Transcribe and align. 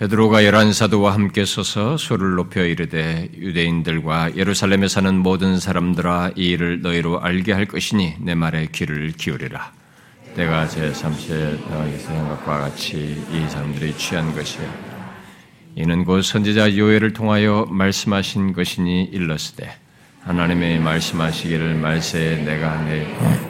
베드로가 0.00 0.46
열한 0.46 0.72
사도와 0.72 1.12
함께 1.12 1.44
서서 1.44 1.98
소를 1.98 2.34
높여 2.34 2.64
이르되 2.64 3.28
유대인들과 3.36 4.34
예루살렘에 4.34 4.88
사는 4.88 5.14
모든 5.14 5.60
사람들아 5.60 6.30
이 6.36 6.52
일을 6.52 6.80
너희로 6.80 7.20
알게 7.20 7.52
할 7.52 7.66
것이니 7.66 8.14
내 8.20 8.34
말에 8.34 8.68
귀를 8.72 9.12
기울이라. 9.12 9.72
내가 10.36 10.66
제 10.68 10.90
3세 10.90 11.68
너희의 11.68 11.98
생각과 11.98 12.60
같이 12.60 13.22
이 13.30 13.50
사람들이 13.50 13.94
취한 13.98 14.34
것이야. 14.34 14.74
이는 15.74 16.06
곧 16.06 16.22
선지자 16.22 16.78
요엘을 16.78 17.12
통하여 17.12 17.66
말씀하신 17.68 18.54
것이니 18.54 19.10
일렀으되 19.12 19.70
하나님의 20.22 20.80
말씀하시기를 20.80 21.74
말세에 21.74 22.36
내가 22.36 22.82
내 22.84 23.49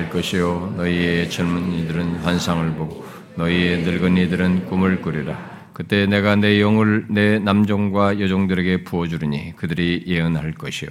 할 0.00 0.08
것이요. 0.08 0.74
너희의 0.78 1.28
젊은 1.28 1.72
이들은 1.72 2.16
환상을 2.16 2.70
보고 2.72 3.04
너희의 3.34 3.82
늙은 3.82 4.16
이들은 4.16 4.66
꿈을 4.66 5.02
꾸리라. 5.02 5.38
그때 5.74 6.06
내가 6.06 6.36
내 6.36 6.60
영을 6.60 7.04
내 7.08 7.38
남종과 7.38 8.18
여종들에게 8.18 8.84
부어주리니 8.84 9.56
그들이 9.56 10.04
예언할 10.06 10.52
것이요. 10.52 10.90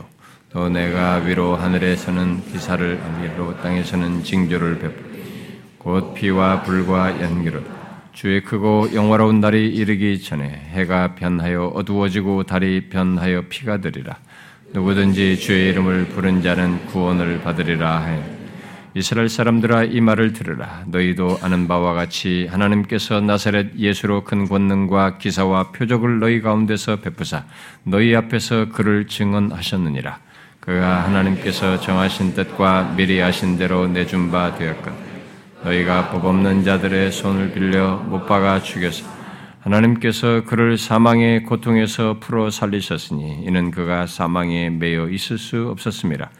또 0.52 0.69
내가 0.69 1.17
위로 1.17 1.55
하늘에서는 1.55 2.43
기사를 2.52 2.99
위로 3.21 3.59
땅에서는 3.61 4.23
징조를 4.23 4.80
베풀 4.80 5.09
곧 5.80 6.13
비와 6.13 6.61
불과 6.61 7.19
연기로. 7.21 7.61
주의 8.13 8.44
크고 8.44 8.89
영화로운 8.94 9.39
날이 9.39 9.69
이르기 9.69 10.21
전에 10.21 10.49
해가 10.73 11.16
변하여 11.16 11.67
어두워지고 11.67 12.44
달이 12.44 12.89
변하여 12.89 13.44
피가 13.49 13.81
되리라. 13.81 14.17
누구든지 14.73 15.39
주의 15.39 15.69
이름을 15.69 16.09
부른 16.09 16.44
자는 16.44 16.85
구원을 16.88 17.41
받으리라 17.41 18.02
하여 18.02 18.38
이스라엘 18.95 19.29
사람들아 19.29 19.84
이 19.84 20.02
말을 20.02 20.34
들으라 20.34 20.84
너희도 20.88 21.39
아는 21.43 21.67
바와 21.67 21.93
같이 21.93 22.47
하나님께서 22.49 23.21
나사렛 23.21 23.75
예수로 23.77 24.23
큰 24.23 24.47
권능과 24.47 25.20
기사와 25.20 25.72
표적을 25.72 26.19
너희 26.19 26.41
가운데서 26.41 26.97
베푸사 26.97 27.45
너희 27.83 28.16
앞에서 28.16 28.69
그를 28.69 29.05
증언하셨느니라 29.05 30.19
그가 30.59 31.03
하나님께서 31.03 31.80
정하신 31.80 32.33
뜻과 32.33 32.95
미리 32.97 33.19
하신 33.19 33.58
대로 33.58 33.88
내준 33.88 34.31
바 34.31 34.55
되었건 34.55 34.94
너희가 35.63 36.09
법 36.09 36.25
없는 36.25 36.63
자들의 36.63 37.11
손을 37.11 37.52
빌려 37.52 37.97
못 37.97 38.25
박아 38.25 38.61
죽여서 38.61 39.06
하나님께서 39.61 40.45
그를 40.45 40.78
사망의 40.78 41.44
고통에서 41.44 42.19
풀어 42.19 42.50
살리셨으니 42.50 43.44
이는 43.45 43.72
그가 43.72 44.08
사망에 44.08 44.69
매여 44.69 45.09
있을 45.09 45.38
수 45.38 45.67
없었습니다. 45.69 46.31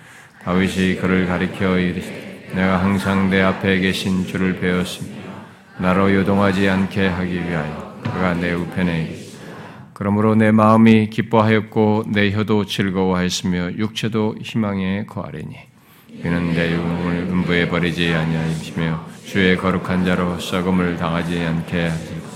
다윗이 0.44 0.96
그를 0.96 1.28
가리켜 1.28 1.78
이르시되 1.78 2.29
내가 2.54 2.84
항상 2.84 3.30
내 3.30 3.42
앞에 3.42 3.80
계신 3.80 4.26
주를 4.26 4.60
배웠으며 4.60 5.10
나로 5.80 6.14
요동하지 6.14 6.68
않게 6.68 7.08
하기 7.08 7.34
위하여 7.34 8.00
그가 8.04 8.34
내 8.34 8.54
우편에 8.54 9.16
그러므로 9.94 10.34
내 10.34 10.52
마음이 10.52 11.10
기뻐하였고 11.10 12.06
내 12.08 12.32
혀도 12.32 12.66
즐거워하였으며 12.66 13.74
육체도 13.74 14.36
희망에 14.42 15.06
거하리니. 15.06 15.56
이는 16.24 16.54
내 16.54 16.74
영혼을 16.74 17.28
음부에 17.30 17.68
버리지 17.70 18.14
아니하시며 18.14 19.06
주의 19.26 19.56
거룩한 19.56 20.06
자로 20.06 20.40
썩음을 20.40 20.98
당하지 20.98 21.40
않게 21.40 21.88
하시고 21.88 22.30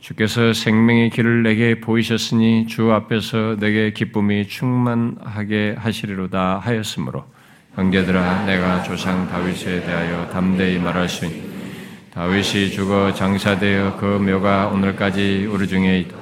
주께서 0.00 0.52
생명의 0.52 1.10
길을 1.10 1.42
내게 1.42 1.80
보이셨으니 1.80 2.66
주 2.66 2.92
앞에서 2.92 3.56
내게 3.60 3.92
기쁨이 3.92 4.46
충만하게 4.48 5.76
하시리로다 5.78 6.58
하였으므로 6.58 7.24
형제들아 7.76 8.44
내가 8.46 8.82
조상 8.82 9.28
다윗에 9.28 9.84
대하여 9.84 10.28
담대히 10.28 10.78
말할 10.78 11.08
수 11.08 11.26
있는 11.26 11.48
다윗이 12.12 12.70
죽어 12.70 13.14
장사되어 13.14 13.96
그 13.96 14.04
묘가 14.04 14.68
오늘까지 14.68 15.48
우리 15.50 15.68
중에 15.68 16.00
있다. 16.00 16.16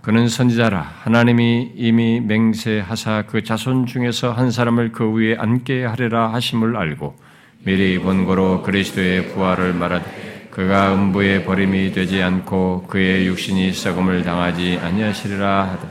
그는 0.00 0.28
선지자라 0.28 0.80
하나님이 1.02 1.72
이미 1.76 2.20
맹세하사 2.20 3.24
그 3.26 3.42
자손 3.42 3.86
중에서 3.86 4.32
한 4.32 4.50
사람을 4.50 4.92
그 4.92 5.10
위에 5.12 5.36
앉게 5.36 5.84
하리라 5.84 6.32
하심을 6.32 6.76
알고 6.76 7.16
미리 7.64 7.98
본고로 7.98 8.62
그리스도의 8.62 9.28
부활을 9.28 9.72
말하되 9.74 10.48
그가 10.50 10.94
음부의 10.94 11.44
버림이 11.44 11.92
되지 11.92 12.22
않고 12.22 12.86
그의 12.88 13.26
육신이 13.26 13.72
썩음을 13.72 14.22
당하지 14.22 14.78
아니하시리라 14.82 15.64
하다. 15.64 15.88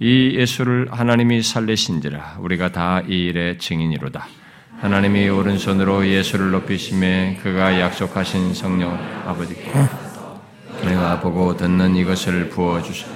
이 0.00 0.34
예수를 0.36 0.88
하나님이 0.90 1.42
살리신지라 1.42 2.38
우리가 2.40 2.70
다 2.72 3.02
이 3.08 3.26
일의 3.26 3.58
증인이로다. 3.58 4.26
하나님이 4.84 5.30
오른손으로 5.30 6.06
예수를 6.06 6.50
높이심에 6.50 7.38
그가 7.42 7.80
약속하신 7.80 8.52
성령 8.52 8.92
아버지께 9.24 9.72
내가 10.84 11.20
보고 11.20 11.56
듣는 11.56 11.96
이것을 11.96 12.50
부어 12.50 12.82
주소. 12.82 13.06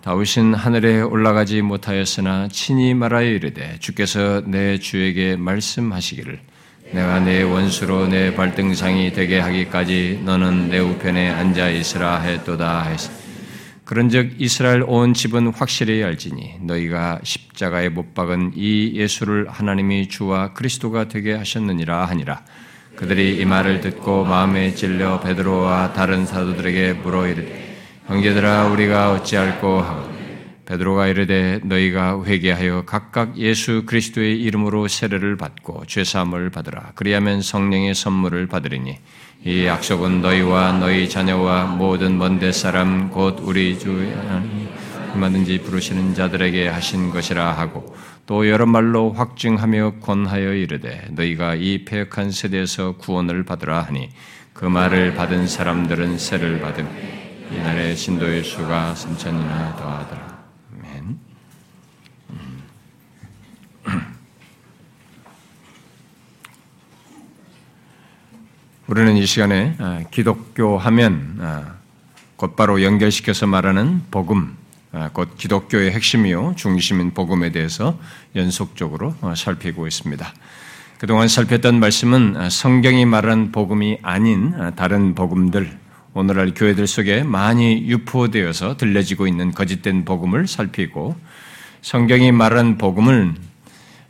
다윗은 0.00 0.54
하늘에 0.54 1.02
올라가지 1.02 1.60
못하였으나 1.60 2.48
친히 2.48 2.94
말하여 2.94 3.28
이르되 3.28 3.76
주께서 3.78 4.40
내 4.46 4.78
주에게 4.78 5.36
말씀하시기를 5.36 6.40
내가 6.92 7.20
내 7.20 7.42
원수로 7.42 8.06
내 8.06 8.34
발등상이 8.34 9.12
되게 9.12 9.38
하기까지 9.38 10.22
너는 10.24 10.70
내 10.70 10.78
우편에 10.78 11.28
앉아 11.28 11.68
있으라 11.68 12.20
했도다 12.20 12.84
하였으니 12.84 13.25
그런즉 13.86 14.34
이스라엘 14.40 14.82
온 14.84 15.14
집은 15.14 15.52
확실히 15.52 16.02
알지니 16.02 16.56
너희가 16.62 17.20
십자가에 17.22 17.88
못 17.88 18.14
박은 18.14 18.54
이 18.56 18.92
예수를 18.96 19.48
하나님이 19.48 20.08
주와 20.08 20.52
그리스도가 20.54 21.06
되게 21.06 21.32
하셨느니라 21.34 22.04
하니라. 22.06 22.44
그들이 22.96 23.36
이 23.36 23.44
말을 23.44 23.80
듣고 23.80 24.24
마음에 24.24 24.74
찔려 24.74 25.20
베드로와 25.20 25.92
다른 25.92 26.26
사도들에게 26.26 26.94
물어 26.94 27.28
이르되 27.28 27.76
형제들아 28.08 28.66
우리가 28.66 29.12
어찌할꼬 29.12 29.80
하고 29.80 30.16
베드로가 30.64 31.06
이르되 31.06 31.60
너희가 31.62 32.24
회개하여 32.24 32.86
각각 32.86 33.38
예수 33.38 33.84
그리스도의 33.86 34.42
이름으로 34.42 34.88
세례를 34.88 35.36
받고 35.36 35.84
죄 35.86 36.02
사함을 36.02 36.50
받으라 36.50 36.90
그리하면 36.96 37.40
성령의 37.40 37.94
선물을 37.94 38.48
받으리니 38.48 38.98
이 39.44 39.64
약속은 39.64 40.22
너희와 40.22 40.72
너희 40.72 41.08
자녀와 41.08 41.66
모든 41.66 42.18
먼데 42.18 42.52
사람 42.52 43.10
곧 43.10 43.38
우리 43.42 43.78
주 43.78 43.90
하나님 43.90 44.68
얼마든지 45.14 45.62
부르시는 45.62 46.14
자들에게 46.14 46.68
하신 46.68 47.10
것이라 47.10 47.52
하고 47.52 47.94
또 48.26 48.48
여러 48.48 48.66
말로 48.66 49.12
확증하며 49.12 49.94
권하여 50.00 50.52
이르되 50.52 51.06
너희가 51.10 51.54
이 51.54 51.84
폐역한 51.84 52.30
세대에서 52.32 52.96
구원을 52.96 53.44
받으라 53.44 53.82
하니 53.82 54.10
그 54.52 54.64
말을 54.64 55.14
받은 55.14 55.46
사람들은 55.46 56.18
세를 56.18 56.60
받음 56.60 56.88
이날의 57.52 57.96
신도의 57.96 58.42
수가 58.42 58.94
3천이나 58.96 59.76
더하더라. 59.76 60.25
우리는 68.88 69.16
이 69.16 69.26
시간에 69.26 69.74
아, 69.78 70.00
기독교 70.12 70.78
하면 70.78 71.38
아, 71.40 71.74
곧바로 72.36 72.84
연결시켜서 72.84 73.44
말하는 73.48 74.02
복음, 74.12 74.56
아, 74.92 75.10
곧 75.12 75.36
기독교의 75.36 75.90
핵심이요 75.90 76.54
중심인 76.56 77.12
복음에 77.12 77.50
대해서 77.50 77.98
연속적으로 78.36 79.16
어, 79.22 79.34
살피고 79.34 79.88
있습니다. 79.88 80.32
그동안 80.98 81.26
살폈던 81.26 81.80
말씀은 81.80 82.48
성경이 82.48 83.06
말한 83.06 83.50
복음이 83.50 83.98
아닌 84.02 84.54
다른 84.76 85.16
복음들, 85.16 85.76
오늘날 86.14 86.54
교회들 86.54 86.86
속에 86.86 87.24
많이 87.24 87.88
유포되어서 87.88 88.76
들려지고 88.76 89.26
있는 89.26 89.50
거짓된 89.50 90.04
복음을 90.04 90.46
살피고 90.46 91.16
성경이 91.82 92.30
말한 92.30 92.78
복음을 92.78 93.34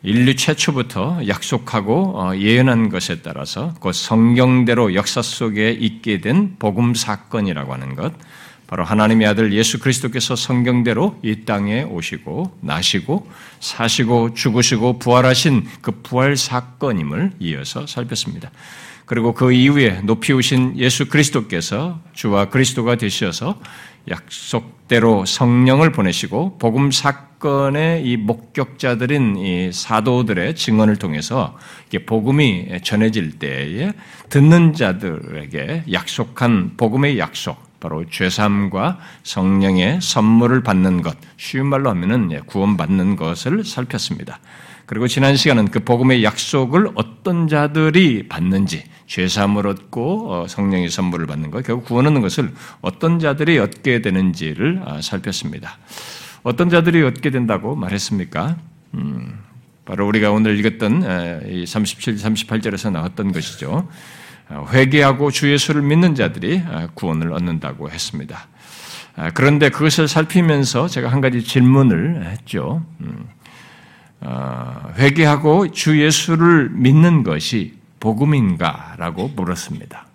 인류 0.07 0.37
최초부터 0.37 1.27
약속하고 1.27 2.13
어, 2.15 2.37
예언한 2.37 2.91
것에 2.91 3.23
따라서 3.23 3.75
그 3.81 3.93
성경대로 3.93 4.95
역사 4.95 5.21
속에 5.21 5.73
있게 5.73 6.21
된 6.21 6.55
복음 6.61 6.95
사건이라고 6.95 7.73
하는 7.73 7.97
것, 7.97 8.13
바로 8.69 8.85
하나님의 8.85 9.27
아들 9.27 9.53
예수 9.53 9.81
그리스도께서 9.81 10.37
성경대로 10.37 11.19
이 11.25 11.45
땅에 11.45 11.83
오시고 11.83 12.57
나시고 12.61 13.29
사시고 13.59 14.35
죽으시고 14.35 15.01
부활하신 15.01 15.67
그 15.81 15.91
부활 15.91 16.37
사건임을 16.37 17.33
이어서 17.41 17.89
살폈습니다. 17.89 18.53
그리고 19.07 19.35
그 19.35 19.53
이후에 19.53 20.03
높이 20.03 20.33
오신 20.33 20.79
예수 20.79 21.09
그리스도께서 21.09 22.01
주와 22.13 22.49
그리스도가 22.49 22.95
되셔서 22.95 23.59
약속대로 24.09 25.25
성령을 25.25 25.93
보내시고 25.93 26.59
복음 26.59 26.91
사건의 26.91 28.07
이 28.07 28.17
목격자들인 28.17 29.37
이 29.37 29.73
사도들의 29.73 30.55
증언을 30.55 30.97
통해서 30.97 31.59
복음이 32.07 32.81
전해질 32.83 33.39
때에 33.39 33.93
듣는 34.29 34.75
자들에게 34.75 35.85
약속한 35.93 36.73
복음의 36.77 37.19
약속, 37.19 37.67
바로 37.81 38.05
죄삼과 38.09 38.99
성령의 39.23 40.01
선물을 40.01 40.63
받는 40.63 41.03
것, 41.03 41.17
쉬운 41.37 41.67
말로 41.67 41.91
하면은 41.91 42.41
구원받는 42.47 43.17
것을 43.17 43.65
살폈습니다. 43.65 44.41
그리고 44.87 45.09
지난 45.09 45.37
시간은 45.37 45.73
그 45.73 45.81
복음의 45.81 46.23
약속을 46.23 46.91
어떤 46.95 47.49
자들이 47.49 48.29
받는지 48.29 48.85
죄사함을 49.07 49.67
얻고 49.67 50.33
어, 50.33 50.47
성령의 50.49 50.91
선물을 50.91 51.27
받는 51.27 51.51
것, 51.51 51.65
결국 51.65 51.85
구원 51.85 52.07
얻는 52.07 52.21
것을 52.21 52.53
어떤 52.81 53.19
자들이 53.19 53.59
얻게 53.59 54.01
되는지를 54.01 54.83
아, 54.85 55.03
살폈습니다. 55.03 55.79
어떤 56.45 56.71
자들이 56.71 57.03
얻게 57.03 57.31
된다고 57.31 57.75
말했습니까? 57.75 58.57
음, 58.95 59.41
바로 59.85 60.07
우리가 60.07 60.31
오늘 60.31 60.59
읽었던 60.59 61.65
37, 61.67 62.15
38절에서 62.15 62.93
나왔던 62.93 63.33
것이죠. 63.33 63.89
어, 64.49 64.67
회개하고 64.71 65.33
주 65.33 65.51
예수를 65.53 65.83
믿는 65.83 66.15
자들이 66.15 66.63
아, 66.65 66.89
구원을 66.95 67.33
얻는다고 67.33 67.91
했습니다. 67.91 68.47
아, 69.17 69.31
그런데 69.31 69.71
그것을 69.71 70.07
살피면서 70.07 70.89
제가 70.89 71.11
한 71.11 71.21
가지 71.21 71.43
질문을 71.43 72.27
했죠. 72.27 72.85
음, 73.01 73.27
어, 73.29 73.36
회개하고 74.23 75.73
주 75.73 76.03
예수를 76.03 76.71
믿는 76.71 77.23
것이 77.23 77.75
복음인가라고 78.01 79.29
물었습니다. 79.29 80.07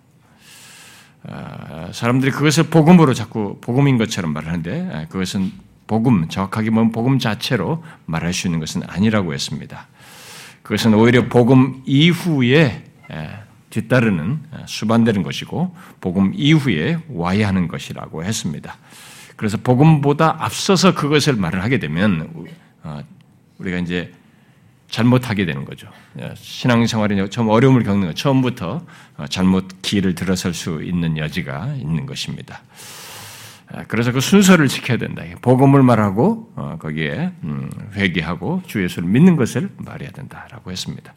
아, 1.24 1.88
사람들이 1.92 2.32
그것을 2.32 2.64
복음으로 2.64 3.14
자꾸 3.14 3.58
복음인 3.60 3.96
것처럼 3.96 4.32
말하는데 4.32 5.06
그것은 5.08 5.52
복음, 5.86 6.28
정확하게 6.28 6.70
보면 6.70 6.90
복음 6.90 7.18
자체로 7.18 7.84
말할 8.06 8.32
수 8.32 8.46
있는 8.46 8.60
것은 8.60 8.82
아니라고 8.86 9.34
했습니다. 9.34 9.88
그것은 10.62 10.94
오히려 10.94 11.28
복음 11.28 11.82
이후에 11.84 12.84
뒤따르는 13.70 14.40
수반되는 14.66 15.22
것이고 15.22 15.74
복음 16.00 16.32
이후에 16.34 16.98
와야 17.08 17.48
하는 17.48 17.68
것이라고 17.68 18.24
했습니다. 18.24 18.76
그래서 19.36 19.56
복음보다 19.56 20.36
앞서서 20.38 20.94
그것을 20.94 21.34
말을 21.34 21.62
하게 21.62 21.78
되면 21.78 22.30
어, 22.84 23.00
우리가 23.58 23.78
이제 23.78 24.12
잘못하게 24.88 25.46
되는 25.46 25.64
거죠. 25.64 25.88
신앙생활이 26.34 27.30
처음 27.30 27.48
어려움을 27.48 27.82
겪는 27.82 28.08
것, 28.08 28.16
처음부터 28.16 28.84
어, 29.16 29.26
잘못 29.28 29.80
길을 29.80 30.14
들어설 30.14 30.52
수 30.52 30.82
있는 30.82 31.16
여지가 31.16 31.74
있는 31.76 32.04
것입니다. 32.04 32.62
아, 33.72 33.84
그래서 33.88 34.12
그 34.12 34.20
순서를 34.20 34.68
지켜야 34.68 34.98
된다. 34.98 35.22
복음을 35.40 35.82
말하고 35.82 36.52
어, 36.56 36.76
거기에 36.78 37.32
음, 37.44 37.70
회개하고 37.94 38.62
주 38.66 38.82
예수를 38.82 39.08
믿는 39.08 39.36
것을 39.36 39.70
말해야 39.78 40.10
된다라고 40.10 40.70
했습니다. 40.70 41.14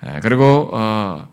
아, 0.00 0.18
그리고 0.20 0.70
어, 0.72 1.28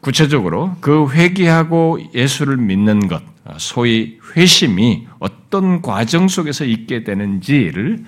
구체적으로 0.00 0.76
그 0.80 1.10
회개하고 1.10 1.98
예수를 2.14 2.56
믿는 2.56 3.08
것, 3.08 3.22
아, 3.22 3.29
소위 3.58 4.18
회심이 4.36 5.06
어떤 5.18 5.82
과정 5.82 6.28
속에서 6.28 6.64
있게 6.64 7.04
되는지를 7.04 8.04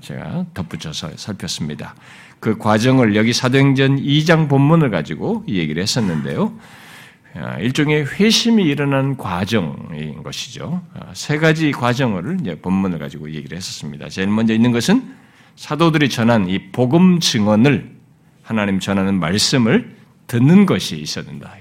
제가 0.00 0.46
덧붙여서 0.54 1.16
살폈습니다. 1.16 1.94
그 2.40 2.58
과정을 2.58 3.16
여기 3.16 3.32
사도행전 3.32 3.96
2장 4.02 4.48
본문을 4.48 4.90
가지고 4.90 5.44
이 5.46 5.58
얘기를 5.58 5.82
했었는데요. 5.82 6.52
아, 7.38 7.58
일종의 7.58 8.06
회심이 8.06 8.64
일어난 8.64 9.16
과정인 9.16 10.22
것이죠. 10.22 10.82
아, 10.94 11.10
세 11.12 11.38
가지 11.38 11.70
과정을 11.70 12.38
본문을 12.62 12.98
가지고 12.98 13.30
얘기를 13.30 13.56
했었습니다. 13.56 14.08
제일 14.08 14.28
먼저 14.28 14.54
있는 14.54 14.72
것은 14.72 15.14
사도들이 15.56 16.08
전한 16.08 16.48
이 16.48 16.70
복음 16.70 17.20
증언을 17.20 17.94
하나님 18.42 18.80
전하는 18.80 19.18
말씀을 19.20 19.96
듣는 20.28 20.66
것이 20.66 20.96
있어야 20.96 21.24
된다. 21.24 21.52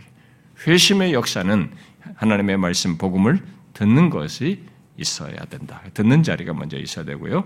회심의 0.66 1.14
역사는 1.14 1.72
하나님의 2.16 2.58
말씀 2.58 2.98
복음을 2.98 3.40
듣는 3.74 4.10
것이 4.10 4.64
있어야 4.98 5.36
된다. 5.46 5.82
듣는 5.94 6.24
자리가 6.24 6.54
먼저 6.54 6.78
있어야 6.78 7.06
되고요. 7.06 7.44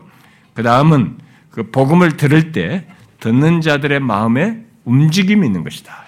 그 0.53 0.63
다음은 0.63 1.17
그 1.49 1.71
복음을 1.71 2.17
들을 2.17 2.51
때 2.51 2.87
듣는 3.19 3.61
자들의 3.61 3.99
마음에 3.99 4.63
움직임이 4.85 5.45
있는 5.45 5.63
것이다. 5.63 6.05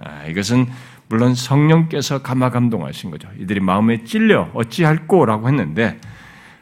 아, 0.00 0.26
이것은 0.26 0.66
물론 1.08 1.34
성령께서 1.34 2.22
감화 2.22 2.50
감동하신 2.50 3.10
거죠. 3.10 3.28
이들이 3.38 3.60
마음에 3.60 4.04
찔려 4.04 4.50
어찌할꼬라고 4.54 5.48
했는데 5.48 6.00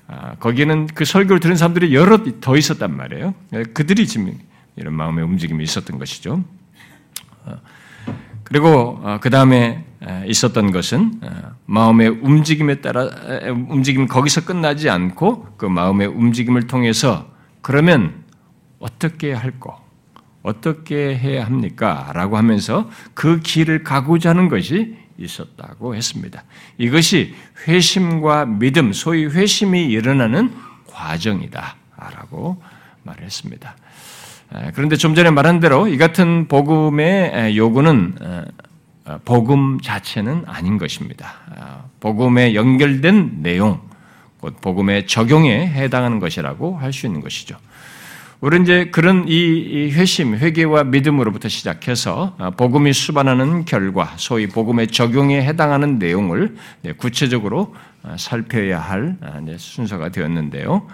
아, 0.07 0.35
거기에는 0.35 0.89
그 0.89 1.05
설교를 1.05 1.41
들은 1.41 1.57
사람들이 1.57 1.95
여러 1.95 2.23
더 2.41 2.57
있었단 2.57 2.95
말이에요. 2.95 3.35
그들이 3.73 4.07
지금 4.07 4.39
이런 4.77 4.95
마음의 4.95 5.25
움직임이 5.25 5.65
있었던 5.65 5.99
것이죠. 5.99 6.45
어, 8.44 8.49
그리고 8.49 9.00
어, 9.02 9.19
그 9.20 9.31
다음에 9.31 9.85
있었던 10.26 10.70
것은 10.70 11.20
어, 11.23 11.29
마음의 11.67 12.08
움직임에 12.08 12.81
따라 12.81 13.08
움직임 13.69 14.06
거기서 14.06 14.44
끝나지 14.44 14.91
않고 14.91 15.56
그 15.56 15.67
마음의 15.67 16.08
움직임을 16.08 16.67
통해서 16.67 17.26
그러면 17.62 18.25
어떻게 18.79 19.32
할 19.32 19.58
거 19.58 19.85
어떻게 20.44 21.17
해야 21.17 21.46
합니까? 21.46 22.11
라고 22.14 22.37
하면서 22.37 22.88
그 23.14 23.41
길을 23.41 23.82
가고자 23.82 24.31
하는 24.31 24.49
것이 24.49 24.94
있었다고 25.17 25.94
했습니다. 25.94 26.44
이것이 26.76 27.35
회심과 27.67 28.44
믿음, 28.44 28.93
소위 28.93 29.25
회심이 29.25 29.87
일어나는 29.87 30.55
과정이다. 30.87 31.76
라고 31.96 32.62
말했습니다. 33.05 33.75
그런데 34.75 34.97
좀 34.97 35.15
전에 35.15 35.31
말한 35.31 35.61
대로 35.61 35.89
이 35.89 35.97
같은 35.99 36.47
복음의 36.49 37.56
요구는 37.56 38.15
어, 39.06 39.19
복음 39.25 39.81
자체는 39.83 40.45
아닌 40.47 40.79
것입니다. 40.79 41.35
아, 41.59 41.85
복음에 42.01 42.55
연결된 42.55 43.43
내용, 43.43 43.81
곧 44.41 44.61
복음의 44.61 45.06
적용에 45.06 45.67
해당하는 45.67 46.21
것이라고 46.21 46.79
할 46.79 46.93
수 46.93 47.06
있는 47.06 47.21
것이죠. 47.21 47.56
우리는 48.41 48.65
이제 48.65 48.91
그런 48.91 49.25
이 49.29 49.91
회심, 49.93 50.35
회개와 50.37 50.85
믿음으로부터 50.85 51.49
시작해서 51.49 52.35
아, 52.39 52.51
복음이 52.51 52.95
수반하는 52.95 53.67
결과, 53.67 54.12
소위 54.17 54.47
복음의 54.47 54.89
적용에 54.89 55.43
해당하는 55.43 55.99
내용을 55.99 56.56
구체적으로 56.97 57.75
아, 58.03 58.17
살펴야 58.19 58.81
할 58.81 59.17
아, 59.21 59.41
순서가 59.59 60.11
되었는데요. 60.11 60.87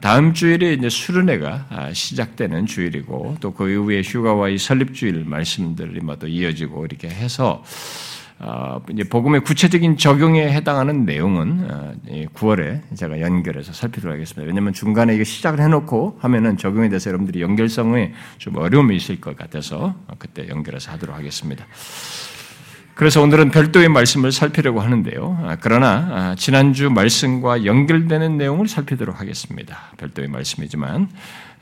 다음 0.00 0.34
주일에 0.34 0.72
이제 0.72 0.88
수련회가 0.88 1.90
시작되는 1.92 2.66
주일이고 2.66 3.36
또 3.40 3.50
그 3.60 3.68
이후에 3.68 4.00
휴가와 4.00 4.48
이 4.48 4.56
설립주일 4.56 5.24
말씀들이 5.26 6.00
뭐또 6.00 6.28
이어지고 6.28 6.86
이렇게 6.86 7.08
해서 7.10 7.62
어, 8.38 8.80
이제 8.90 9.04
복음의 9.04 9.42
구체적인 9.42 9.98
적용에 9.98 10.50
해당하는 10.50 11.04
내용은 11.04 11.68
9월에 12.34 12.80
어, 12.90 12.94
제가 12.94 13.20
연결해서 13.20 13.74
살피도록 13.74 14.14
하겠습니다. 14.14 14.46
왜냐하면 14.46 14.72
중간에 14.72 15.14
이게 15.14 15.24
시작을 15.24 15.60
해놓고 15.60 16.20
하면은 16.20 16.56
적용에 16.56 16.88
대해서 16.88 17.10
여러분들이 17.10 17.42
연결성에 17.42 18.14
좀 18.38 18.56
어려움이 18.56 18.96
있을 18.96 19.20
것 19.20 19.36
같아서 19.36 19.94
그때 20.18 20.48
연결해서 20.48 20.90
하도록 20.92 21.14
하겠습니다. 21.14 21.66
그래서 23.00 23.22
오늘은 23.22 23.50
별도의 23.50 23.88
말씀을 23.88 24.30
살피려고 24.30 24.80
하는데요. 24.80 25.40
아, 25.42 25.56
그러나 25.58 25.88
아, 26.10 26.34
지난주 26.36 26.90
말씀과 26.90 27.64
연결되는 27.64 28.36
내용을 28.36 28.68
살피도록 28.68 29.18
하겠습니다. 29.18 29.78
별도의 29.96 30.28
말씀이지만 30.28 31.08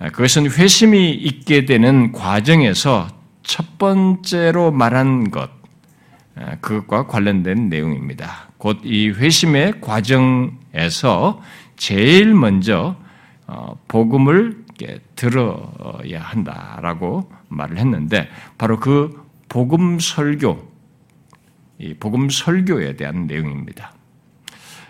아, 0.00 0.08
그것은 0.08 0.50
회심이 0.50 1.12
있게 1.12 1.64
되는 1.64 2.10
과정에서 2.10 3.06
첫 3.44 3.78
번째로 3.78 4.72
말한 4.72 5.30
것, 5.30 5.48
아, 6.34 6.56
그것과 6.60 7.06
관련된 7.06 7.68
내용입니다. 7.68 8.48
곧 8.58 8.78
이 8.82 9.10
회심의 9.10 9.80
과정에서 9.80 11.40
제일 11.76 12.34
먼저 12.34 12.96
어, 13.46 13.78
복음을 13.86 14.64
들어야 15.14 16.20
한다라고 16.20 17.30
말을 17.46 17.78
했는데 17.78 18.28
바로 18.58 18.80
그 18.80 19.22
복음 19.48 20.00
설교, 20.00 20.67
이 21.78 21.94
복음 21.94 22.28
설교에 22.28 22.96
대한 22.96 23.26
내용입니다. 23.26 23.92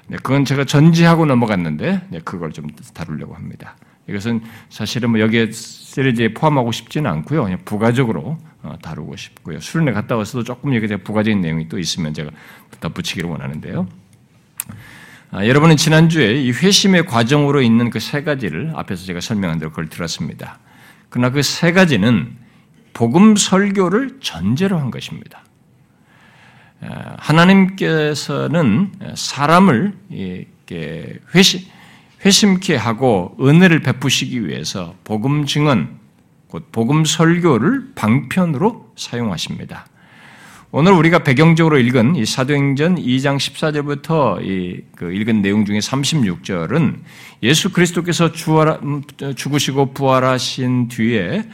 네, 0.08 0.16
그건 0.22 0.44
제가 0.44 0.64
전지하고 0.64 1.26
넘어갔는데 1.26 2.06
네, 2.08 2.20
그걸 2.24 2.52
좀 2.52 2.68
다루려고 2.94 3.34
합니다. 3.34 3.76
이것은 4.08 4.40
사실은 4.70 5.10
뭐 5.10 5.20
여기에 5.20 5.50
시리즈에 5.52 6.32
포함하고 6.32 6.72
싶지는 6.72 7.10
않고요. 7.10 7.44
그냥 7.44 7.58
부가적으로 7.66 8.38
어, 8.62 8.74
다루고 8.80 9.16
싶고요. 9.16 9.60
수련회 9.60 9.92
갔다 9.92 10.16
와서도 10.16 10.44
조금 10.44 10.74
여기 10.74 10.86
부가적인 10.88 11.40
내용이 11.42 11.68
또 11.68 11.78
있으면 11.78 12.14
제가 12.14 12.30
덧붙이기를 12.80 13.28
원하는데요. 13.28 13.86
아, 15.30 15.46
여러분은 15.46 15.76
지난주에 15.76 16.40
이 16.40 16.50
회심의 16.52 17.04
과정으로 17.04 17.60
있는 17.60 17.90
그 17.90 18.00
세 18.00 18.22
가지를 18.22 18.72
앞에서 18.74 19.04
제가 19.04 19.20
설명한 19.20 19.58
대로 19.58 19.70
그걸 19.70 19.88
들었습니다. 19.90 20.58
그러나 21.10 21.30
그 21.30 21.42
세 21.42 21.72
가지는 21.72 22.34
복음 22.94 23.36
설교를 23.36 24.20
전제로 24.20 24.78
한 24.78 24.90
것입니다. 24.90 25.44
아, 26.80 27.16
하나님께서는 27.18 28.92
사람을 29.14 29.94
회심, 31.34 31.60
회심케 32.24 32.76
하고 32.76 33.36
은혜를 33.40 33.80
베푸시기 33.80 34.46
위해서 34.46 34.94
복음 35.04 35.46
증언, 35.46 35.98
곧 36.48 36.70
복음 36.72 37.04
설교를 37.04 37.92
방편으로 37.94 38.92
사용하십니다. 38.96 39.86
오늘 40.70 40.92
우리가 40.92 41.20
배경적으로 41.20 41.78
읽은 41.78 42.16
이 42.16 42.26
사도행전 42.26 42.96
2장 42.96 43.38
14절부터 43.38 44.44
이 44.44 44.84
그 44.94 45.12
읽은 45.12 45.40
내용 45.40 45.64
중에 45.64 45.78
36절은 45.78 46.98
예수 47.42 47.72
그리스도께서 47.72 48.30
음, 48.82 49.02
죽으시고 49.34 49.94
부활하신 49.94 50.88
뒤에 50.88 51.44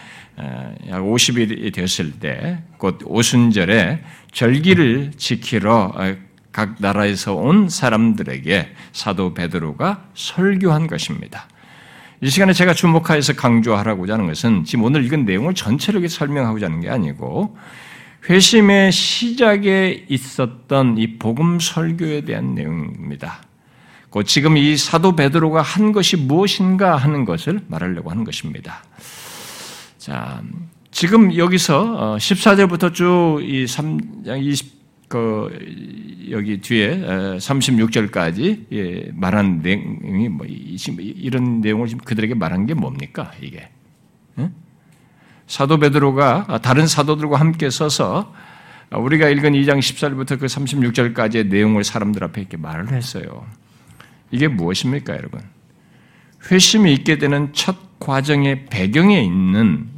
약 0.88 1.02
50일이 1.02 1.72
되었을 1.72 2.12
때, 2.18 2.58
곧 2.78 2.98
오순절에 3.04 4.02
절기를 4.32 5.12
지키러 5.16 5.92
어, 5.94 6.16
각 6.50 6.76
나라에서 6.78 7.34
온 7.34 7.68
사람들에게 7.68 8.68
사도 8.92 9.32
베드로가 9.34 10.06
설교한 10.14 10.88
것입니다. 10.88 11.46
이 12.20 12.30
시간에 12.30 12.52
제가 12.52 12.74
주목하여서 12.74 13.34
강조하라고자 13.34 14.14
하는 14.14 14.26
것은 14.26 14.64
지금 14.64 14.86
오늘 14.86 15.04
읽은 15.04 15.24
내용을 15.24 15.54
전체를 15.54 16.08
설명하고자 16.08 16.66
하는 16.66 16.80
게 16.80 16.88
아니고 16.88 17.56
회심의 18.28 18.90
시작에 18.90 20.06
있었던 20.08 20.96
이 20.96 21.18
복음 21.18 21.60
설교에 21.60 22.22
대한 22.22 22.54
내용입니다. 22.54 23.42
곧 24.08 24.22
지금 24.24 24.56
이 24.56 24.76
사도 24.76 25.14
베드로가 25.14 25.60
한 25.60 25.92
것이 25.92 26.16
무엇인가 26.16 26.96
하는 26.96 27.24
것을 27.24 27.60
말하려고 27.68 28.10
하는 28.10 28.24
것입니다. 28.24 28.82
자, 29.98 30.42
지금 30.90 31.36
여기서 31.36 32.16
14절부터 32.16 32.84
어, 32.84 32.92
쭉이 32.92 33.64
3장 33.64 34.42
20, 34.42 35.08
그, 35.08 35.50
여기 36.30 36.60
뒤에 36.60 36.96
36절까지 37.38 38.66
예, 38.72 39.10
말한 39.12 39.60
내용이 39.62 40.28
뭐, 40.28 40.46
이런 40.46 41.60
내용을 41.60 41.88
지금 41.88 42.04
그들에게 42.04 42.34
말한 42.34 42.66
게 42.66 42.74
뭡니까, 42.74 43.32
이게? 43.42 43.68
사도 45.46 45.78
베드로가 45.78 46.60
다른 46.62 46.86
사도들과 46.86 47.38
함께 47.38 47.70
서서 47.70 48.32
우리가 48.90 49.28
읽은 49.28 49.52
2장 49.52 49.78
14절부터 49.78 50.38
그 50.38 50.46
36절까지의 50.46 51.48
내용을 51.48 51.84
사람들 51.84 52.22
앞에 52.24 52.40
이렇게 52.40 52.56
말을 52.56 52.92
했어요. 52.92 53.46
이게 54.30 54.48
무엇입니까, 54.48 55.14
여러분? 55.14 55.40
회심이 56.50 56.92
있게 56.94 57.18
되는 57.18 57.52
첫 57.52 57.98
과정의 57.98 58.66
배경에 58.66 59.22
있는 59.22 59.88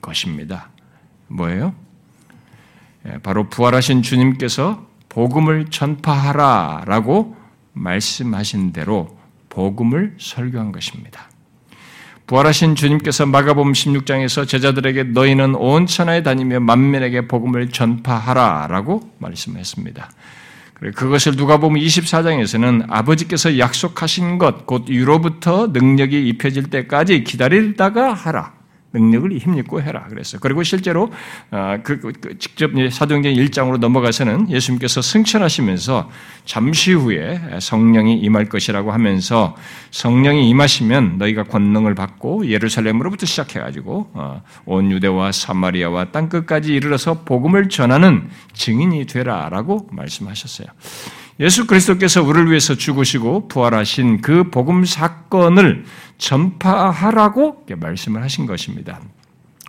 것입니다. 0.00 0.70
뭐예요? 1.28 1.74
예, 3.06 3.18
바로 3.18 3.48
부활하신 3.48 4.02
주님께서 4.02 4.86
복음을 5.08 5.66
전파하라 5.66 6.84
라고 6.86 7.36
말씀하신 7.72 8.72
대로 8.72 9.18
복음을 9.48 10.16
설교한 10.18 10.72
것입니다. 10.72 11.30
부활하신 12.28 12.74
주님께서 12.74 13.24
마가복음 13.24 13.72
16장에서 13.72 14.46
제자들에게 14.46 15.04
너희는 15.04 15.54
온 15.54 15.86
천하에 15.86 16.22
다니며 16.22 16.60
만민에게 16.60 17.26
복음을 17.26 17.70
전파하라라고 17.70 19.14
말씀했습니다. 19.18 20.10
그것을 20.94 21.36
누가 21.36 21.56
보면 21.56 21.82
24장에서는 21.82 22.84
아버지께서 22.90 23.58
약속하신 23.58 24.36
것, 24.36 24.66
곧 24.66 24.88
유로부터 24.88 25.68
능력이 25.68 26.28
입혀질 26.28 26.64
때까지 26.64 27.24
기다리다가 27.24 28.12
하라. 28.12 28.57
능력을 28.92 29.32
힘입고 29.32 29.82
해라 29.82 30.06
그랬어요. 30.08 30.40
그리고 30.40 30.62
실제로 30.62 31.12
아, 31.50 31.78
그, 31.82 32.00
그, 32.00 32.12
그 32.12 32.38
직접 32.38 32.70
사도행전 32.90 33.34
1장으로 33.34 33.78
넘어가서는 33.78 34.50
예수님께서 34.50 35.02
승천하시면서 35.02 36.10
잠시 36.44 36.92
후에 36.92 37.40
성령이 37.60 38.18
임할 38.18 38.46
것이라고 38.46 38.92
하면서 38.92 39.56
성령이 39.90 40.48
임하시면 40.48 41.18
너희가 41.18 41.44
권능을 41.44 41.94
받고 41.94 42.48
예루살렘으로부터 42.48 43.26
시작해가지고 43.26 44.10
어, 44.14 44.42
온 44.64 44.90
유대와 44.90 45.32
사마리아와 45.32 46.06
땅 46.06 46.28
끝까지 46.28 46.74
이르러서 46.74 47.24
복음을 47.24 47.68
전하는 47.68 48.28
증인이 48.54 49.06
되라라고 49.06 49.88
말씀하셨어요. 49.92 50.68
예수 51.40 51.66
그리스도께서 51.66 52.22
우리를 52.22 52.48
위해서 52.48 52.74
죽으시고 52.74 53.48
부활하신 53.48 54.22
그 54.22 54.50
복음 54.50 54.84
사건을 54.84 55.84
전파하라고 56.18 57.66
말씀을 57.76 58.22
하신 58.22 58.46
것입니다. 58.46 59.00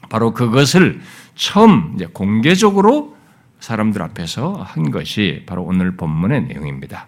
바로 0.09 0.33
그것을 0.33 1.01
처음 1.35 1.97
공개적으로 2.13 3.15
사람들 3.59 4.01
앞에서 4.01 4.53
한 4.53 4.89
것이 4.89 5.43
바로 5.45 5.63
오늘 5.63 5.95
본문의 5.95 6.43
내용입니다. 6.43 7.05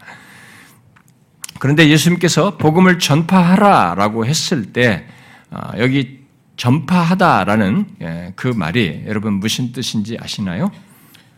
그런데 1.60 1.89
예수님께서 1.89 2.58
복음을 2.58 3.00
전파하라라고 3.00 4.25
했을 4.25 4.74
때 4.74 5.08
아, 5.50 5.74
여기 5.80 6.22
전파하다라는 6.58 7.86
예, 8.01 8.34
그 8.36 8.48
말이 8.48 9.03
여러분 9.08 9.34
무슨 9.34 9.72
뜻인지 9.72 10.18
아시나요? 10.20 10.72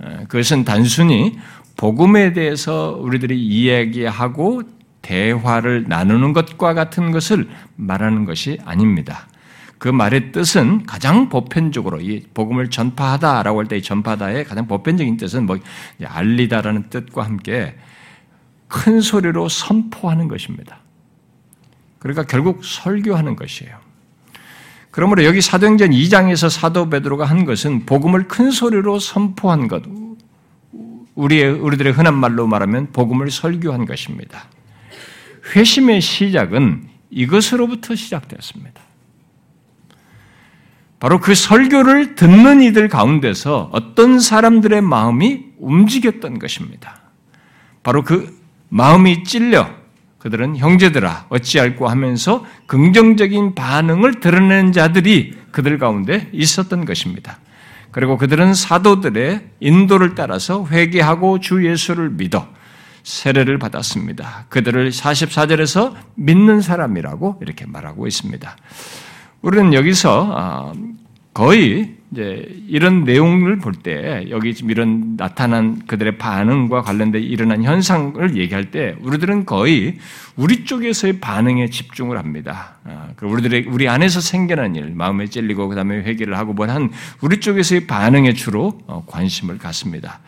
예, 0.04 0.26
그것은 0.28 0.66
단순히 0.66 1.38
복음에 1.78 2.34
대해서 2.34 2.98
우리들이 3.02 3.40
이야기하고 3.40 4.64
대화를 5.02 5.86
나누는 5.88 6.34
것과 6.34 6.74
같은 6.74 7.12
것을 7.12 7.50
말하는 7.76 8.26
것이 8.26 8.60
아닙니다. 8.66 9.28
그 9.78 9.90
말의 9.90 10.32
뜻은 10.32 10.86
가장 10.86 11.28
보편적으로 11.28 12.00
이 12.00 12.22
복음을 12.34 12.70
전파하다라고 12.70 13.60
할 13.60 13.68
때 13.68 13.78
이 13.78 13.82
전파다의 13.82 14.46
가장 14.46 14.66
보편적인 14.68 15.18
뜻은 15.18 15.46
뭐 15.46 15.58
알리다라는 16.02 16.90
뜻과 16.90 17.24
함께 17.26 17.76
큰 18.70 19.02
소리로 19.02 19.50
선포하는 19.50 20.30
것입니다. 20.30 20.80
그러니까 22.00 22.24
결국 22.24 22.64
설교하는 22.64 23.36
것이에요. 23.36 23.78
그러므로 24.90 25.26
여기 25.26 25.42
사도행전 25.42 25.90
2장에서 25.90 26.50
사도 26.50 26.90
베드로가 26.90 27.26
한 27.26 27.44
것은 27.46 27.86
복음을 27.86 28.28
큰 28.28 28.52
소리로 28.52 29.00
선포한 29.00 29.68
것, 29.68 29.84
우리의 31.16 31.52
우리들의 31.52 31.94
흔한 31.94 32.16
말로 32.16 32.48
말하면 32.48 32.92
복음을 32.92 33.30
설교한 33.30 33.86
것입니다. 33.86 34.46
회심의 35.56 36.02
시작은 36.02 36.88
이것으로부터 37.10 37.96
시작되었습니다. 37.96 38.82
바로 41.00 41.20
그 41.20 41.36
설교를 41.36 42.16
듣는 42.16 42.62
이들 42.62 42.88
가운데서 42.88 43.70
어떤 43.74 44.20
사람들의 44.20 44.82
마음이 44.82 45.48
움직였던 45.60 46.40
것입니다. 46.40 47.02
바로 47.84 48.04
그 48.04 48.40
마음이 48.70 49.26
찔려 49.26 49.70
그들은 50.18 50.56
형제들아 50.56 51.26
어찌할꼬 51.28 51.90
하면서 51.90 52.46
긍정적인 52.68 53.56
반응을 53.56 54.22
드러낸 54.22 54.72
자들이 54.72 55.38
그들 55.52 55.78
가운데 55.78 56.30
있었던 56.32 56.86
것입니다. 56.86 57.40
그리고 57.94 58.18
그들은 58.18 58.54
사도들의 58.54 59.50
인도를 59.60 60.16
따라서 60.16 60.68
회개하고 60.68 61.40
주 61.40 61.66
예수를 61.66 62.10
믿어 62.10 62.48
세례를 63.04 63.60
받았습니다. 63.60 64.48
그들을 64.50 64.90
44절에서 64.90 65.94
믿는 66.16 66.62
사람이라고 66.62 67.40
이렇게 67.42 67.66
말하고 67.66 68.08
있습니다. 68.08 68.58
우리는 69.44 69.74
여기서 69.74 70.34
아, 70.36 70.74
거의 71.34 71.96
이제 72.14 72.48
이런 72.68 73.04
내용을 73.06 73.58
볼 73.58 73.74
때 73.74 74.28
여기 74.30 74.54
지금 74.54 74.70
이런 74.70 75.18
나타난 75.18 75.82
그들의 75.88 76.18
반응과 76.20 76.84
관련된 76.84 77.24
일어난 77.24 77.64
현상을 77.64 78.38
얘기할 78.38 78.70
때 78.70 78.96
우리들은 79.02 79.46
거의 79.46 79.98
우리 80.36 80.64
쪽에서의 80.64 81.20
반응에 81.20 81.70
집중을 81.70 82.18
합니다. 82.18 82.76
아, 82.86 83.10
그 83.16 83.26
우리들의 83.26 83.66
우리 83.68 83.90
안에서 83.90 84.22
생겨난 84.22 84.76
일, 84.76 84.94
마음에 84.94 85.26
찔리고 85.28 85.68
그다음에 85.68 85.98
회개를 86.04 86.38
하고 86.38 86.54
뭐 86.54 86.68
한 86.68 86.92
우리 87.22 87.40
쪽에서의 87.40 87.88
반응에 87.88 88.34
주로 88.34 88.80
어, 88.88 89.04
관심을 89.08 89.58
갖습니다. 89.58 90.20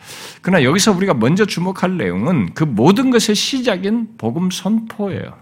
그러나 0.42 0.64
여기서 0.64 0.92
우리가 0.92 1.14
먼저 1.14 1.44
주목할 1.46 1.96
내용은 1.96 2.52
그 2.52 2.64
모든 2.64 3.10
것의 3.10 3.34
시작인 3.34 4.08
복음 4.18 4.50
선포예요. 4.50 5.34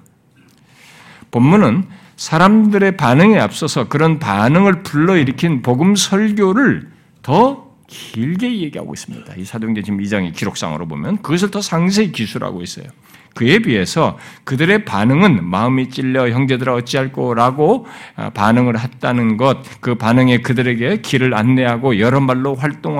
본문은 1.31 2.04
사람들의 2.17 2.97
반응에 2.97 3.39
앞서서 3.39 3.89
그런 3.89 4.19
반응을 4.19 4.83
불러일으킨 4.83 5.63
복음 5.63 5.97
설교를 5.97 6.89
더 7.23 7.65
길게 7.87 8.61
얘기하고 8.61 8.95
있습니다. 8.95 9.35
이 9.37 9.45
사도행전 9.45 9.85
지금 9.85 10.01
2장의 10.01 10.35
기록상으로 10.35 10.87
보면 10.87 11.23
그것을 11.23 11.51
더 11.51 11.61
상세히 11.61 12.13
기술하고 12.13 12.63
있어요. 12.63 12.87
그에 13.35 13.59
비해서 13.59 14.17
그들의 14.45 14.85
반응은 14.85 15.45
마음이 15.45 15.91
찔려 15.91 16.31
형제들아 16.31 16.73
어찌할꼬라고 16.75 17.87
아, 18.17 18.31
반응을 18.31 18.79
했다는 18.79 19.37
것, 19.37 19.59
그 19.81 19.97
반응에 19.97 20.39
그들에게 20.39 20.99
길을 21.03 21.35
안내하고 21.35 21.99
여러 21.99 22.21
말로 22.21 22.55
활동 22.55 22.95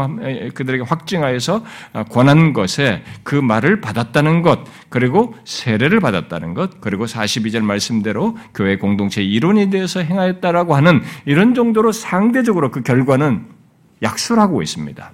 그들에게 0.55 0.85
확증하여서 0.87 1.65
아, 1.93 2.05
권한 2.05 2.53
것에 2.53 3.03
그 3.23 3.37
말을 3.37 3.81
받았다는 3.81 4.43
것, 4.43 4.65
그리고 4.89 5.35
세례를 5.45 6.01
받았다는 6.01 6.55
것, 6.55 6.81
그리고 6.81 7.07
42절 7.07 7.63
말씀대로 7.63 8.37
교회 8.55 8.77
공동체 8.77 9.23
이론에 9.23 9.71
대해서 9.71 10.01
행하였다라고 10.01 10.75
하는 10.75 11.03
이런 11.25 11.55
정도로 11.55 11.93
상대적으로 11.93 12.71
그 12.71 12.83
결과는 12.83 13.47
약술하고 14.03 14.63
있습니다. 14.63 15.13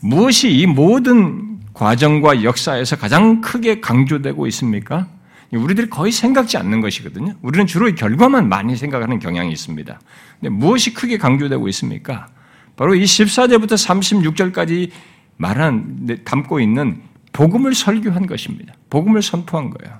무엇이 0.00 0.50
이 0.50 0.66
모든 0.66 1.55
과정과 1.76 2.42
역사에서 2.42 2.96
가장 2.96 3.42
크게 3.42 3.80
강조되고 3.80 4.46
있습니까? 4.46 5.08
우리들이 5.52 5.90
거의 5.90 6.10
생각지 6.10 6.56
않는 6.56 6.80
것이거든요. 6.80 7.34
우리는 7.42 7.66
주로 7.66 7.94
결과만 7.94 8.48
많이 8.48 8.76
생각하는 8.76 9.18
경향이 9.18 9.52
있습니다. 9.52 10.00
근데 10.40 10.48
무엇이 10.48 10.94
크게 10.94 11.18
강조되고 11.18 11.68
있습니까? 11.68 12.28
바로 12.76 12.94
이 12.94 13.04
14절부터 13.04 13.74
36절까지 13.74 14.90
말한 15.36 16.22
담고 16.24 16.60
있는 16.60 17.02
복음을 17.34 17.74
설교한 17.74 18.26
것입니다. 18.26 18.72
복음을 18.88 19.20
선포한 19.20 19.68
거예요. 19.68 19.98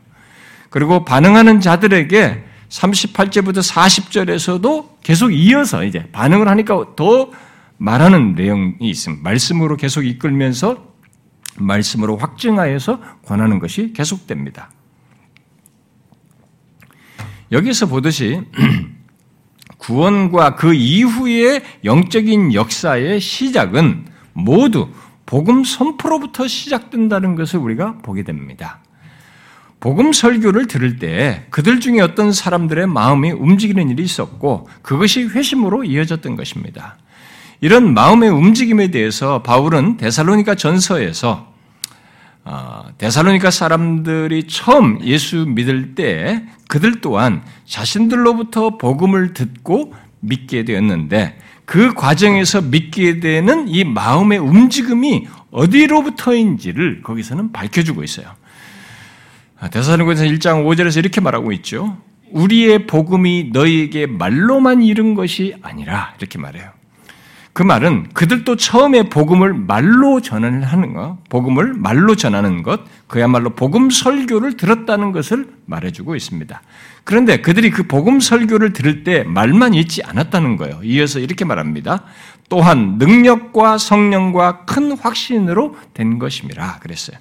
그리고 0.70 1.04
반응하는 1.04 1.60
자들에게 1.60 2.42
38절부터 2.70 3.58
40절에서도 3.58 4.88
계속 5.02 5.30
이어서 5.30 5.84
이제 5.84 6.08
반응을 6.10 6.48
하니까 6.48 6.96
더 6.96 7.30
말하는 7.76 8.34
내용이 8.34 8.76
있습니다. 8.80 9.22
말씀으로 9.22 9.76
계속 9.76 10.06
이끌면서 10.06 10.95
말씀으로 11.58 12.16
확증하여서 12.16 13.00
권하는 13.24 13.58
것이 13.58 13.92
계속됩니다. 13.92 14.70
여기서 17.52 17.86
보듯이 17.86 18.42
구원과 19.78 20.56
그 20.56 20.74
이후의 20.74 21.62
영적인 21.84 22.54
역사의 22.54 23.20
시작은 23.20 24.06
모두 24.32 24.88
복음 25.26 25.64
선포로부터 25.64 26.46
시작된다는 26.46 27.34
것을 27.34 27.58
우리가 27.58 27.98
보게 27.98 28.22
됩니다. 28.22 28.80
복음 29.80 30.12
설교를 30.12 30.66
들을 30.66 30.98
때 30.98 31.46
그들 31.50 31.80
중에 31.80 32.00
어떤 32.00 32.32
사람들의 32.32 32.86
마음이 32.86 33.32
움직이는 33.32 33.90
일이 33.90 34.02
있었고 34.02 34.68
그것이 34.82 35.24
회심으로 35.24 35.84
이어졌던 35.84 36.36
것입니다. 36.36 36.96
이런 37.60 37.94
마음의 37.94 38.28
움직임에 38.30 38.88
대해서 38.90 39.42
바울은 39.42 39.96
데살로니가 39.96 40.54
전서에서 40.54 41.54
어, 42.44 42.84
데살로니가 42.98 43.50
사람들이 43.50 44.46
처음 44.46 45.00
예수 45.02 45.46
믿을 45.48 45.94
때 45.94 46.44
그들 46.68 47.00
또한 47.00 47.42
자신들로부터 47.64 48.78
복음을 48.78 49.34
듣고 49.34 49.94
믿게 50.20 50.64
되었는데 50.64 51.38
그 51.64 51.92
과정에서 51.94 52.62
믿게 52.62 53.18
되는 53.18 53.68
이 53.68 53.82
마음의 53.82 54.38
움직임이 54.38 55.26
어디로부터인지를 55.50 57.02
거기서는 57.02 57.50
밝혀주고 57.50 58.04
있어요. 58.04 58.28
대사로니서 59.72 60.24
1장 60.24 60.64
5절에서 60.64 60.98
이렇게 60.98 61.20
말하고 61.20 61.50
있죠. 61.52 61.98
우리의 62.30 62.86
복음이 62.86 63.50
너희에게 63.52 64.06
말로만 64.06 64.82
이른 64.82 65.14
것이 65.14 65.54
아니라 65.62 66.14
이렇게 66.18 66.38
말해요. 66.38 66.75
그 67.56 67.62
말은 67.62 68.10
그들도 68.12 68.56
처음에 68.56 69.08
복음을 69.08 69.54
말로 69.54 70.20
전하는 70.20 70.92
것, 70.92 71.16
복음을 71.30 71.72
말로 71.72 72.14
전하는 72.14 72.62
것, 72.62 72.82
그야말로 73.06 73.54
복음 73.54 73.88
설교를 73.88 74.58
들었다는 74.58 75.10
것을 75.12 75.48
말해주고 75.64 76.16
있습니다. 76.16 76.60
그런데 77.04 77.40
그들이 77.40 77.70
그 77.70 77.84
복음 77.84 78.20
설교를 78.20 78.74
들을 78.74 79.04
때 79.04 79.22
말만 79.22 79.72
있지 79.72 80.02
않았다는 80.02 80.58
거예요. 80.58 80.80
이어서 80.84 81.18
이렇게 81.18 81.46
말합니다. 81.46 82.02
또한 82.50 82.98
능력과 82.98 83.78
성령과 83.78 84.66
큰 84.66 84.92
확신으로 84.92 85.78
된 85.94 86.18
것임이라 86.18 86.80
그랬어요. 86.80 87.16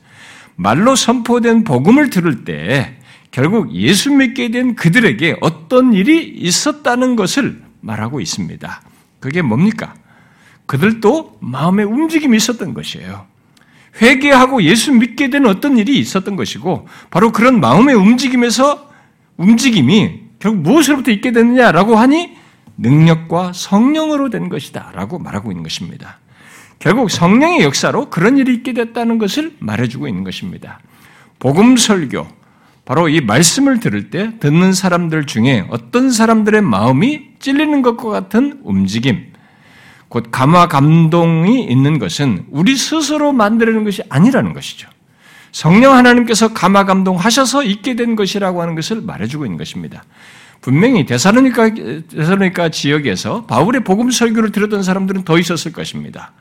말로 0.58 0.98
선포된 0.98 1.64
복음을 1.64 2.10
들을 2.10 2.44
때 2.44 2.98
결국 3.32 3.74
예수 3.74 4.12
믿게 4.12 4.52
된 4.52 4.76
그들에게 4.76 5.38
어떤 5.40 5.94
일이 5.94 6.28
있었다는 6.28 7.16
것을 7.16 7.62
말하고 7.80 8.20
있습니다. 8.20 8.82
그게 9.22 9.42
뭡니까? 9.42 9.94
그들도 10.66 11.38
마음의 11.42 11.86
움직임이 11.86 12.38
있었던 12.38 12.74
것이에요. 12.74 13.26
회개하고 14.02 14.64
예수 14.64 14.92
믿게 14.92 15.30
된 15.30 15.46
어떤 15.46 15.78
일이 15.78 15.98
있었던 16.00 16.36
것이고, 16.36 16.88
바로 17.10 17.32
그런 17.32 17.60
마음의 17.60 17.96
움직임에서 17.96 18.90
움직임이 19.38 20.22
결국 20.40 20.62
무엇으로부터 20.62 21.12
있게 21.12 21.32
됐느냐라고 21.32 21.96
하니 21.96 22.36
능력과 22.78 23.54
성령으로 23.54 24.30
된 24.30 24.50
것이다 24.50 24.92
라고 24.94 25.18
말하고 25.18 25.52
있는 25.52 25.64
것입니다. 25.64 26.20
결국 26.80 27.10
성령의 27.10 27.62
역사로 27.62 28.10
그런 28.10 28.38
일이 28.38 28.54
있게 28.54 28.74
됐다는 28.74 29.18
것을 29.18 29.56
말해주고 29.60 30.08
있는 30.08 30.24
것입니다. 30.24 30.80
복음 31.40 31.78
설교, 31.78 32.28
바로 32.84 33.10
이 33.10 33.22
말씀을 33.22 33.80
들을 33.80 34.10
때 34.10 34.38
듣는 34.40 34.74
사람들 34.74 35.26
중에 35.26 35.66
어떤 35.70 36.12
사람들의 36.12 36.62
마음이 36.62 37.22
찔리는 37.40 37.82
것과 37.82 38.10
같은 38.10 38.60
움직임, 38.64 39.34
곧 40.10 40.28
감화 40.32 40.68
감동이 40.68 41.64
있는 41.64 42.00
것은 42.00 42.46
우리 42.52 42.76
스스로 42.76 43.34
만들어낸 43.34 43.84
것이 43.84 44.02
아니라는 44.10 44.54
것이죠. 44.54 44.90
성령 45.52 45.94
하나님께서 45.94 46.54
감화 46.54 46.84
감동하셔서 46.84 47.64
있게 47.64 47.96
된 47.96 48.16
것이라고 48.16 48.62
하는 48.62 48.76
것을 48.76 49.02
말해주고 49.02 49.46
있는 49.46 49.58
것입니다. 49.58 50.04
분명히 50.62 51.06
데살로니카 51.06 51.72
데살로니카 52.12 52.70
지역에서 52.70 53.46
바울의 53.46 53.84
복음 53.84 54.12
설교를 54.12 54.52
들었던 54.52 54.84
사람들은 54.84 55.24
더 55.24 55.38
있었을 55.40 55.72
것입니다. 55.72 56.32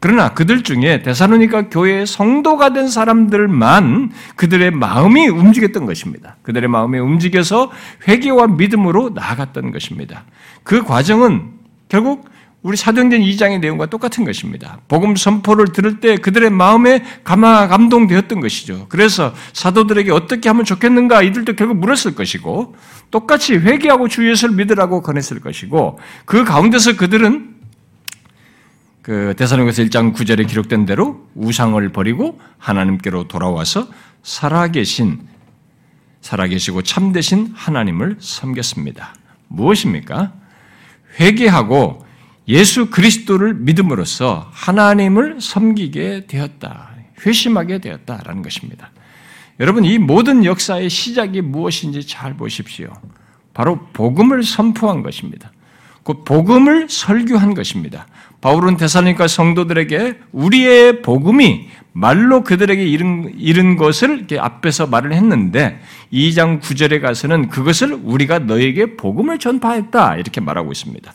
그러나 0.00 0.34
그들 0.34 0.62
중에 0.62 1.02
데살로니카 1.02 1.68
교회의 1.68 2.06
성도가 2.06 2.72
된 2.72 2.88
사람들만 2.88 4.12
그들의 4.36 4.70
마음이 4.72 5.28
움직였던 5.28 5.86
것입니다. 5.86 6.36
그들의 6.42 6.68
마음이 6.68 6.98
움직여서 6.98 7.70
회개와 8.06 8.48
믿음으로 8.48 9.10
나아갔던 9.10 9.72
것입니다. 9.72 10.24
그 10.62 10.82
과정은 10.82 11.50
결국 11.88 12.28
우리 12.62 12.76
사도행전 12.76 13.20
2장의 13.20 13.60
내용과 13.60 13.86
똑같은 13.86 14.24
것입니다. 14.24 14.80
복음 14.88 15.14
선포를 15.14 15.66
들을 15.72 16.00
때 16.00 16.16
그들의 16.16 16.50
마음에 16.50 17.04
감화 17.22 17.68
감동되었던 17.68 18.40
것이죠. 18.40 18.86
그래서 18.88 19.32
사도들에게 19.52 20.10
어떻게 20.10 20.48
하면 20.48 20.64
좋겠는가 20.64 21.22
이들도 21.22 21.54
결국 21.54 21.76
물었을 21.76 22.14
것이고 22.14 22.74
똑같이 23.10 23.54
회개하고 23.54 24.08
주 24.08 24.28
예수를 24.28 24.56
믿으라고 24.56 25.02
권했을 25.02 25.40
것이고 25.40 26.00
그 26.24 26.44
가운데서 26.44 26.96
그들은 26.96 27.54
그 29.02 29.34
대사령에서 29.36 29.84
1장 29.84 30.12
9절에 30.12 30.48
기록된 30.48 30.86
대로 30.86 31.28
우상을 31.36 31.88
버리고 31.92 32.40
하나님께로 32.58 33.28
돌아와서 33.28 33.86
살아계신 34.24 35.20
살아계시고 36.20 36.82
참되신 36.82 37.52
하나님을 37.54 38.16
섬겼습니다. 38.18 39.14
무엇입니까? 39.46 40.32
회개하고 41.20 42.05
예수 42.48 42.90
그리스도를 42.90 43.54
믿음으로써 43.54 44.48
하나님을 44.52 45.40
섬기게 45.40 46.26
되었다. 46.26 46.90
회심하게 47.24 47.78
되었다라는 47.78 48.42
것입니다. 48.42 48.90
여러분, 49.58 49.84
이 49.84 49.98
모든 49.98 50.44
역사의 50.44 50.90
시작이 50.90 51.40
무엇인지 51.40 52.06
잘 52.06 52.36
보십시오. 52.36 52.92
바로 53.54 53.80
복음을 53.92 54.42
선포한 54.42 55.02
것입니다. 55.02 55.50
그 56.04 56.22
복음을 56.22 56.88
설교한 56.88 57.54
것입니다. 57.54 58.06
바울은 58.40 58.76
대사니까 58.76 59.26
성도들에게 59.26 60.20
우리의 60.30 61.02
복음이 61.02 61.68
말로 61.92 62.44
그들에게 62.44 62.84
이른, 62.84 63.32
이른 63.38 63.76
것을 63.76 64.18
이렇게 64.18 64.38
앞에서 64.38 64.86
말을 64.86 65.14
했는데 65.14 65.80
2장 66.12 66.60
9절에 66.60 67.00
가서는 67.00 67.48
그것을 67.48 67.94
우리가 67.94 68.40
너에게 68.40 68.96
복음을 68.96 69.38
전파했다 69.38 70.16
이렇게 70.16 70.40
말하고 70.40 70.70
있습니다. 70.70 71.12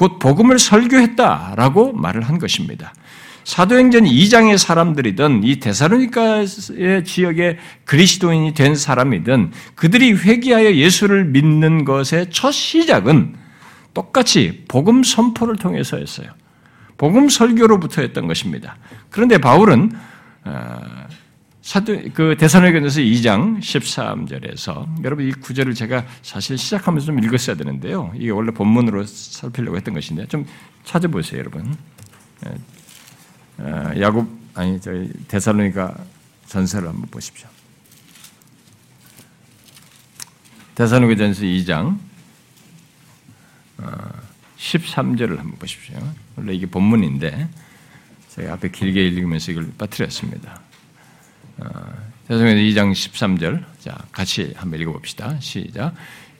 곧 0.00 0.18
복음을 0.18 0.58
설교했다라고 0.58 1.92
말을 1.92 2.22
한 2.22 2.38
것입니다. 2.38 2.94
사도행전 3.44 4.04
2장의 4.04 4.56
사람들이든 4.56 5.44
이 5.44 5.60
데사로니카의 5.60 7.04
지역의 7.04 7.58
그리스도인이 7.84 8.54
된 8.54 8.74
사람이든 8.74 9.52
그들이 9.74 10.14
회개하여 10.14 10.72
예수를 10.72 11.26
믿는 11.26 11.84
것의 11.84 12.30
첫 12.30 12.50
시작은 12.50 13.34
똑같이 13.92 14.64
복음 14.68 15.02
선포를 15.02 15.56
통해서였어요. 15.56 16.30
복음 16.96 17.28
설교로부터 17.28 18.00
했던 18.00 18.26
것입니다. 18.26 18.78
그런데 19.10 19.36
바울은 19.36 19.92
어, 20.44 20.80
사도 21.62 22.00
그 22.14 22.36
대사로니가서 22.38 23.00
2장 23.00 23.60
13절에서 23.60 25.04
여러분 25.04 25.28
이 25.28 25.32
구절을 25.32 25.74
제가 25.74 26.06
사실 26.22 26.56
시작하면서 26.56 27.06
좀 27.06 27.22
읽었어야 27.22 27.56
되는데요. 27.56 28.12
이게 28.16 28.30
원래 28.30 28.50
본문으로 28.50 29.04
살피려고 29.04 29.76
했던 29.76 29.92
것인데 29.92 30.26
좀 30.26 30.46
찾아보세요, 30.84 31.40
여러분. 31.40 31.76
예. 32.46 33.62
어, 33.62 33.92
야곱 34.00 34.26
아니 34.54 34.80
저희 34.80 35.10
대사로니가 35.28 35.96
전서를 36.46 36.88
한번 36.88 37.10
보십시오. 37.10 37.48
대사로니가 40.74 41.18
전서 41.18 41.42
2장 41.42 41.98
13절을 44.56 45.36
한번 45.36 45.58
보십시오. 45.58 45.96
원래 46.36 46.54
이게 46.54 46.66
본문인데 46.66 47.48
제가 48.28 48.54
앞에 48.54 48.70
길게 48.70 49.08
읽으면서 49.08 49.52
이걸 49.52 49.70
빠뜨렸습니다. 49.76 50.60
대성에서 52.28 52.56
2장 52.56 52.92
13절. 52.92 53.64
자, 53.80 53.96
같이 54.12 54.52
한번 54.56 54.80
읽어봅시다. 54.80 55.36
시작. 55.40 55.94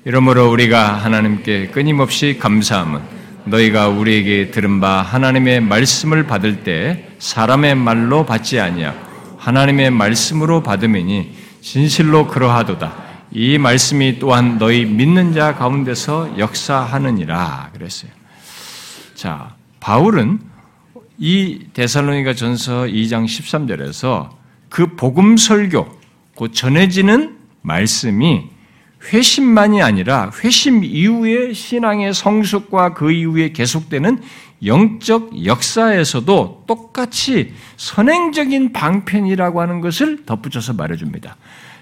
이러므로 0.04 0.50
우리가 0.50 0.94
하나님께 0.94 1.68
끊임없이 1.68 2.38
감사함은 2.38 3.00
너희가 3.44 3.88
우리에게 3.88 4.50
들은 4.50 4.80
바 4.80 5.02
하나님의 5.02 5.60
말씀을 5.60 6.26
받을 6.26 6.62
때 6.62 7.08
사람의 7.18 7.74
말로 7.74 8.24
받지 8.24 8.60
아니하 8.60 8.94
하나님의 9.38 9.90
말씀으로 9.90 10.62
받음이니 10.62 11.34
진실로 11.60 12.28
그러하도다. 12.28 13.10
이 13.32 13.58
말씀이 13.58 14.18
또한 14.18 14.58
너희 14.58 14.84
믿는 14.84 15.32
자 15.32 15.54
가운데서 15.54 16.38
역사하느니라 16.38 17.70
그랬어요. 17.72 18.10
자, 19.14 19.54
바울은 19.80 20.40
이 21.18 21.66
데살로니가 21.74 22.34
전서 22.34 22.84
2장 22.84 23.24
13절에서 23.24 24.39
그 24.70 24.94
복음 24.96 25.36
설교, 25.36 25.86
곧 26.34 26.54
전해지는 26.54 27.36
말씀이 27.60 28.44
회심만이 29.12 29.82
아니라 29.82 30.30
회심 30.42 30.84
이후의 30.84 31.54
신앙의 31.54 32.14
성숙과 32.14 32.94
그 32.94 33.12
이후에 33.12 33.52
계속되는 33.52 34.22
영적 34.64 35.44
역사에서도 35.44 36.64
똑같이 36.66 37.54
선행적인 37.76 38.72
방편이라고 38.72 39.60
하는 39.60 39.80
것을 39.80 40.24
덧붙여서 40.26 40.74
말해줍니다. 40.74 41.36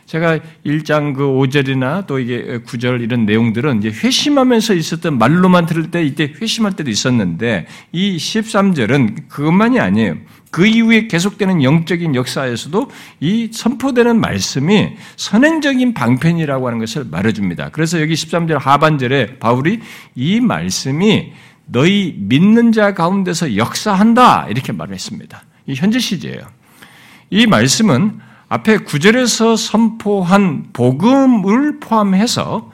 제가 0.08 0.40
1장 0.64 1.14
그 1.14 1.22
5절이나 1.22 2.06
또 2.06 2.18
이게 2.18 2.60
9절 2.64 3.02
이런 3.02 3.26
내용들은 3.26 3.82
이제 3.82 3.90
회심하면서 3.90 4.72
있었던 4.72 5.18
말로만 5.18 5.66
들을 5.66 5.90
때 5.90 6.02
이때 6.02 6.32
회심할 6.40 6.76
때도 6.76 6.90
있었는데 6.90 7.66
이 7.92 8.16
13절은 8.16 9.28
그것만이 9.28 9.78
아니에요. 9.78 10.16
그 10.50 10.66
이후에 10.66 11.08
계속되는 11.08 11.62
영적인 11.62 12.14
역사에서도 12.14 12.90
이 13.20 13.50
선포되는 13.52 14.18
말씀이 14.18 14.96
선행적인 15.16 15.92
방편이라고 15.92 16.66
하는 16.66 16.78
것을 16.78 17.04
말해줍니다. 17.04 17.68
그래서 17.72 18.00
여기 18.00 18.14
13절 18.14 18.58
하반절에 18.58 19.38
바울이 19.38 19.80
이 20.14 20.40
말씀이 20.40 21.34
너희 21.66 22.16
믿는 22.18 22.72
자 22.72 22.94
가운데서 22.94 23.56
역사한다 23.56 24.46
이렇게 24.48 24.72
말을 24.72 24.94
했습니다. 24.94 25.42
이 25.66 25.74
현재 25.74 25.98
시제예요. 25.98 26.40
이 27.28 27.46
말씀은 27.46 28.26
앞에 28.48 28.78
구절에서 28.78 29.56
선포한 29.56 30.68
복음을 30.72 31.80
포함해서 31.80 32.70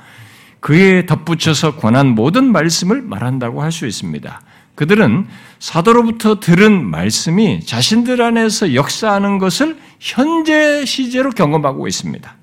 그에 0.61 1.05
덧붙여서 1.05 1.77
권한 1.77 2.09
모든 2.09 2.53
말씀을 2.53 3.03
말한다고 3.03 3.63
할 3.63 3.71
수 3.73 3.87
있습니다. 3.87 4.41
그들은 4.75 5.27
사도로부터 5.59 6.41
들은 6.41 6.85
말씀이 6.85 7.65
자신들 7.65 8.21
안에서 8.21 8.75
역사하는 8.75 9.39
것을 9.39 9.79
현재 10.01 10.85
시제로 10.85 11.31
경험하고 11.31 11.87
있습니다. 11.87 12.37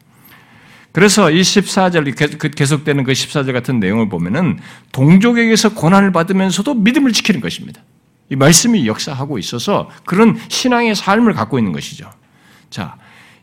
그래서 0.91 1.31
이 1.31 1.41
14절, 1.41 2.37
그 2.37 2.49
계속되는 2.49 3.03
그 3.03 3.11
14절 3.13 3.53
같은 3.53 3.79
내용을 3.79 4.09
보면은 4.09 4.59
동족에게서 4.91 5.73
고난을 5.73 6.11
받으면서도 6.11 6.73
믿음을 6.75 7.13
지키는 7.13 7.39
것입니다. 7.41 7.81
이 8.29 8.35
말씀이 8.35 8.87
역사하고 8.87 9.37
있어서 9.39 9.89
그런 10.05 10.39
신앙의 10.47 10.95
삶을 10.95 11.33
갖고 11.33 11.59
있는 11.59 11.71
것이죠. 11.71 12.09
자, 12.69 12.95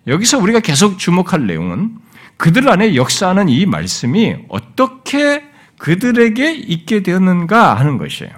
여기서 0.06 0.38
우리가 0.38 0.60
계속 0.60 0.98
주목할 0.98 1.46
내용은 1.46 1.96
그들 2.36 2.68
안에 2.68 2.94
역사하는 2.94 3.48
이 3.48 3.66
말씀이 3.66 4.36
어떻게 4.48 5.44
그들에게 5.78 6.52
있게 6.52 7.02
되었는가 7.02 7.74
하는 7.74 7.98
것이에요. 7.98 8.32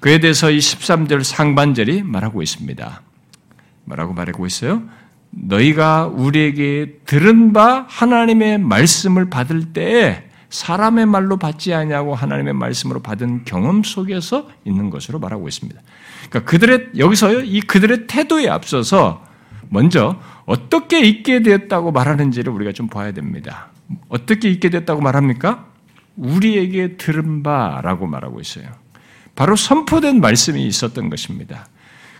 그에 0.00 0.20
대해서 0.20 0.50
이 0.50 0.58
13절 0.58 1.22
상반절이 1.22 2.02
말하고 2.02 2.42
있습니다. 2.42 3.02
뭐라고 3.84 4.14
말하고 4.14 4.46
있어요? 4.46 4.82
너희가 5.30 6.06
우리에게 6.06 6.98
들은 7.04 7.52
바 7.52 7.86
하나님의 7.88 8.58
말씀을 8.58 9.28
받을 9.28 9.72
때에 9.72 10.24
사람의 10.48 11.06
말로 11.06 11.36
받지 11.36 11.74
아니하고 11.74 12.14
하나님의 12.14 12.54
말씀으로 12.54 13.02
받은 13.02 13.44
경험 13.44 13.82
속에서 13.82 14.48
있는 14.64 14.90
것으로 14.90 15.18
말하고 15.18 15.48
있습니다. 15.48 15.80
그러니까 16.30 16.50
그들의 16.50 16.90
여기서 16.96 17.42
이 17.42 17.60
그들의 17.60 18.06
태도에 18.06 18.48
앞서서 18.48 19.25
먼저 19.68 20.20
어떻게 20.44 21.00
있게 21.00 21.42
되었다고 21.42 21.92
말하는지를 21.92 22.52
우리가 22.52 22.72
좀 22.72 22.88
봐야 22.88 23.12
됩니다. 23.12 23.68
어떻게 24.08 24.48
있게 24.50 24.70
됐다고 24.70 25.00
말합니까? 25.00 25.66
우리에게 26.16 26.96
들은 26.96 27.42
바라고 27.42 28.06
말하고 28.06 28.40
있어요. 28.40 28.66
바로 29.34 29.54
선포된 29.54 30.20
말씀이 30.20 30.66
있었던 30.66 31.10
것입니다. 31.10 31.68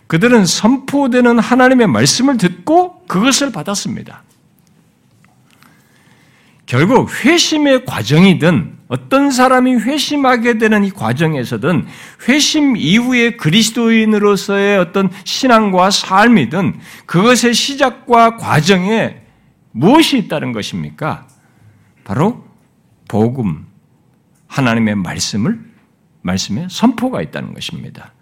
그들은 0.07 0.45
선포되는 0.45 1.39
하나님의 1.39 1.87
말씀을 1.87 2.37
듣고 2.37 3.05
그것을 3.07 3.51
받았습니다. 3.51 4.23
결국 6.65 7.09
회심의 7.23 7.85
과정이든 7.85 8.76
어떤 8.87 9.31
사람이 9.31 9.75
회심하게 9.75 10.57
되는 10.57 10.85
이 10.85 10.91
과정에서든 10.91 11.85
회심 12.27 12.77
이후에 12.77 13.35
그리스도인으로서의 13.35 14.77
어떤 14.77 15.09
신앙과 15.25 15.91
삶이든 15.91 16.79
그것의 17.05 17.53
시작과 17.53 18.37
과정에 18.37 19.21
무엇이 19.71 20.17
있다는 20.17 20.53
것입니까? 20.53 21.27
바로 22.03 22.45
복음, 23.09 23.65
하나님의 24.47 24.95
말씀을 24.95 25.59
말씀에 26.21 26.67
선포가 26.69 27.21
있다는 27.21 27.53
것입니다. 27.53 28.13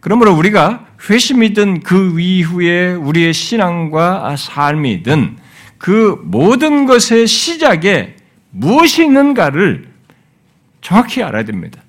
그러므로 0.00 0.34
우리가 0.34 0.86
회심이든 1.10 1.80
그 1.80 2.20
이후에 2.20 2.92
우리의 2.94 3.32
신앙과 3.32 4.36
삶이든 4.36 5.36
그 5.78 6.20
모든 6.24 6.86
것의 6.86 7.26
시작에 7.26 8.16
무엇이 8.50 9.04
있는가를 9.04 9.95
정확히 10.80 11.22
알아야 11.22 11.44
됩니다. 11.44 11.82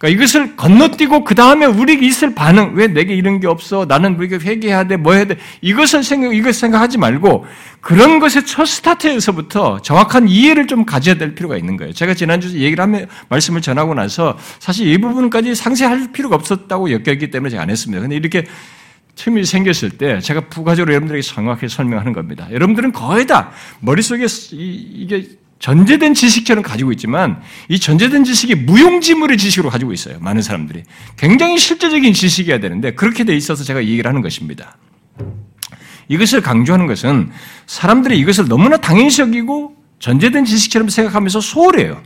그러니까 0.00 0.18
이것을 0.18 0.56
건너뛰고 0.56 1.24
그 1.24 1.34
다음에 1.34 1.66
우리에게 1.66 2.06
있을 2.06 2.34
반응, 2.34 2.72
왜 2.74 2.86
내게 2.86 3.14
이런 3.14 3.38
게 3.38 3.46
없어? 3.46 3.84
나는 3.86 4.16
우리가 4.16 4.38
회개해야 4.38 4.84
돼, 4.84 4.96
뭐 4.96 5.12
해야 5.12 5.26
돼? 5.26 5.36
이것을 5.60 6.02
생각, 6.02 6.34
이것 6.34 6.54
생각하지 6.54 6.96
말고 6.96 7.44
그런 7.82 8.18
것의 8.18 8.46
첫 8.46 8.64
스타트에서부터 8.64 9.82
정확한 9.82 10.26
이해를 10.26 10.66
좀 10.66 10.86
가져야 10.86 11.16
될 11.16 11.34
필요가 11.34 11.58
있는 11.58 11.76
거예요. 11.76 11.92
제가 11.92 12.14
지난주에 12.14 12.60
얘기를 12.60 12.82
하면, 12.82 13.08
말씀을 13.28 13.60
전하고 13.60 13.92
나서 13.92 14.38
사실 14.58 14.88
이 14.88 14.96
부분까지 14.96 15.54
상세할 15.54 16.12
필요가 16.12 16.34
없었다고 16.36 16.92
여겼기 16.92 17.30
때문에 17.30 17.50
제가 17.50 17.62
안 17.62 17.68
했습니다. 17.68 18.00
근데 18.00 18.16
이렇게 18.16 18.46
틈이 19.16 19.44
생겼을 19.44 19.90
때 19.90 20.18
제가 20.20 20.48
부가적으로 20.48 20.94
여러분들에게 20.94 21.20
정확히 21.20 21.68
설명하는 21.68 22.14
겁니다. 22.14 22.48
여러분들은 22.50 22.92
거의 22.92 23.26
다 23.26 23.50
머릿속에 23.80 24.24
이게 24.52 25.28
전제된 25.60 26.14
지식처럼 26.14 26.62
가지고 26.64 26.90
있지만 26.92 27.40
이 27.68 27.78
전제된 27.78 28.24
지식이 28.24 28.54
무용지물의 28.56 29.36
지식으로 29.38 29.70
가지고 29.70 29.92
있어요. 29.92 30.18
많은 30.20 30.42
사람들이. 30.42 30.82
굉장히 31.16 31.58
실제적인 31.58 32.12
지식이어야 32.14 32.58
되는데 32.60 32.94
그렇게 32.94 33.24
돼 33.24 33.36
있어서 33.36 33.62
제가 33.62 33.84
얘기를 33.84 34.08
하는 34.08 34.22
것입니다. 34.22 34.78
이것을 36.08 36.40
강조하는 36.40 36.86
것은 36.86 37.30
사람들이 37.66 38.18
이것을 38.18 38.48
너무나 38.48 38.78
당연시 38.78 39.20
여기고 39.20 39.76
전제된 40.00 40.46
지식처럼 40.46 40.88
생각하면서 40.88 41.40
소홀해요. 41.40 42.02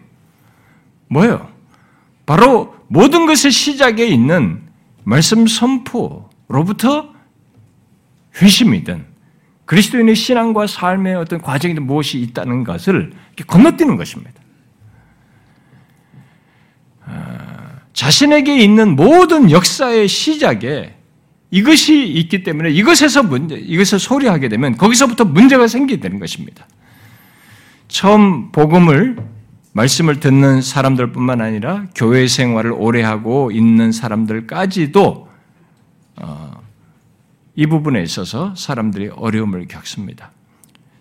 뭐예요? 1.08 1.48
바로 2.26 2.74
모든 2.88 3.24
것의 3.24 3.52
시작에 3.52 4.04
있는 4.04 4.62
말씀 5.04 5.46
선포로부터 5.46 7.08
회심이든 8.42 9.13
그리스도인의 9.66 10.14
신앙과 10.14 10.66
삶의 10.66 11.14
어떤 11.16 11.40
과정이든 11.40 11.84
무엇이 11.86 12.18
있다는 12.20 12.64
것을 12.64 13.12
건너뛰는 13.46 13.96
것입니다. 13.96 14.32
아, 17.06 17.78
자신에게 17.92 18.58
있는 18.58 18.96
모든 18.96 19.50
역사의 19.50 20.08
시작에 20.08 20.94
이것이 21.50 22.06
있기 22.08 22.42
때문에 22.42 22.70
이것에서 22.70 23.22
문제, 23.22 23.54
이것을 23.54 23.98
소리하게 23.98 24.48
되면 24.48 24.76
거기서부터 24.76 25.24
문제가 25.24 25.68
생기게 25.68 26.00
되는 26.00 26.18
것입니다. 26.18 26.66
처음 27.88 28.50
복음을 28.50 29.16
말씀을 29.72 30.20
듣는 30.20 30.62
사람들뿐만 30.62 31.40
아니라 31.40 31.86
교회 31.94 32.26
생활을 32.26 32.72
오래 32.72 33.02
하고 33.02 33.50
있는 33.50 33.92
사람들까지도 33.92 35.28
어, 36.16 36.53
이 37.56 37.66
부분에 37.66 38.02
있어서 38.02 38.54
사람들이 38.56 39.08
어려움을 39.08 39.68
겪습니다. 39.68 40.32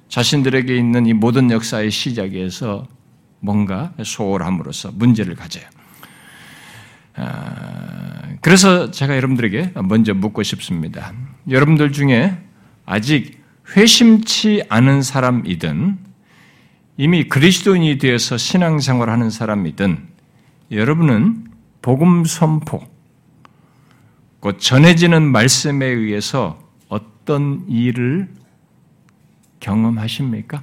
자신들에게 0.08 0.76
있는 0.76 1.06
이 1.08 1.14
모든 1.14 1.50
역사의 1.50 1.90
시작에서 1.90 2.88
뭔가 3.40 3.94
소홀함으로써 4.02 4.92
문제를 4.94 5.36
가져요. 5.36 5.66
아, 7.16 8.36
그래서 8.42 8.92
제가 8.92 9.16
여러분들에게 9.16 9.74
먼저 9.84 10.14
묻고 10.14 10.44
싶습니다. 10.44 11.14
여러분들 11.50 11.92
중에 11.92 12.38
아직 12.86 13.42
회심치 13.76 14.64
않은 14.70 15.02
사람이든 15.02 15.98
이미 16.98 17.28
그리스도인이 17.28 17.98
되어서 17.98 18.38
신앙생활하는 18.38 19.30
사람이든 19.30 20.08
여러분은 20.72 21.48
복음 21.82 22.24
선포, 22.26 22.84
곧 24.44 24.60
전해지는 24.60 25.32
말씀에 25.32 25.86
의해서 25.86 26.60
어떤 26.90 27.66
일을 27.70 28.28
경험하십니까? 29.62 30.62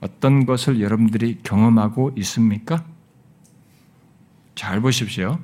어떤 0.00 0.44
것을 0.44 0.80
여러분들이 0.80 1.38
경험하고 1.44 2.10
있습니까? 2.16 2.84
잘 4.56 4.80
보십시오. 4.80 5.38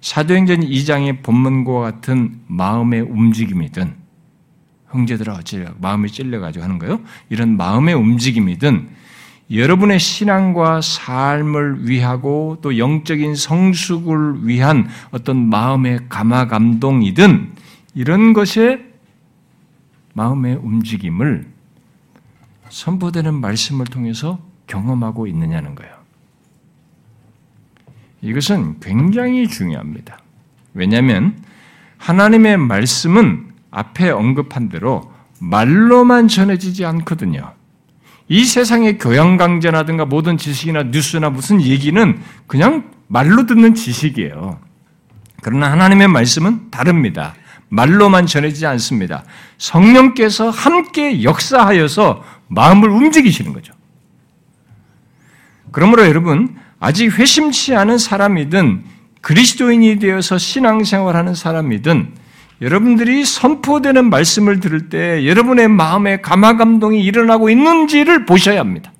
사도행전 0.00 0.60
2장의 0.60 1.22
본문과 1.22 1.80
같은 1.80 2.40
마음의 2.46 3.02
움직임이든 3.02 3.94
형제들아 4.88 5.34
어찌 5.34 5.62
마음이 5.82 6.10
찔려가지고 6.10 6.64
하는 6.64 6.78
거요? 6.78 7.02
이런 7.28 7.58
마음의 7.58 7.92
움직임이든 7.92 8.88
여러분의 9.52 9.98
신앙과 9.98 10.80
삶을 10.80 11.88
위하고 11.88 12.58
또 12.62 12.78
영적인 12.78 13.34
성숙을 13.34 14.46
위한 14.46 14.88
어떤 15.10 15.48
마음의 15.48 16.00
감화 16.08 16.46
감동이든 16.46 17.52
이런 17.94 18.32
것에 18.32 18.84
마음의 20.14 20.56
움직임을 20.56 21.46
선포되는 22.68 23.34
말씀을 23.34 23.86
통해서 23.86 24.38
경험하고 24.68 25.26
있느냐는 25.26 25.74
거예요. 25.74 25.92
이것은 28.22 28.78
굉장히 28.78 29.48
중요합니다. 29.48 30.18
왜냐하면 30.74 31.42
하나님의 31.98 32.56
말씀은 32.58 33.50
앞에 33.72 34.10
언급한 34.10 34.68
대로 34.68 35.12
말로만 35.40 36.28
전해지지 36.28 36.84
않거든요. 36.84 37.59
이 38.32 38.44
세상의 38.44 38.98
교양 38.98 39.36
강좌라든가 39.36 40.04
모든 40.04 40.38
지식이나 40.38 40.84
뉴스나 40.84 41.30
무슨 41.30 41.60
얘기는 41.60 42.22
그냥 42.46 42.92
말로 43.08 43.44
듣는 43.44 43.74
지식이에요. 43.74 44.60
그러나 45.42 45.72
하나님의 45.72 46.06
말씀은 46.06 46.70
다릅니다. 46.70 47.34
말로만 47.70 48.26
전해지지 48.26 48.66
않습니다. 48.66 49.24
성령께서 49.58 50.48
함께 50.48 51.24
역사하여서 51.24 52.22
마음을 52.46 52.88
움직이시는 52.90 53.52
거죠. 53.52 53.72
그러므로 55.72 56.06
여러분, 56.06 56.56
아직 56.78 57.18
회심치 57.18 57.74
않은 57.74 57.98
사람이든 57.98 58.84
그리스도인이 59.22 59.98
되어서 59.98 60.38
신앙생활하는 60.38 61.34
사람이든 61.34 62.14
여러분들이 62.60 63.24
선포되는 63.24 64.10
말씀을 64.10 64.60
들을 64.60 64.90
때 64.90 65.26
여러분의 65.26 65.68
마음에 65.68 66.20
감화 66.20 66.56
감동이 66.56 67.02
일어나고 67.02 67.48
있는지를 67.48 68.26
보셔야 68.26 68.60
합니다. 68.60 68.92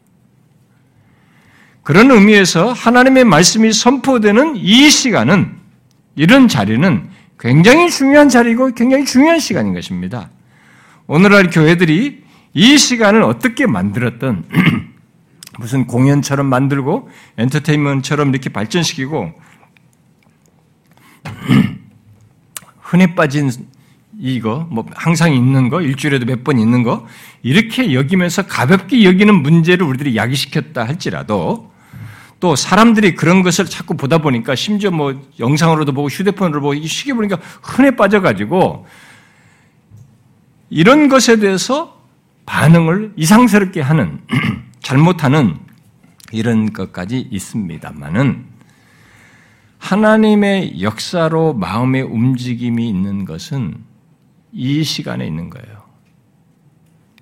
그런 1.82 2.10
의미에서 2.10 2.72
하나님의 2.72 3.24
말씀이 3.24 3.72
선포되는 3.72 4.56
이 4.56 4.88
시간은 4.88 5.56
이런 6.16 6.48
자리는 6.48 7.08
굉장히 7.38 7.90
중요한 7.90 8.28
자리고 8.28 8.72
굉장히 8.74 9.04
중요한 9.04 9.38
시간인 9.40 9.74
것입니다. 9.74 10.30
오늘날 11.06 11.50
교회들이 11.50 12.24
이 12.54 12.78
시간을 12.78 13.22
어떻게 13.22 13.66
만들었던 13.66 14.44
무슨 15.58 15.86
공연처럼 15.86 16.46
만들고 16.46 17.10
엔터테인먼트처럼 17.38 18.30
이렇게 18.30 18.50
발전시키고 18.50 19.32
흔해 22.90 23.14
빠진 23.14 23.50
이거, 24.18 24.66
뭐 24.70 24.84
항상 24.94 25.32
있는 25.32 25.68
거, 25.68 25.80
일주일에도 25.80 26.26
몇 26.26 26.42
번 26.42 26.58
있는 26.58 26.82
거, 26.82 27.06
이렇게 27.42 27.94
여기면서 27.94 28.46
가볍게 28.46 29.04
여기는 29.04 29.42
문제를 29.42 29.86
우리들이 29.86 30.16
야기시켰다 30.16 30.86
할지라도 30.86 31.70
또 32.40 32.56
사람들이 32.56 33.14
그런 33.14 33.42
것을 33.42 33.66
자꾸 33.66 33.96
보다 33.96 34.18
보니까 34.18 34.54
심지어 34.56 34.90
뭐 34.90 35.14
영상으로도 35.38 35.92
보고 35.92 36.08
휴대폰으로 36.08 36.60
보고 36.60 36.74
쉽게 36.74 37.12
보니까 37.12 37.38
흔해 37.62 37.94
빠져가지고 37.96 38.86
이런 40.70 41.08
것에 41.08 41.36
대해서 41.36 42.00
반응을 42.46 43.12
이상스럽게 43.16 43.82
하는, 43.82 44.20
잘못하는 44.82 45.56
이런 46.32 46.72
것까지 46.72 47.28
있습니다만은 47.30 48.49
하나님의 49.80 50.82
역사로 50.82 51.54
마음의 51.54 52.02
움직임이 52.02 52.88
있는 52.88 53.24
것은 53.24 53.74
이 54.52 54.84
시간에 54.84 55.26
있는 55.26 55.50
거예요. 55.50 55.80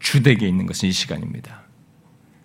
주택에 0.01 0.47
있는 0.47 0.67
것은 0.67 0.89
이 0.89 0.93
시간입니다. 0.93 1.63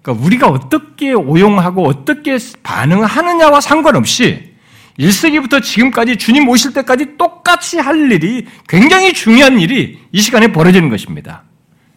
그러니까 0.02 0.26
우리가 0.26 0.48
어떻게 0.48 1.14
오용하고 1.14 1.86
어떻게 1.86 2.38
반응하느냐와 2.62 3.60
상관없이 3.60 4.54
1세기부터 5.00 5.62
지금까지 5.64 6.18
주님 6.18 6.48
오실 6.48 6.74
때까지 6.74 7.18
똑같이 7.18 7.80
할 7.80 8.12
일이 8.12 8.46
굉장히 8.68 9.14
중요한 9.14 9.60
일이 9.60 10.00
이 10.12 10.22
시간에 10.22 10.52
벌어지는 10.52 10.90
것입니다. 10.90 11.44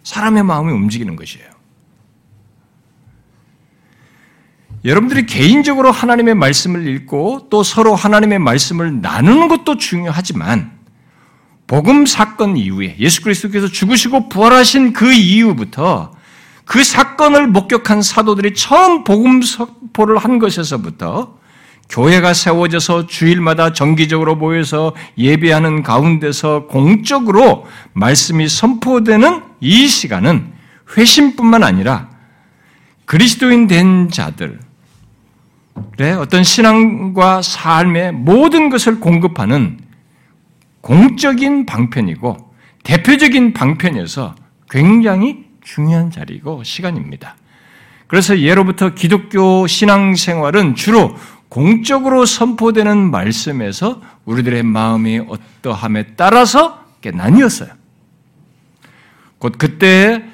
사람의 0.03 0.45
마음이 0.45 0.73
움직이는 0.73 1.17
것이에요. 1.17 1.56
여러분들이 4.87 5.27
개인적으로 5.27 5.91
하나님의 5.91 6.37
말씀을 6.37 6.87
읽고 6.87 7.49
또 7.51 7.65
서로 7.65 7.97
하나님의 7.97 8.39
말씀을 8.39 9.01
나누는 9.01 9.49
것도 9.49 9.79
중요하지만 9.79 10.71
복음 11.67 12.07
사건 12.07 12.57
이후에 12.57 12.95
예수 13.01 13.23
그리스도께서 13.23 13.67
죽으시고 13.67 14.29
부활하신 14.29 14.93
그 14.93 15.13
이후부터 15.13 16.13
그 16.65 16.85
사건을 16.85 17.49
목격한 17.49 18.01
사도들이 18.01 18.55
처음 18.55 19.03
복음 19.03 19.43
선포를 19.43 20.19
한 20.19 20.39
것에서부터 20.39 21.37
교회가 21.89 22.33
세워져서 22.33 23.09
주일마다 23.09 23.73
정기적으로 23.73 24.37
모여서 24.37 24.95
예배하는 25.19 25.83
가운데서 25.83 26.67
공적으로 26.67 27.67
말씀이 27.93 28.49
선포되는 28.49 29.43
이 29.61 29.89
시간은 29.89 30.53
회심뿐만 30.97 31.65
아니라 31.65 32.09
그리스도인 33.05 33.69
된 33.69 34.09
자들, 34.09 34.66
어떤 36.19 36.45
신앙과 36.45 37.43
삶의 37.43 38.13
모든 38.13 38.71
것을 38.71 39.01
공급하는 39.01 39.79
공적인 40.81 41.67
방편이고 41.67 42.37
대표적인 42.85 43.53
방편에서 43.53 44.35
굉장히 44.71 45.45
중요한 45.63 46.11
자리고 46.11 46.63
시간입니다. 46.63 47.37
그래서 48.07 48.39
예로부터 48.39 48.95
기독교 48.95 49.67
신앙생활은 49.67 50.77
주로 50.77 51.17
공적으로 51.49 52.25
선포되는 52.27 53.11
말씀에서 53.11 54.01
우리들의 54.25 54.63
마음이 54.63 55.23
어떠함에 55.29 56.15
따라서 56.17 56.85
나뉘었어요. 57.13 57.69
곧 59.39 59.55
그때 59.59 60.25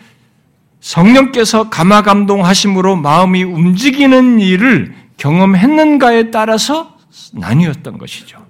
성령께서 0.81 1.69
감화 1.69 2.03
감동하심으로 2.03 2.97
마음이 2.97 3.43
움직이는 3.43 4.41
일을 4.41 5.02
경험했는가에 5.23 6.33
따라서 6.33 6.97
나뉘었던 7.33 7.97
것이죠. 7.97 8.45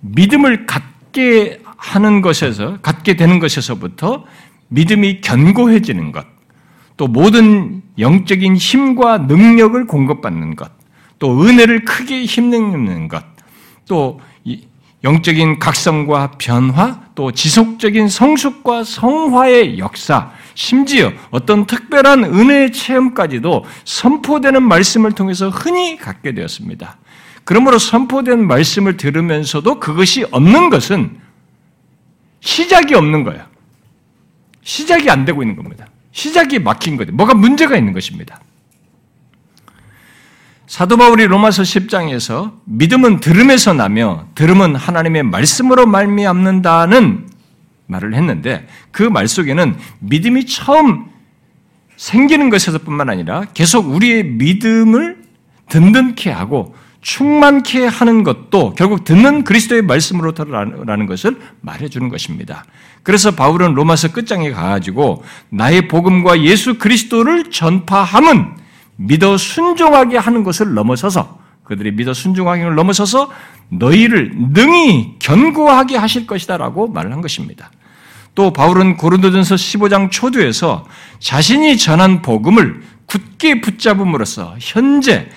믿음을 0.00 0.66
갖게 0.66 1.60
하는 1.76 2.20
것에서, 2.20 2.78
갖게 2.80 3.16
되는 3.16 3.40
것에서부터 3.40 4.24
믿음이 4.68 5.20
견고해지는 5.20 6.12
것, 6.12 6.24
또 6.96 7.08
모든 7.08 7.82
영적인 7.98 8.54
힘과 8.54 9.18
능력을 9.18 9.84
공급받는 9.88 10.54
것, 10.54 10.70
또 11.18 11.42
은혜를 11.42 11.84
크게 11.84 12.24
힘내는 12.24 13.08
것, 13.08 13.24
또 13.88 14.20
영적인 15.02 15.58
각성과 15.58 16.32
변화, 16.38 17.00
또 17.16 17.32
지속적인 17.32 18.08
성숙과 18.08 18.84
성화의 18.84 19.80
역사, 19.80 20.30
심지어 20.58 21.12
어떤 21.30 21.66
특별한 21.66 22.24
은혜의 22.24 22.72
체험까지도 22.72 23.64
선포되는 23.84 24.60
말씀을 24.60 25.12
통해서 25.12 25.50
흔히 25.50 25.96
갖게 25.96 26.34
되었습니다. 26.34 26.98
그러므로 27.44 27.78
선포된 27.78 28.44
말씀을 28.44 28.96
들으면서도 28.96 29.78
그것이 29.78 30.26
없는 30.32 30.68
것은 30.68 31.16
시작이 32.40 32.96
없는 32.96 33.22
거예요. 33.22 33.44
시작이 34.64 35.08
안 35.08 35.24
되고 35.24 35.44
있는 35.44 35.54
겁니다. 35.54 35.86
시작이 36.10 36.58
막힌 36.58 36.96
거죠. 36.96 37.12
뭐가 37.12 37.34
문제가 37.34 37.76
있는 37.76 37.92
것입니다. 37.92 38.40
사도 40.66 40.96
바울이 40.96 41.28
로마서 41.28 41.62
10장에서 41.62 42.58
믿음은 42.64 43.20
들음에서 43.20 43.74
나며 43.74 44.26
들음은 44.34 44.74
하나님의 44.74 45.22
말씀으로 45.22 45.86
말미암는다는 45.86 47.37
말을 47.88 48.14
했는데 48.14 48.66
그 48.92 49.02
말 49.10 49.26
속에는 49.26 49.76
믿음이 50.00 50.46
처음 50.46 51.06
생기는 51.96 52.48
것에서뿐만 52.50 53.10
아니라 53.10 53.42
계속 53.54 53.88
우리의 53.88 54.24
믿음을 54.24 55.22
든든케 55.68 56.30
하고 56.30 56.74
충만케 57.00 57.86
하는 57.86 58.22
것도 58.24 58.74
결국 58.74 59.04
듣는 59.04 59.44
그리스도의 59.44 59.82
말씀으로라는 59.82 61.06
것을 61.06 61.38
말해주는 61.60 62.08
것입니다. 62.08 62.64
그래서 63.02 63.30
바울은 63.30 63.74
로마서 63.74 64.12
끝장에 64.12 64.50
가가지고 64.50 65.24
나의 65.48 65.88
복음과 65.88 66.42
예수 66.42 66.78
그리스도를 66.78 67.50
전파함은 67.50 68.56
믿어 68.96 69.36
순종하게 69.36 70.18
하는 70.18 70.42
것을 70.44 70.74
넘어서서 70.74 71.38
그들이 71.64 71.92
믿어 71.92 72.14
순종하기를 72.14 72.74
넘어서서 72.74 73.30
너희를 73.68 74.32
능히 74.34 75.16
견고하게 75.18 75.96
하실 75.96 76.26
것이다라고 76.26 76.88
말을 76.88 77.12
한 77.12 77.20
것입니다. 77.20 77.70
또 78.38 78.52
바울은 78.52 78.98
고린도전서 78.98 79.56
15장 79.56 80.12
초두에서 80.12 80.86
자신이 81.18 81.76
전한 81.76 82.22
복음을 82.22 82.82
굳게 83.06 83.60
붙잡음으로써 83.60 84.54
현재 84.60 85.28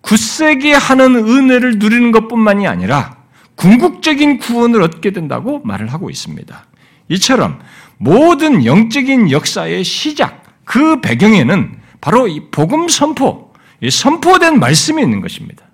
굳세게 0.00 0.72
하는 0.72 1.14
은혜를 1.14 1.78
누리는 1.78 2.10
것뿐만이 2.10 2.66
아니라 2.66 3.18
궁극적인 3.56 4.38
구원을 4.38 4.80
얻게 4.80 5.10
된다고 5.10 5.60
말을 5.62 5.92
하고 5.92 6.08
있습니다. 6.08 6.64
이처럼 7.10 7.58
모든 7.98 8.64
영적인 8.64 9.30
역사의 9.30 9.84
시작, 9.84 10.42
그 10.64 11.02
배경에는 11.02 11.78
바로 12.00 12.28
이 12.28 12.48
복음 12.50 12.88
선포, 12.88 13.52
이 13.82 13.90
선포된 13.90 14.58
말씀이 14.58 15.02
있는 15.02 15.20
것입니다. 15.20 15.66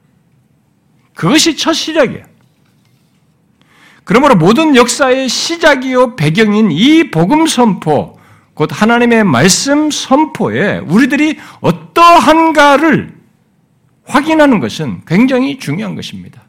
그것이 1.14 1.56
첫 1.56 1.72
시작이에요. 1.72 2.33
그러므로 4.04 4.34
모든 4.36 4.76
역사의 4.76 5.28
시작이요 5.28 6.16
배경인 6.16 6.70
이 6.70 7.10
복음 7.10 7.46
선포, 7.46 8.18
곧 8.52 8.70
하나님의 8.72 9.24
말씀 9.24 9.90
선포에 9.90 10.78
우리들이 10.78 11.38
어떠한가를 11.60 13.14
확인하는 14.04 14.60
것은 14.60 15.02
굉장히 15.06 15.58
중요한 15.58 15.94
것입니다. 15.94 16.42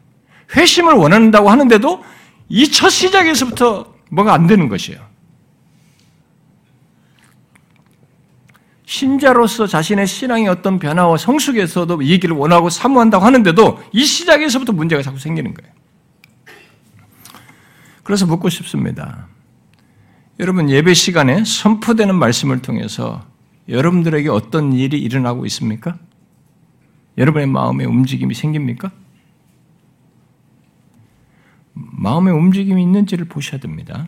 회심을 0.54 0.94
원한다고 0.94 1.50
하는데도 1.50 2.04
이 2.48 2.70
첫 2.70 2.90
시작에서부터 2.90 3.92
뭐가 4.10 4.34
안 4.34 4.46
되는 4.46 4.68
것이에요. 4.68 5.00
신자로서 8.84 9.66
자신의 9.66 10.06
신앙의 10.06 10.46
어떤 10.46 10.78
변화와 10.78 11.16
성숙에서도 11.16 12.02
이 12.02 12.10
얘기를 12.10 12.36
원하고 12.36 12.70
사모한다고 12.70 13.24
하는데도 13.24 13.82
이 13.92 14.04
시작에서부터 14.04 14.72
문제가 14.72 15.02
자꾸 15.02 15.18
생기는 15.18 15.52
거예요. 15.54 15.72
그래서 18.06 18.24
묻고 18.24 18.50
싶습니다. 18.50 19.26
여러분 20.38 20.70
예배 20.70 20.94
시간에 20.94 21.42
선포되는 21.44 22.14
말씀을 22.14 22.62
통해서 22.62 23.26
여러분들에게 23.68 24.28
어떤 24.28 24.72
일이 24.72 25.00
일어나고 25.00 25.44
있습니까? 25.46 25.98
여러분의 27.18 27.48
마음에 27.48 27.84
움직임이 27.84 28.32
생깁니까? 28.32 28.92
마음의 31.74 32.32
움직임이 32.32 32.80
있는지를 32.80 33.24
보셔야 33.24 33.58
됩니다. 33.60 34.06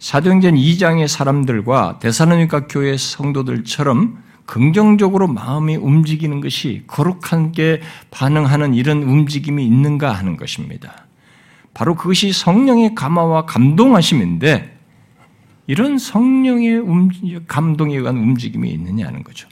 사도행전 0.00 0.56
2장의 0.56 1.06
사람들과 1.06 2.00
대사로니까 2.00 2.66
교회 2.66 2.96
성도들처럼 2.96 4.24
긍정적으로 4.44 5.28
마음이 5.28 5.76
움직이는 5.76 6.40
것이 6.40 6.82
거룩한 6.88 7.52
게 7.52 7.80
반응하는 8.10 8.74
이런 8.74 9.04
움직임이 9.04 9.64
있는가 9.64 10.10
하는 10.10 10.36
것입니다. 10.36 11.07
바로 11.78 11.94
그것이 11.94 12.32
성령의 12.32 12.96
감화와 12.96 13.46
감동하심인데 13.46 14.76
이런 15.68 15.96
성령의 15.96 16.82
감동에 17.46 17.96
의한 17.96 18.16
움직임이 18.16 18.68
있느냐는 18.70 19.22
거죠. 19.22 19.48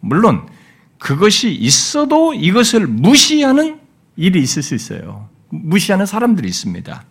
물론 0.00 0.46
그것이 0.98 1.52
있어도 1.52 2.32
이것을 2.32 2.86
무시하는 2.86 3.78
일이 4.16 4.40
있을 4.40 4.62
수 4.62 4.74
있어요. 4.74 5.28
무시하는 5.50 6.06
사람들이 6.06 6.48
있습니다. 6.48 7.04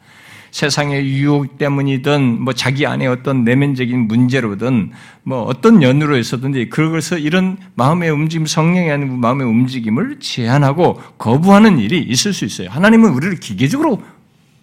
세상의 0.50 1.10
유혹 1.10 1.60
때문이든 1.60 2.42
뭐 2.42 2.54
자기 2.54 2.88
안에 2.88 3.06
어떤 3.06 3.44
내면적인 3.44 4.08
문제로든 4.08 4.94
뭐 5.22 5.44
어떤 5.44 5.84
연유로 5.84 6.18
해서든지 6.18 6.70
그것을 6.70 7.20
이런 7.20 7.58
마음의 7.76 8.10
움직임, 8.10 8.48
성령의 8.48 8.98
마음의 8.98 9.46
움직임을 9.46 10.20
제한하고 10.22 11.00
거부하는 11.20 11.78
일이 11.78 12.02
있을 12.02 12.34
수 12.34 12.46
있어요. 12.46 12.70
하나님은 12.72 13.12
우리를 13.12 13.36
기계적으로 13.42 14.02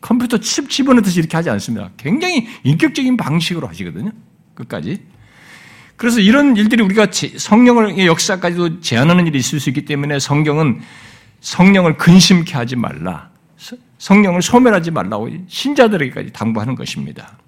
컴퓨터 0.02 0.36
칩 0.36 0.68
집어넣듯이 0.68 1.20
이렇게 1.20 1.36
하지 1.36 1.48
않습니다. 1.48 1.90
굉장히 1.96 2.46
인격적인 2.64 3.16
방식으로 3.16 3.66
하시거든요. 3.68 4.10
끝까지. 4.54 5.02
그래서 5.96 6.20
이런 6.20 6.56
일들이 6.56 6.82
우리가 6.82 7.06
성령의 7.10 8.06
역사까지도 8.06 8.80
제한하는 8.80 9.26
일이 9.26 9.38
있을 9.38 9.60
수 9.60 9.70
있기 9.70 9.84
때문에 9.86 10.18
성경은 10.18 10.80
성령을 11.40 11.96
근심케 11.96 12.54
하지 12.54 12.76
말라. 12.76 13.30
성령을 13.98 14.42
소멸하지 14.42 14.90
말라고 14.90 15.30
신자들에게까지 15.46 16.32
당부하는 16.32 16.74
것입니다. 16.74 17.38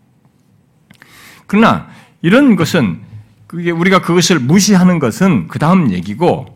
그러나 1.47 1.89
이런 2.23 2.55
것은 2.55 3.01
그게 3.49 3.73
우리가 3.73 4.01
그것을 4.01 4.39
무시하는 4.39 5.01
것은 5.01 5.49
그 5.49 5.59
다음 5.59 5.91
얘기고 5.93 6.54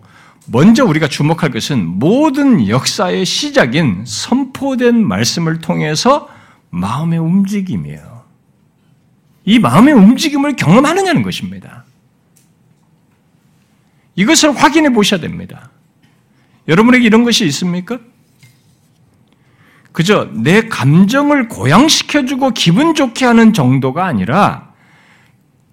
먼저 0.50 0.84
우리가 0.84 1.08
주목할 1.08 1.50
것은 1.50 1.84
모든 1.98 2.68
역사의 2.68 3.24
시작인 3.26 4.04
선포된 4.06 5.06
말씀을 5.06 5.60
통해서 5.60 6.28
마음의 6.70 7.18
움직임이에요. 7.18 8.24
이 9.44 9.58
마음의 9.58 9.94
움직임을 9.94 10.56
경험하느냐는 10.56 11.22
것입니다. 11.22 11.84
이것을 14.16 14.56
확인해 14.56 14.90
보셔야 14.90 15.20
됩니다. 15.20 15.70
여러분에게 16.66 17.04
이런 17.04 17.24
것이 17.24 17.46
있습니까? 17.46 17.98
그저 19.92 20.30
내 20.32 20.68
감정을 20.68 21.48
고양시켜주고 21.48 22.50
기분 22.50 22.94
좋게 22.94 23.24
하는 23.24 23.52
정도가 23.52 24.06
아니라 24.06 24.72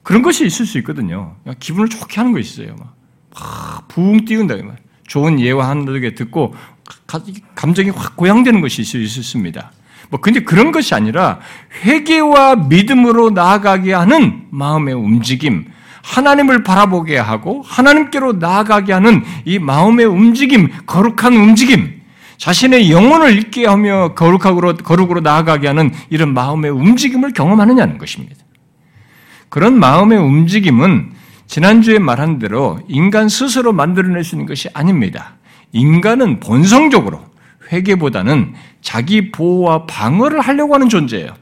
그런 0.03 0.21
것이 0.21 0.45
있을 0.45 0.65
수 0.65 0.77
있거든요. 0.79 1.35
기분을 1.59 1.89
좋게 1.89 2.15
하는 2.17 2.33
것이 2.33 2.61
있어요. 2.61 2.75
막, 2.77 2.94
붕 3.87 4.25
띄운다. 4.25 4.55
좋은 5.07 5.39
예와 5.39 5.69
한두개 5.69 6.15
듣고 6.15 6.55
감정이 7.55 7.89
확 7.91 8.15
고양되는 8.15 8.61
것이 8.61 8.81
있습니다. 8.81 9.71
뭐, 10.09 10.19
근데 10.19 10.41
그런 10.41 10.71
것이 10.71 10.93
아니라 10.93 11.39
회개와 11.83 12.55
믿음으로 12.55 13.31
나아가게 13.31 13.93
하는 13.93 14.45
마음의 14.51 14.93
움직임, 14.93 15.65
하나님을 16.03 16.63
바라보게 16.63 17.17
하고 17.17 17.63
하나님께로 17.65 18.33
나아가게 18.33 18.93
하는 18.93 19.23
이 19.45 19.57
마음의 19.57 20.05
움직임, 20.05 20.69
거룩한 20.85 21.33
움직임, 21.33 22.01
자신의 22.37 22.91
영혼을 22.91 23.37
잊게 23.37 23.65
하며 23.65 24.13
거룩하고 24.13 24.75
거룩으로 24.77 25.21
나아가게 25.21 25.67
하는 25.67 25.91
이런 26.09 26.33
마음의 26.33 26.71
움직임을 26.71 27.33
경험하느냐는 27.33 27.97
것입니다. 27.97 28.35
그런 29.49 29.79
마음의 29.79 30.19
움직임은 30.19 31.11
지난주에 31.47 31.99
말한 31.99 32.39
대로 32.39 32.79
인간 32.87 33.29
스스로 33.29 33.71
만들어낼 33.71 34.23
수 34.23 34.35
있는 34.35 34.45
것이 34.45 34.69
아닙니다. 34.73 35.35
인간은 35.71 36.39
본성적으로 36.39 37.19
회개보다는 37.71 38.53
자기 38.81 39.31
보호와 39.31 39.85
방어를 39.85 40.39
하려고 40.39 40.73
하는 40.75 40.89
존재예요. 40.89 41.33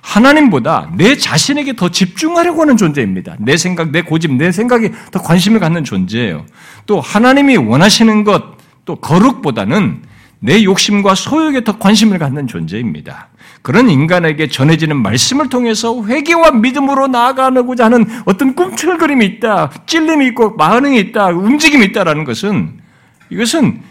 하나님보다 0.00 0.90
내 0.96 1.16
자신에게 1.16 1.76
더 1.76 1.90
집중하려고 1.90 2.62
하는 2.62 2.76
존재입니다. 2.76 3.36
내 3.38 3.56
생각, 3.56 3.90
내 3.90 4.02
고집, 4.02 4.32
내 4.32 4.50
생각에 4.50 4.90
더 5.10 5.20
관심을 5.22 5.60
갖는 5.60 5.84
존재예요. 5.84 6.46
또 6.86 7.00
하나님이 7.00 7.56
원하시는 7.56 8.24
것, 8.24 8.42
또 8.84 8.96
거룩보다는 8.96 10.02
내 10.40 10.64
욕심과 10.64 11.14
소욕에 11.14 11.64
더 11.64 11.78
관심을 11.78 12.18
갖는 12.18 12.46
존재입니다. 12.46 13.28
그런 13.62 13.90
인간에게 13.90 14.48
전해지는 14.48 14.96
말씀을 14.96 15.50
통해서 15.50 16.02
회개와 16.02 16.52
믿음으로 16.52 17.08
나아가고자 17.08 17.84
하는 17.84 18.06
어떤 18.24 18.54
꿈틀거림이 18.54 19.24
있다, 19.26 19.70
찔림이 19.86 20.28
있고 20.28 20.56
반응이 20.56 20.98
있다, 20.98 21.26
움직임이 21.28 21.84
있다라는 21.86 22.24
것은 22.24 22.80
이것은 23.28 23.82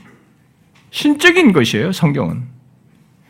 신적인 0.89 1.53
것이에요, 1.53 1.91
성경은. 1.91 2.58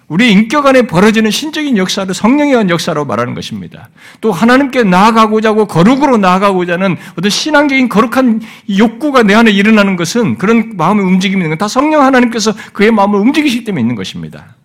우리 0.09 0.31
인격 0.31 0.65
안에 0.65 0.81
벌어지는 0.87 1.29
신적인 1.29 1.77
역사를 1.77 2.11
성령에 2.11 2.51
의한 2.51 2.69
역사로 2.71 3.05
말하는 3.05 3.35
것입니다. 3.35 3.89
또 4.21 4.31
하나님께 4.31 4.83
나아가고자 4.83 5.49
하고 5.49 5.67
거룩으로 5.67 6.17
나아가고자 6.17 6.73
하는 6.73 6.97
어떤 7.15 7.29
신앙적인 7.29 7.89
거룩한 7.89 8.41
욕구가 8.75 9.21
내 9.21 9.35
안에 9.35 9.51
일어나는 9.51 9.95
것은 9.95 10.39
그런 10.39 10.75
마음의 10.75 11.05
움직임이 11.05 11.41
있는 11.43 11.51
건 11.51 11.59
다 11.59 11.67
성령 11.67 12.01
하나님께서 12.03 12.53
그의 12.73 12.89
마음을 12.91 13.19
움직이시기 13.19 13.65
때문에 13.65 13.81
있는 13.81 13.95
것입니다. 13.95 14.55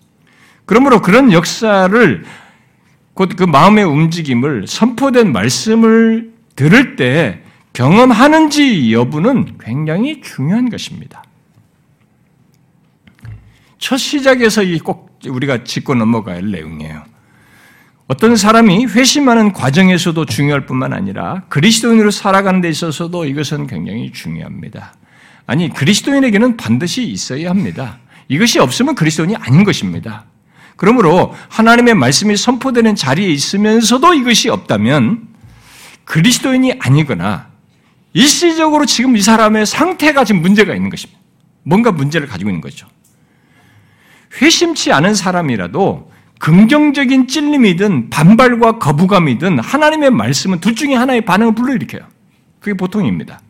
그러므로 0.64 1.02
그런 1.02 1.30
역사를 1.32 2.24
곧 3.12 3.36
그 3.36 3.44
마음의 3.44 3.84
움직임을 3.84 4.66
선포된 4.66 5.32
말씀을 5.32 6.32
들을 6.56 6.96
때 6.96 7.40
경험하는지 7.74 8.92
여부는 8.92 9.58
굉장히 9.60 10.20
중요한 10.22 10.70
것입니다. 10.70 11.22
첫 13.78 13.98
시작에서 13.98 14.62
꼭 14.82 15.13
우리가 15.28 15.64
짚고 15.64 15.94
넘어갈 15.94 16.50
내용이에요. 16.50 17.04
어떤 18.06 18.36
사람이 18.36 18.86
회심하는 18.86 19.52
과정에서도 19.52 20.24
중요할 20.26 20.66
뿐만 20.66 20.92
아니라 20.92 21.42
그리스도인으로 21.48 22.10
살아가는 22.10 22.60
데 22.60 22.68
있어서도 22.68 23.24
이것은 23.24 23.66
굉장히 23.66 24.12
중요합니다. 24.12 24.94
아니, 25.46 25.70
그리스도인에게는 25.70 26.56
반드시 26.56 27.04
있어야 27.04 27.50
합니다. 27.50 27.98
이것이 28.28 28.58
없으면 28.58 28.94
그리스도인이 28.94 29.36
아닌 29.36 29.64
것입니다. 29.64 30.24
그러므로 30.76 31.34
하나님의 31.48 31.94
말씀이 31.94 32.36
선포되는 32.36 32.94
자리에 32.94 33.28
있으면서도 33.28 34.14
이것이 34.14 34.48
없다면 34.50 35.28
그리스도인이 36.04 36.74
아니거나 36.80 37.48
일시적으로 38.12 38.86
지금 38.86 39.16
이 39.16 39.22
사람의 39.22 39.66
상태가 39.66 40.24
지금 40.24 40.42
문제가 40.42 40.74
있는 40.74 40.90
것입니다. 40.90 41.20
뭔가 41.62 41.90
문제를 41.90 42.26
가지고 42.26 42.50
있는 42.50 42.60
거죠. 42.60 42.86
회심치 44.40 44.92
않은 44.92 45.14
사람이라도 45.14 46.10
긍정적인 46.38 47.28
찔림이든 47.28 48.10
반발과 48.10 48.78
거부감이든 48.78 49.60
하나님의 49.60 50.10
말씀은 50.10 50.60
둘 50.60 50.74
중에 50.74 50.94
하나의 50.94 51.22
반응을 51.22 51.54
불러일으켜요. 51.54 52.02
그게 52.60 52.74
보통입니다. 52.74 53.40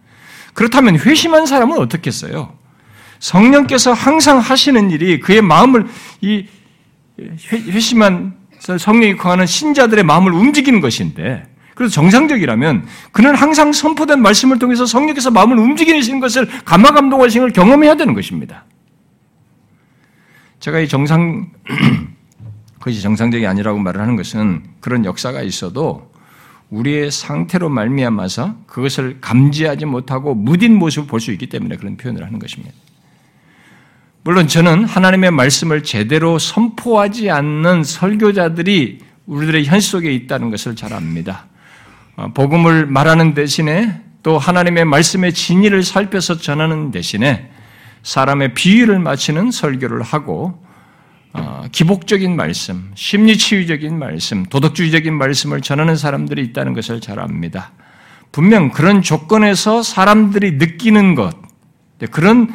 그렇다면 0.52 0.98
회심한 0.98 1.46
사람은 1.46 1.78
어떻겠어요? 1.78 2.52
성령께서 3.18 3.92
항상 3.92 4.38
하시는 4.38 4.90
일이 4.90 5.18
그의 5.18 5.42
마음을 5.42 5.86
이 6.20 6.46
회심한 7.50 8.34
성령이 8.78 9.16
거하는 9.16 9.46
신자들의 9.46 10.04
마음을 10.04 10.32
움직이는 10.32 10.80
것인데 10.80 11.44
그래서 11.74 11.92
정상적이라면 11.94 12.86
그는 13.12 13.34
항상 13.34 13.72
선포된 13.72 14.22
말씀을 14.22 14.58
통해서 14.58 14.86
성령께서 14.86 15.30
마음을 15.30 15.58
움직이시는 15.58 16.20
것을 16.20 16.48
감화 16.64 16.92
감동하시는 16.92 17.46
걸 17.46 17.52
경험해야 17.52 17.96
되는 17.96 18.14
것입니다. 18.14 18.64
제가 20.64 20.80
이 20.80 20.88
정상 20.88 21.50
그것이 22.80 23.02
정상적이 23.02 23.46
아니라고 23.46 23.78
말을 23.78 24.00
하는 24.00 24.16
것은 24.16 24.62
그런 24.80 25.04
역사가 25.04 25.42
있어도 25.42 26.10
우리의 26.70 27.10
상태로 27.10 27.68
말미암아서 27.68 28.60
그것을 28.66 29.18
감지하지 29.20 29.84
못하고 29.84 30.34
무딘 30.34 30.78
모습을 30.78 31.06
볼 31.06 31.20
수 31.20 31.32
있기 31.32 31.48
때문에 31.48 31.76
그런 31.76 31.98
표현을 31.98 32.24
하는 32.24 32.38
것입니다. 32.38 32.74
물론 34.22 34.48
저는 34.48 34.84
하나님의 34.84 35.32
말씀을 35.32 35.82
제대로 35.82 36.38
선포하지 36.38 37.30
않는 37.30 37.84
설교자들이 37.84 39.00
우리들의 39.26 39.66
현실 39.66 39.90
속에 39.90 40.14
있다는 40.14 40.48
것을 40.48 40.76
잘 40.76 40.94
압니다. 40.94 41.44
어, 42.16 42.28
복음을 42.32 42.86
말하는 42.86 43.34
대신에 43.34 44.00
또 44.22 44.38
하나님의 44.38 44.86
말씀의 44.86 45.34
진리를 45.34 45.82
살펴서 45.82 46.38
전하는 46.38 46.90
대신에 46.90 47.50
사람의 48.04 48.54
비유를 48.54 49.00
맞추는 49.00 49.50
설교를 49.50 50.02
하고 50.02 50.62
어, 51.32 51.64
기복적인 51.72 52.36
말씀, 52.36 52.92
심리치유적인 52.94 53.98
말씀, 53.98 54.44
도덕주의적인 54.44 55.12
말씀을 55.12 55.62
전하는 55.62 55.96
사람들이 55.96 56.44
있다는 56.44 56.74
것을 56.74 57.00
잘 57.00 57.18
압니다. 57.18 57.72
분명 58.30 58.70
그런 58.70 59.02
조건에서 59.02 59.82
사람들이 59.82 60.52
느끼는 60.52 61.16
것, 61.16 61.36
그런 62.12 62.52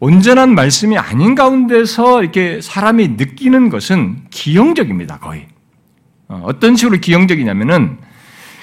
온전한 0.00 0.54
말씀이 0.54 0.98
아닌 0.98 1.36
가운데서 1.36 2.22
이렇게 2.22 2.60
사람이 2.60 3.08
느끼는 3.08 3.68
것은 3.68 4.24
기형적입니다, 4.30 5.18
거의. 5.20 5.46
어, 6.26 6.42
어떤 6.44 6.74
식으로 6.74 6.98
기형적이냐면은 6.98 7.98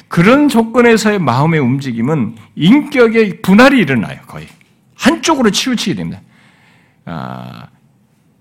그런 0.10 0.50
조건에서의 0.50 1.20
마음의 1.20 1.62
움직임은 1.62 2.36
인격의 2.56 3.42
분할이 3.42 3.80
일어나요, 3.80 4.20
거의. 4.28 4.48
한쪽으로 5.02 5.50
치우치게 5.50 5.96
됩니다. 5.96 6.22
아, 7.06 7.68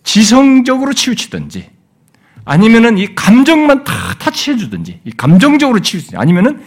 지성적으로 0.04 0.92
치우치든지, 0.92 1.70
아니면은 2.44 2.98
이 2.98 3.14
감정만 3.14 3.84
다 3.84 3.92
타치해 4.18 4.56
주든지, 4.56 5.00
이 5.04 5.10
감정적으로 5.12 5.80
치우치든지, 5.80 6.16
아니면은 6.16 6.62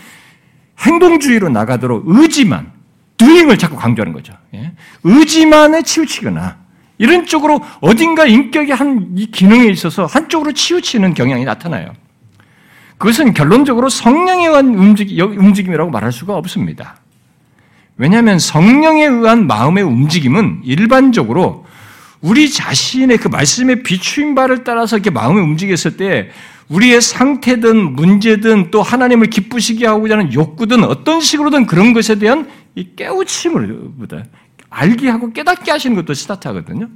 행동주의로 0.80 1.50
나가도록 1.50 2.04
의지만, 2.08 2.72
두잉을 3.18 3.58
자꾸 3.58 3.76
강조하는 3.76 4.14
거죠. 4.14 4.34
예? 4.56 4.74
의지만에 5.04 5.84
치우치거나 5.84 6.58
이런 6.98 7.26
쪽으로 7.26 7.62
어딘가 7.80 8.26
인격의 8.26 8.76
한 8.76 9.14
이 9.16 9.28
기능에 9.30 9.68
있어서 9.68 10.06
한쪽으로 10.08 10.52
치우치는 10.54 11.14
경향이 11.14 11.46
나타나요. 11.46 11.94
그것은 12.98 13.34
결론적으로 13.34 13.90
성령에 13.90 14.48
의한 14.48 14.74
움직임이라고 14.74 15.92
말할 15.92 16.12
수가 16.12 16.36
없습니다. 16.36 16.96
왜냐하면 18.04 18.38
성령에 18.38 19.06
의한 19.06 19.48
마음의 19.48 19.82
움직임은 19.82 20.60
일반적으로 20.66 21.66
우리 22.20 22.52
자신의 22.52 23.18
그 23.18 23.30
말씀의 23.30 23.84
비추인 23.84 24.36
바를 24.36 24.66
따라서 24.66 24.98
이렇게 24.98 25.10
마음이 25.10 25.40
움직였을 25.40 25.96
때 25.96 26.30
우리의 26.68 27.02
상태든 27.02 27.96
문제든 27.96 28.72
또 28.72 28.84
하나님을 28.84 29.28
기쁘시게 29.28 29.88
하고자 29.88 30.18
하는 30.18 30.34
욕구든 30.34 30.84
어떤 30.84 31.22
식으로든 31.22 31.66
그런 31.66 31.94
것에 31.94 32.16
대한 32.16 32.50
이 32.76 32.90
깨우침을 32.94 33.92
보다 33.98 34.26
알게 34.70 35.08
하고 35.08 35.32
깨닫게 35.32 35.72
하시는 35.72 35.96
것도 35.96 36.14
스타트하거든요. 36.14 36.90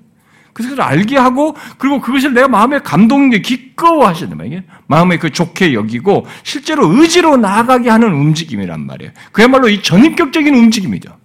그걸 0.58 0.82
알게 0.82 1.18
하고 1.18 1.56
그리고 1.78 2.02
그것을 2.02 2.34
내가 2.34 2.48
마음에 2.48 2.80
감동에 2.80 3.40
기꺼워하시는 3.40 4.36
말이에요. 4.36 4.62
마음에 4.88 5.18
그 5.18 5.30
좋게 5.30 5.74
여기고 5.76 6.26
실제로 6.42 6.88
의지로 6.88 7.38
나아가게 7.38 7.90
하는 7.92 8.12
움직임이란 8.12 8.86
말이에요. 8.88 9.12
그야말로 9.32 9.70
이 9.70 9.84
전인격적인 9.84 10.56
움직임이죠. 10.56 11.16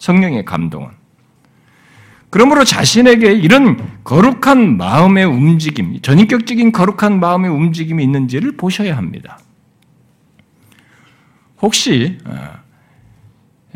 성령의 0.00 0.44
감동은. 0.44 0.88
그러므로 2.30 2.64
자신에게 2.64 3.32
이런 3.32 4.00
거룩한 4.02 4.76
마음의 4.76 5.24
움직임, 5.26 6.00
전인격적인 6.00 6.72
거룩한 6.72 7.20
마음의 7.20 7.50
움직임이 7.50 8.02
있는지를 8.02 8.56
보셔야 8.56 8.96
합니다. 8.96 9.38
혹시 11.62 12.18
어, 12.24 12.50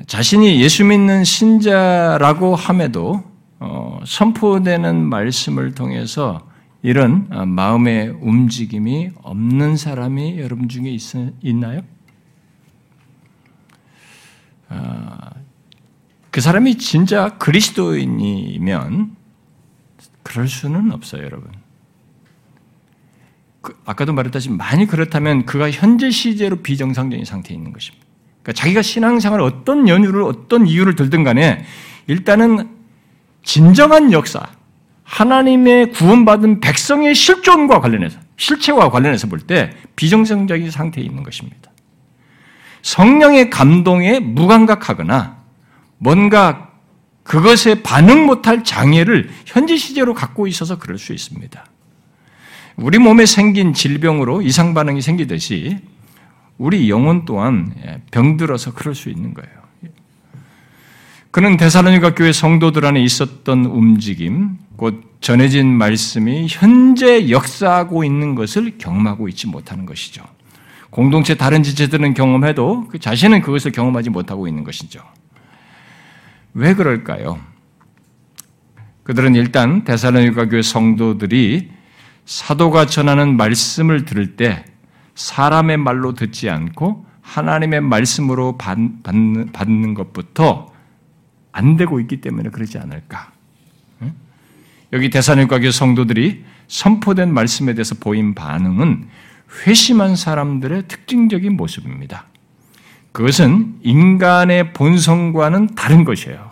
자신이 0.07 0.61
예수 0.61 0.85
믿는 0.85 1.23
신자라고 1.23 2.57
함에도 2.57 3.23
어, 3.23 3.34
선포되는 4.05 5.03
말씀을 5.05 5.75
통해서 5.75 6.47
이런 6.83 7.27
어, 7.31 7.47
마음의 7.47 8.19
움직임이 8.21 9.11
없는 9.23 9.77
사람이 9.77 10.39
여러분 10.39 10.69
중에 10.69 10.91
있, 10.91 11.57
나요 11.57 11.81
어, 14.69 15.31
그 16.31 16.41
사람이 16.41 16.79
진짜 16.79 17.39
그리스도인이면 17.39 19.17
그럴 20.23 20.49
수는 20.49 20.91
없어요, 20.93 21.23
여러분. 21.23 21.53
그, 23.61 23.79
아까도 23.85 24.13
말했다시 24.13 24.51
만약 24.51 24.89
그렇다면 24.89 25.47
그가 25.47 25.71
현재 25.71 26.11
시제로 26.11 26.57
비정상적인 26.57 27.25
상태에 27.25 27.57
있는 27.57 27.73
것입니다. 27.73 28.05
그러니까 28.43 28.61
자기가 28.61 28.83
신앙생활 28.83 29.41
어떤 29.41 29.89
연유를 29.89 30.23
어떤 30.23 30.67
이유를 30.67 30.97
들든 30.97 31.25
간에 31.25 31.65
일단은 32.09 32.74
진정한 33.45 34.13
역사, 34.13 34.41
하나님의 35.05 35.93
구원받은 35.93 36.61
백성의 36.61 37.15
실존과 37.15 37.81
관련해서 37.81 38.19
실체와 38.37 38.91
관련해서 38.91 39.29
볼 39.29 39.41
때 39.47 39.71
비정상적인 39.97 40.71
상태에 40.71 41.05
있는 41.05 41.23
것입니다. 41.23 41.71
성령의 42.83 43.51
감동에 43.51 44.19
무감각하거나 44.19 45.37
뭔가 45.99 46.71
그것에 47.23 47.83
반응 47.83 48.27
못할 48.27 48.65
장애를 48.65 49.31
현지 49.47 49.79
시제로 49.79 50.13
갖고 50.15 50.47
있어서 50.47 50.79
그럴 50.79 50.99
수 50.99 51.13
있습니다. 51.13 51.65
우리 52.77 52.99
몸에 52.99 53.25
생긴 53.25 53.73
질병으로 53.73 54.43
이상 54.43 54.75
반응이 54.75 55.01
생기듯이 55.01 55.79
우리 56.59 56.91
영혼 56.91 57.25
또한 57.25 57.73
예, 57.85 58.03
병들어서 58.11 58.75
그럴 58.75 58.95
수 58.95 59.09
있는 59.11 59.33
거예요. 59.33 59.64
그는 61.35 61.57
데살로니가 61.57 62.15
교회 62.15 62.31
성도들 62.31 62.85
안에 62.85 63.03
있었던 63.03 63.65
움직임, 63.65 64.57
곧 64.77 65.03
전해진 65.21 65.67
말씀이 65.67 66.47
현재 66.49 67.29
역사하고 67.29 68.05
있는 68.05 68.37
것을 68.37 68.79
경험하고 68.79 69.27
있지 69.27 69.49
못하는 69.49 69.85
것이죠. 69.85 70.23
공동체 70.91 71.35
다른 71.35 71.65
지체들은 71.65 72.15
경험해도 72.15 72.87
그 72.87 73.01
자신은 73.01 73.43
그것을 73.43 73.73
경험하지 73.73 74.11
못하고 74.11 74.47
있는 74.47 74.63
것이죠. 74.63 75.01
왜 76.53 76.73
그럴까요? 76.73 77.41
그들은 79.03 79.35
일단 79.35 79.83
데살로니가 79.83 80.49
교회 80.49 80.63
성도들이 80.63 81.69
사도가 82.27 82.87
전하는 82.87 83.37
말씀을 83.37 84.05
들을 84.05 84.37
때 84.37 84.65
사람의 85.17 85.79
말로 85.79 86.15
듣지 86.15 86.49
않고 86.49 87.05
하나님의 87.23 87.81
말씀으로 87.81 88.57
받는 88.57 89.95
것부터 89.95 90.73
안 91.55 91.77
되고 91.77 92.01
있기 92.01 92.21
때문에 92.21 92.51
그러지 92.51 92.79
않을까. 92.79 93.31
여기 94.93 95.09
대사님과 95.09 95.61
교 95.61 95.71
성도들이 95.71 96.45
선포된 96.67 97.33
말씀에 97.33 97.75
대해서 97.75 97.95
보인 97.95 98.35
반응은 98.35 99.09
회심한 99.65 100.17
사람들의 100.17 100.89
특징적인 100.89 101.57
모습입니다. 101.57 102.27
그것은 103.13 103.77
인간의 103.83 104.73
본성과는 104.73 105.77
다른 105.77 106.05
것이에요. 106.05 106.51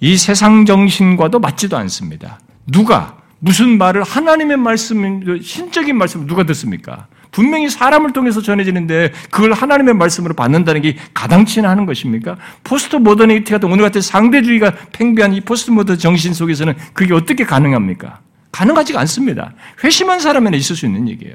이 0.00 0.16
세상 0.16 0.64
정신과도 0.64 1.38
맞지도 1.38 1.76
않습니다. 1.78 2.40
누가 2.66 3.16
무슨 3.38 3.78
말을 3.78 4.02
하나님의 4.02 4.56
말씀, 4.56 5.40
신적인 5.40 5.96
말씀을 5.96 6.26
누가 6.26 6.44
듣습니까? 6.44 7.06
분명히 7.34 7.68
사람을 7.68 8.12
통해서 8.12 8.40
전해지는데 8.40 9.12
그걸 9.28 9.52
하나님의 9.52 9.94
말씀으로 9.94 10.34
받는다는 10.34 10.82
게 10.82 10.96
가당치나 11.12 11.68
하는 11.68 11.84
것입니까? 11.84 12.36
postmodernity 12.62 13.50
같은 13.50 13.70
오늘 13.70 13.82
같은 13.84 14.00
상대주의가 14.00 14.72
팽배한 14.92 15.34
이 15.34 15.40
포스트모던 15.40 15.96
정신 15.96 16.32
속에서는 16.32 16.74
그게 16.92 17.12
어떻게 17.12 17.44
가능합니까? 17.44 18.20
가능하지가 18.52 19.00
않습니다. 19.00 19.52
회심한 19.82 20.20
사람에는 20.20 20.56
있을 20.56 20.76
수 20.76 20.86
있는 20.86 21.08
얘기예요. 21.08 21.34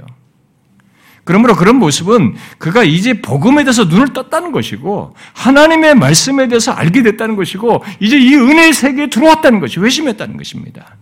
그러므로 1.26 1.54
그런 1.58 1.76
모습은 1.76 2.36
그가 2.60 2.86
이제 2.86 3.22
복음에 3.22 3.66
대해서 3.66 3.84
눈을 3.84 4.14
떴다는 4.14 4.54
것이고 4.54 5.16
하나님의 5.34 5.96
말씀에 5.96 6.48
대해서 6.48 6.72
알게 6.72 7.04
됐다는 7.04 7.36
것이고 7.36 7.84
이제 8.00 8.18
이 8.18 8.36
은혜의 8.36 8.72
세계에 8.72 9.10
들어왔다는 9.10 9.60
것이 9.60 9.82
회심했다는 9.82 10.38
것입니다. 10.38 10.96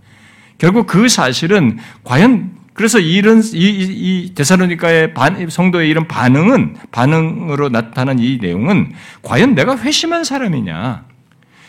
결국 0.58 0.88
그 0.88 1.08
사실은 1.08 1.78
과연 2.04 2.57
그래서 2.78 3.00
이런 3.00 3.42
이, 3.44 3.50
이 3.56 4.36
데살로니카의 4.36 5.16
반, 5.16 5.50
성도의 5.50 5.90
이런 5.90 6.08
반응은 6.08 6.78
반응으로 6.92 7.70
나타난 7.70 8.20
이 8.20 8.38
내용은 8.40 8.94
과연 9.24 9.56
내가 9.56 9.76
회심한 9.80 10.24
사람이냐, 10.24 11.04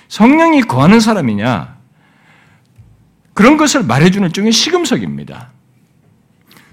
성령이 0.09 0.61
거하는 0.65 1.01
사람이냐 1.01 1.79
그런 3.33 3.57
것을 3.57 3.85
말해주는 3.85 4.31
중에 4.35 4.51
시금석입니다. 4.51 5.49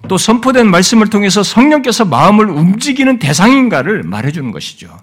또 0.10 0.18
선포된 0.18 0.70
말씀을 0.70 1.08
통해서 1.08 1.42
성령께서 1.42 2.04
마음을 2.04 2.50
움직이는 2.50 3.20
대상인가를 3.20 4.04
말해주는 4.04 4.52
것이죠. 4.52 5.00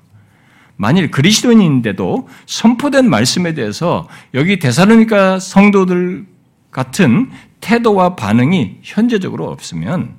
만일 0.76 1.10
그리스도인인데도 1.10 2.28
선포된 2.44 3.08
말씀에 3.08 3.54
대해서 3.54 4.06
여기 4.34 4.58
대사로니까 4.58 5.38
성도들 5.38 6.26
같은 6.70 7.30
태도와 7.62 8.16
반응이 8.16 8.80
현재적으로 8.82 9.48
없으면 9.48 10.16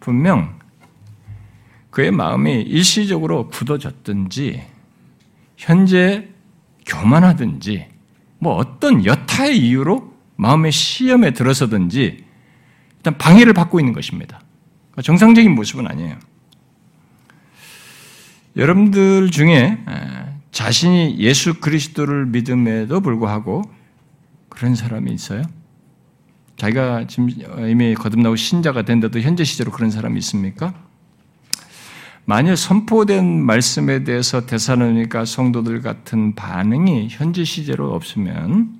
분명 0.00 0.58
그의 1.90 2.10
마음이 2.10 2.62
일시적으로 2.62 3.48
굳어졌든지 3.48 4.62
현재 5.56 6.28
교만하든지 6.86 7.86
뭐 8.38 8.54
어떤 8.54 9.04
여타의 9.04 9.58
이유로 9.58 10.12
마음의 10.36 10.72
시험에 10.72 11.32
들어서든지 11.32 12.24
일단 12.96 13.18
방해를 13.18 13.52
받고 13.52 13.78
있는 13.78 13.92
것입니다. 13.92 14.40
그러니까 14.90 15.02
정상적인 15.02 15.54
모습은 15.54 15.86
아니에요. 15.86 16.16
여러분들 18.56 19.30
중에 19.30 19.78
자신이 20.50 21.18
예수 21.18 21.60
그리스도를 21.60 22.26
믿음에도 22.26 23.00
불구하고 23.00 23.62
그런 24.48 24.74
사람이 24.74 25.12
있어요? 25.12 25.42
자기가 26.60 27.06
지금 27.06 27.30
이미 27.70 27.94
거듭나고 27.94 28.36
신자가 28.36 28.82
된데도 28.82 29.18
현재 29.20 29.44
시제로 29.44 29.72
그런 29.72 29.90
사람이 29.90 30.18
있습니까? 30.18 30.74
만일 32.26 32.54
선포된 32.54 33.24
말씀에 33.42 34.04
대해서 34.04 34.44
대사로니까 34.44 35.24
성도들 35.24 35.80
같은 35.80 36.34
반응이 36.34 37.08
현재 37.10 37.44
시제로 37.44 37.94
없으면 37.94 38.78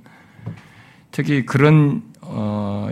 특히 1.11 1.47
그런 1.47 2.03
어, 2.21 2.91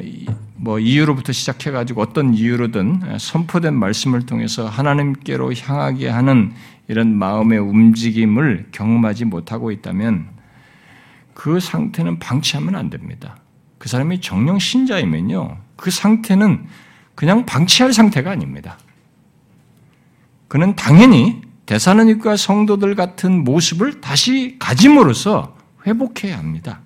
뭐 0.57 0.78
이유로부터 0.78 1.34
시작해가지고 1.34 2.01
어떤 2.01 2.32
이유로든 2.32 3.18
선포된 3.18 3.74
말씀을 3.74 4.24
통해서 4.24 4.66
하나님께로 4.66 5.53
향하게 5.53 6.09
하는 6.09 6.53
이런 6.89 7.14
마음의 7.14 7.59
움직임을 7.59 8.68
경험하지 8.72 9.26
못하고 9.26 9.70
있다면 9.70 10.30
그 11.34 11.61
상태는 11.61 12.18
방치하면 12.20 12.74
안 12.74 12.89
됩니다. 12.89 13.36
그 13.79 13.89
사람이 13.89 14.20
정령 14.20 14.59
신자이면요. 14.59 15.57
그 15.76 15.91
상태는 15.91 16.66
그냥 17.14 17.47
방치할 17.47 17.93
상태가 17.93 18.31
아닙니다. 18.31 18.79
그는 20.49 20.74
당연히 20.76 21.43
대사로니까 21.66 22.37
성도들 22.37 22.95
같은 22.95 23.45
모습을 23.45 24.01
다시 24.01 24.57
가짐으로써 24.59 25.57
회복해야 25.87 26.39
합니다. 26.39 26.81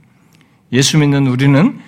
예수 0.72 0.99
믿는 0.99 1.26
우리는 1.26 1.78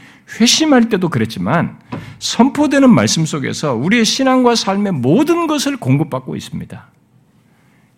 회심할 0.41 0.89
때도 0.89 1.09
그랬지만 1.09 1.79
선포되는 2.19 2.89
말씀 2.89 3.27
속에서 3.27 3.75
우리의 3.75 4.05
신앙과 4.05 4.55
삶의 4.55 4.93
모든 4.93 5.47
것을 5.47 5.77
공급받고 5.77 6.37
있습니다. 6.37 6.87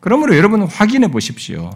그러므로 0.01 0.37
여러분은 0.37 0.67
확인해 0.67 1.09
보십시오. 1.09 1.71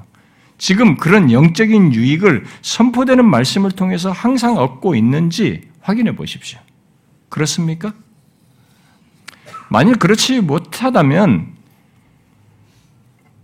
지금 0.61 0.99
그런 0.99 1.33
영적인 1.33 1.95
유익을 1.95 2.45
선포되는 2.61 3.25
말씀을 3.25 3.71
통해서 3.71 4.13
항상 4.13 4.59
얻고 4.59 4.95
있는지 4.95 5.71
확인해 5.81 6.15
보십시오. 6.15 6.59
그렇습니까? 7.31 7.95
만일 9.71 9.97
그렇지 9.97 10.43
못하다면 10.43 11.55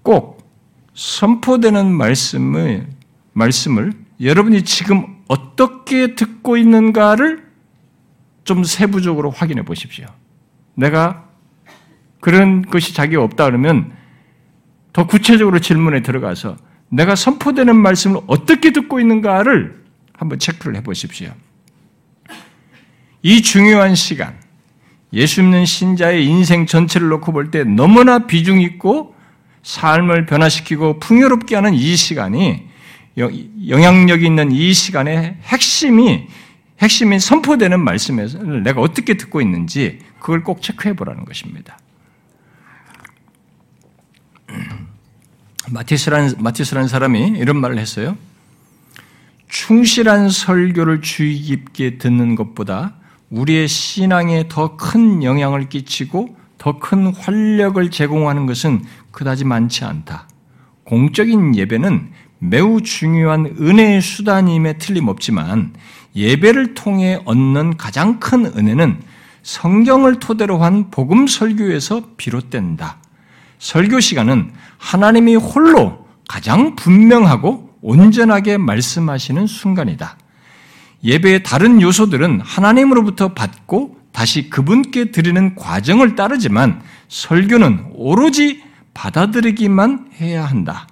꼭 0.02 0.46
선포되는 0.92 1.90
말씀을, 1.90 2.86
말씀을 3.32 3.94
여러분이 4.20 4.64
지금 4.64 5.16
어떻게 5.26 6.14
듣고 6.16 6.58
있는가를 6.58 7.46
좀 8.44 8.62
세부적으로 8.62 9.30
확인해 9.30 9.64
보십시오. 9.64 10.06
내가 10.74 11.24
그런 12.20 12.60
것이 12.60 12.92
자기가 12.92 13.22
없다 13.22 13.46
그러면 13.46 13.96
더 14.92 15.06
구체적으로 15.06 15.60
질문에 15.60 16.02
들어가서 16.02 16.58
내가 16.88 17.14
선포되는 17.14 17.74
말씀을 17.76 18.20
어떻게 18.26 18.72
듣고 18.72 19.00
있는가를 19.00 19.84
한번 20.12 20.38
체크를 20.38 20.76
해 20.76 20.82
보십시오. 20.82 21.30
이 23.22 23.42
중요한 23.42 23.94
시간, 23.94 24.38
예수 25.12 25.42
믿는 25.42 25.64
신자의 25.64 26.26
인생 26.26 26.66
전체를 26.66 27.08
놓고 27.08 27.32
볼 27.32 27.50
때 27.50 27.64
너무나 27.64 28.20
비중 28.20 28.60
있고 28.60 29.14
삶을 29.62 30.26
변화시키고 30.26 31.00
풍요롭게 31.00 31.56
하는 31.56 31.74
이 31.74 31.96
시간이 31.96 32.68
영향력 33.18 34.22
있는 34.22 34.52
이 34.52 34.72
시간의 34.72 35.38
핵심이 35.42 36.28
핵심인 36.80 37.18
선포되는 37.18 37.80
말씀에서 37.80 38.38
내가 38.38 38.80
어떻게 38.80 39.14
듣고 39.16 39.40
있는지 39.40 39.98
그걸 40.20 40.44
꼭 40.44 40.60
체크해 40.62 40.94
보라는 40.94 41.24
것입니다. 41.24 41.78
마티스라는 45.70 46.34
마티스라는 46.38 46.88
사람이 46.88 47.34
이런 47.38 47.60
말을 47.60 47.78
했어요. 47.78 48.16
충실한 49.48 50.30
설교를 50.30 51.02
주의 51.02 51.38
깊게 51.38 51.98
듣는 51.98 52.34
것보다 52.34 52.94
우리의 53.30 53.68
신앙에 53.68 54.48
더 54.48 54.76
큰 54.76 55.22
영향을 55.22 55.68
끼치고 55.68 56.36
더 56.58 56.78
큰 56.78 57.14
활력을 57.14 57.90
제공하는 57.90 58.46
것은 58.46 58.84
그다지 59.10 59.44
많지 59.44 59.84
않다. 59.84 60.28
공적인 60.84 61.56
예배는 61.56 62.10
매우 62.38 62.80
중요한 62.80 63.46
은혜의 63.58 64.00
수단임에 64.02 64.78
틀림없지만 64.78 65.74
예배를 66.14 66.74
통해 66.74 67.20
얻는 67.24 67.76
가장 67.76 68.20
큰 68.20 68.46
은혜는 68.46 69.00
성경을 69.42 70.18
토대로 70.18 70.58
한 70.58 70.90
복음 70.90 71.26
설교에서 71.26 72.10
비롯된다. 72.16 72.98
설교 73.58 74.00
시간은 74.00 74.52
하나님이 74.78 75.36
홀로 75.36 76.06
가장 76.28 76.76
분명하고 76.76 77.70
온전하게 77.82 78.58
말씀하시는 78.58 79.46
순간이다. 79.46 80.16
예배의 81.04 81.42
다른 81.42 81.80
요소들은 81.80 82.40
하나님으로부터 82.40 83.34
받고 83.34 83.96
다시 84.12 84.48
그분께 84.50 85.10
드리는 85.10 85.54
과정을 85.54 86.16
따르지만 86.16 86.82
설교는 87.08 87.90
오로지 87.94 88.62
받아들이기만 88.94 90.08
해야 90.20 90.44
한다. 90.44 90.88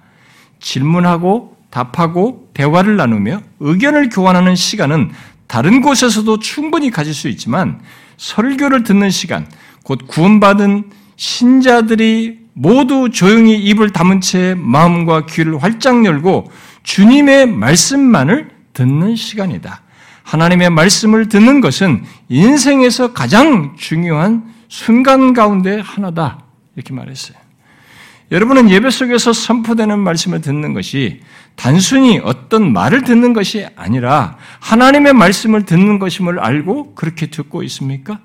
질문하고 0.59 1.57
답하고 1.69 2.49
대화를 2.53 2.95
나누며 2.95 3.41
의견을 3.59 4.09
교환하는 4.09 4.55
시간은 4.55 5.11
다른 5.47 5.81
곳에서도 5.81 6.39
충분히 6.39 6.91
가질 6.91 7.13
수 7.13 7.27
있지만 7.27 7.81
설교를 8.17 8.83
듣는 8.83 9.09
시간, 9.09 9.47
곧 9.83 10.07
구원받은 10.07 10.91
신자들이 11.17 12.44
모두 12.57 13.09
조용히 13.09 13.57
입을 13.57 13.89
다문 13.91 14.21
채 14.21 14.55
마음과 14.57 15.25
귀를 15.25 15.61
활짝 15.61 16.05
열고 16.05 16.49
주님의 16.83 17.47
말씀만을 17.47 18.49
듣는 18.73 19.15
시간이다. 19.15 19.81
하나님의 20.23 20.69
말씀을 20.69 21.27
듣는 21.27 21.59
것은 21.59 22.03
인생에서 22.29 23.11
가장 23.13 23.75
중요한 23.77 24.53
순간 24.69 25.33
가운데 25.33 25.79
하나다. 25.79 26.39
이렇게 26.75 26.93
말했어요. 26.93 27.37
여러분은 28.31 28.69
예배 28.69 28.89
속에서 28.89 29.33
선포되는 29.33 29.99
말씀을 29.99 30.41
듣는 30.41 30.73
것이 30.73 31.21
단순히 31.55 32.19
어떤 32.23 32.71
말을 32.71 33.03
듣는 33.03 33.33
것이 33.33 33.67
아니라 33.75 34.37
하나님의 34.61 35.13
말씀을 35.13 35.65
듣는 35.65 35.99
것임을 35.99 36.39
알고 36.39 36.95
그렇게 36.95 37.27
듣고 37.27 37.63
있습니까? 37.63 38.19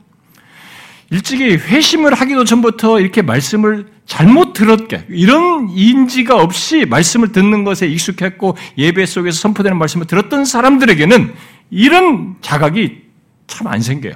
일찍이 1.10 1.56
회심을 1.56 2.14
하기도 2.14 2.44
전부터 2.44 3.00
이렇게 3.00 3.20
말씀을 3.20 3.88
잘못 4.10 4.54
들었게 4.54 5.04
이런 5.08 5.68
인지가 5.70 6.34
없이 6.34 6.84
말씀을 6.84 7.30
듣는 7.30 7.62
것에 7.62 7.86
익숙했고 7.86 8.56
예배 8.76 9.06
속에서 9.06 9.38
선포되는 9.38 9.78
말씀을 9.78 10.08
들었던 10.08 10.44
사람들에게는 10.44 11.32
이런 11.70 12.34
자각이 12.40 13.02
참 13.46 13.68
안 13.68 13.80
생겨요. 13.80 14.14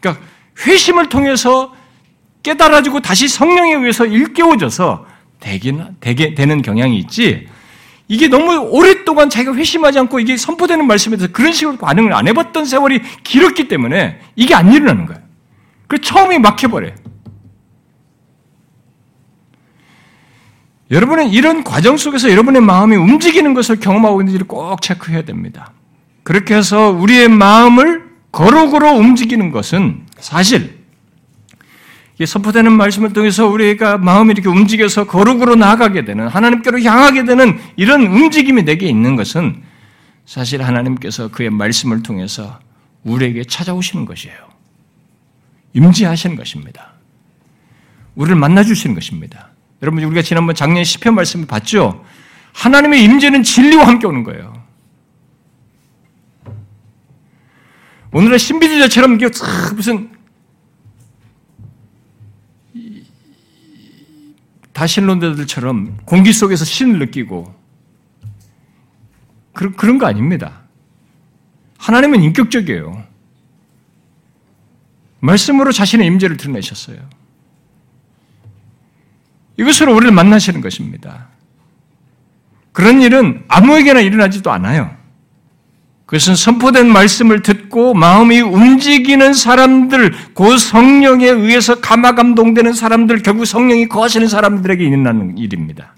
그러니까 0.00 0.24
회심을 0.66 1.08
통해서 1.10 1.72
깨달아지고 2.42 2.98
다시 2.98 3.28
성령에 3.28 3.74
의해서 3.74 4.04
일깨워져서 4.04 5.06
되긴, 5.38 5.84
되게 6.00 6.34
되는 6.34 6.60
경향이 6.60 6.98
있지, 6.98 7.46
이게 8.08 8.26
너무 8.26 8.56
오랫동안 8.56 9.30
자기가 9.30 9.54
회심하지 9.54 10.00
않고 10.00 10.18
이게 10.18 10.36
선포되는 10.36 10.84
말씀에 10.84 11.16
대해서 11.16 11.32
그런 11.32 11.52
식으로 11.52 11.76
반응을 11.76 12.12
안 12.12 12.26
해봤던 12.26 12.64
세월이 12.64 13.02
길었기 13.22 13.68
때문에 13.68 14.18
이게 14.34 14.56
안 14.56 14.72
일어나는 14.72 15.06
거예요. 15.06 15.22
그 15.86 16.00
처음이 16.00 16.40
막혀버려요. 16.40 16.94
여러분은 20.90 21.30
이런 21.30 21.64
과정 21.64 21.96
속에서 21.96 22.30
여러분의 22.30 22.62
마음이 22.62 22.96
움직이는 22.96 23.52
것을 23.54 23.76
경험하고 23.76 24.22
있는지를 24.22 24.46
꼭 24.46 24.80
체크해야 24.80 25.22
됩니다. 25.22 25.72
그렇게 26.22 26.54
해서 26.54 26.90
우리의 26.90 27.28
마음을 27.28 28.08
거룩으로 28.32 28.92
움직이는 28.92 29.50
것은 29.50 30.06
사실 30.18 30.78
선포되는 32.24 32.72
말씀을 32.72 33.12
통해서 33.12 33.46
우리가 33.46 33.98
마음이 33.98 34.32
이렇게 34.32 34.48
움직여서 34.48 35.06
거룩으로 35.06 35.54
나아가게 35.54 36.04
되는 36.04 36.26
하나님께로 36.26 36.82
향하게 36.82 37.24
되는 37.24 37.58
이런 37.76 38.02
움직임이 38.06 38.64
내게 38.64 38.88
있는 38.88 39.14
것은 39.14 39.62
사실 40.26 40.62
하나님께서 40.62 41.28
그의 41.28 41.50
말씀을 41.50 42.02
통해서 42.02 42.58
우리에게 43.04 43.44
찾아오시는 43.44 44.04
것이에요. 44.04 44.36
임재하시는 45.74 46.34
것입니다. 46.36 46.92
우리를 48.16 48.36
만나 48.36 48.64
주시는 48.64 48.94
것입니다. 48.94 49.50
여러분 49.82 50.02
우리가 50.02 50.22
지난번 50.22 50.54
작년 50.54 50.84
시편 50.84 51.14
말씀을 51.14 51.46
봤죠. 51.46 52.04
하나님의 52.54 53.04
임재는 53.04 53.42
진리와 53.42 53.86
함께 53.86 54.06
오는 54.06 54.24
거예요. 54.24 54.52
오늘의 58.12 58.38
신비주의자처럼 58.38 59.14
이게 59.14 59.28
무슨 59.74 60.10
다신론자들처럼 64.72 65.98
공기 66.04 66.32
속에서 66.32 66.64
신을 66.64 66.98
느끼고 67.00 67.54
그런, 69.52 69.74
그런 69.74 69.98
거 69.98 70.06
아닙니다. 70.06 70.62
하나님은 71.78 72.22
인격적이에요. 72.22 73.04
말씀으로 75.20 75.72
자신의 75.72 76.06
임재를 76.06 76.36
드러내셨어요. 76.36 76.98
이것으로 79.58 79.94
우리를 79.94 80.12
만나시는 80.12 80.60
것입니다. 80.60 81.28
그런 82.72 83.02
일은 83.02 83.42
아무에게나 83.48 84.00
일어나지도 84.00 84.50
않아요. 84.52 84.96
그것은 86.06 86.36
선포된 86.36 86.90
말씀을 86.90 87.42
듣고 87.42 87.92
마음이 87.92 88.40
움직이는 88.40 89.34
사람들, 89.34 90.14
그 90.32 90.56
성령에 90.56 91.26
의해서 91.26 91.80
감화감동되는 91.80 92.72
사람들, 92.72 93.22
결국 93.22 93.44
성령이 93.44 93.88
거하시는 93.88 94.26
사람들에게 94.26 94.82
일어나는 94.82 95.36
일입니다. 95.36 95.94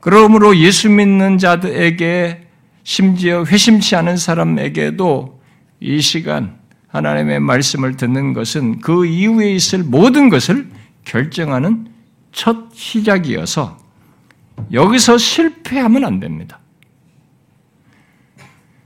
그러므로 0.00 0.56
예수 0.56 0.88
믿는 0.88 1.36
자들에게 1.36 2.48
심지어 2.82 3.44
회심치 3.44 3.94
않은 3.94 4.16
사람에게도 4.16 5.40
이 5.80 6.00
시간 6.00 6.56
하나님의 6.88 7.40
말씀을 7.40 7.96
듣는 7.96 8.32
것은 8.32 8.80
그 8.80 9.04
이후에 9.04 9.52
있을 9.52 9.80
모든 9.82 10.30
것을 10.30 10.68
결정하는 11.04 11.91
첫 12.32 12.74
시작이어서 12.74 13.78
여기서 14.72 15.18
실패하면 15.18 16.04
안 16.04 16.20
됩니다. 16.20 16.58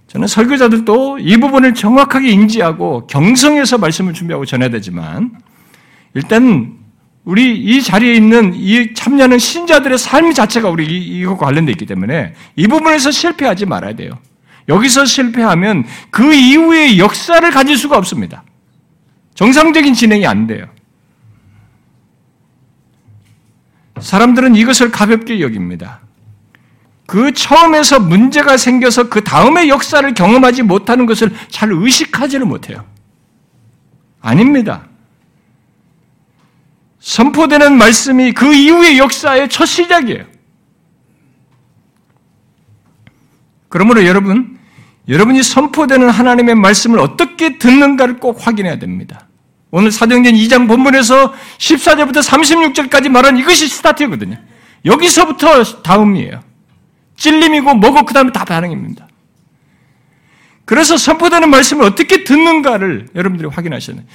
저는 0.09 0.26
설교자들도 0.26 1.18
이 1.18 1.36
부분을 1.36 1.74
정확하게 1.74 2.30
인지하고 2.30 3.07
경성해서 3.07 3.78
말씀을 3.78 4.12
준비하고 4.12 4.44
전해야 4.44 4.70
되지만 4.70 5.32
일단 6.14 6.78
우리 7.24 7.59
이 7.59 7.82
자리에 7.82 8.14
있는 8.14 8.55
이 8.55 8.94
참여하는 8.94 9.38
신자들의 9.38 9.99
삶 9.99 10.32
자체가 10.32 10.70
우리 10.70 10.86
이것과 10.86 11.47
관련되어 11.47 11.72
있기 11.72 11.86
때문에 11.86 12.34
이 12.55 12.68
부분에서 12.68 13.11
실패하지 13.11 13.66
말아야 13.66 13.94
돼요. 13.94 14.12
여기서 14.68 15.05
실패하면 15.05 15.84
그 16.11 16.32
이후의 16.32 16.99
역사를 16.99 17.49
가질 17.51 17.76
수가 17.76 17.99
없습니다. 17.99 18.44
정상적인 19.34 19.92
진행이 19.94 20.26
안 20.26 20.47
돼요. 20.47 20.66
사람들은 24.01 24.57
이것을 24.57 24.90
가볍게 24.90 25.40
여깁니다. 25.40 26.01
그 27.07 27.32
처음에서 27.32 28.01
문제가 28.01 28.57
생겨서 28.57 29.09
그 29.09 29.22
다음의 29.22 29.68
역사를 29.68 30.12
경험하지 30.12 30.62
못하는 30.62 31.07
것을 31.07 31.32
잘 31.49 31.70
의식하지를 31.72 32.44
못해요. 32.47 32.84
아닙니다. 34.20 34.86
선포되는 36.99 37.78
말씀이 37.78 38.32
그 38.32 38.53
이후의 38.53 38.99
역사의 38.99 39.49
첫 39.49 39.66
시작이에요. 39.66 40.24
그러므로 43.68 44.05
여러분, 44.05 44.59
여러분이 45.09 45.42
선포되는 45.42 46.09
하나님의 46.11 46.57
말씀을 46.57 46.99
어떻게 46.99 47.59
듣는가를 47.59 48.18
꼭 48.18 48.44
확인해야 48.44 48.80
됩니다. 48.80 49.26
오늘 49.70 49.90
사도행전 49.90 50.34
2장 50.34 50.68
본문에서 50.68 51.32
14절부터 51.58 52.22
36절까지 52.22 53.08
말한 53.08 53.38
이것이 53.38 53.68
스타트거든요. 53.68 54.38
여기서부터 54.84 55.62
다음이에요. 55.82 56.40
찔림이고 57.16 57.74
뭐고 57.74 58.04
그 58.04 58.14
다음에 58.14 58.30
다 58.30 58.44
반응입니다. 58.44 59.08
그래서 60.64 60.96
선포되는 60.96 61.48
말씀을 61.50 61.84
어떻게 61.84 62.24
듣는가를 62.24 63.08
여러분들이 63.14 63.48
돼요. 63.48 64.06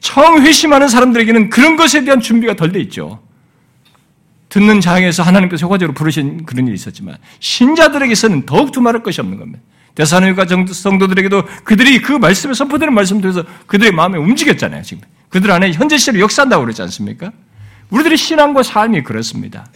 처음 0.00 0.40
회심하는 0.42 0.88
사람들에게는 0.88 1.50
그런 1.50 1.76
것에 1.76 2.04
대한 2.04 2.20
준비가 2.20 2.54
덜 2.54 2.72
돼 2.72 2.80
있죠. 2.80 3.20
듣는 4.48 4.80
장에서 4.80 5.22
하나님께서 5.22 5.66
효과적으로 5.66 5.94
부르신 5.94 6.44
그런 6.44 6.66
일이 6.66 6.74
있었지만 6.74 7.16
신자들에게서는 7.38 8.46
더욱 8.46 8.72
두말할 8.72 9.02
것이 9.02 9.20
없는 9.20 9.38
겁니다. 9.38 9.60
대사노니가 9.94 10.46
성도들에게도 10.72 11.44
그들이 11.64 12.00
그 12.00 12.12
말씀에 12.12 12.54
선포되는 12.54 12.94
말씀 12.94 13.20
들어서 13.20 13.44
그들의 13.66 13.92
마음에 13.92 14.18
움직였잖아요. 14.18 14.82
지금 14.82 15.02
그들 15.28 15.50
안에 15.50 15.72
현재 15.72 15.98
시를 15.98 16.20
역사한다고 16.20 16.62
그러지 16.64 16.82
않습니까? 16.82 17.32
우리들의 17.90 18.16
신앙과 18.16 18.62
삶이 18.62 19.02
그렇습니다. 19.02 19.66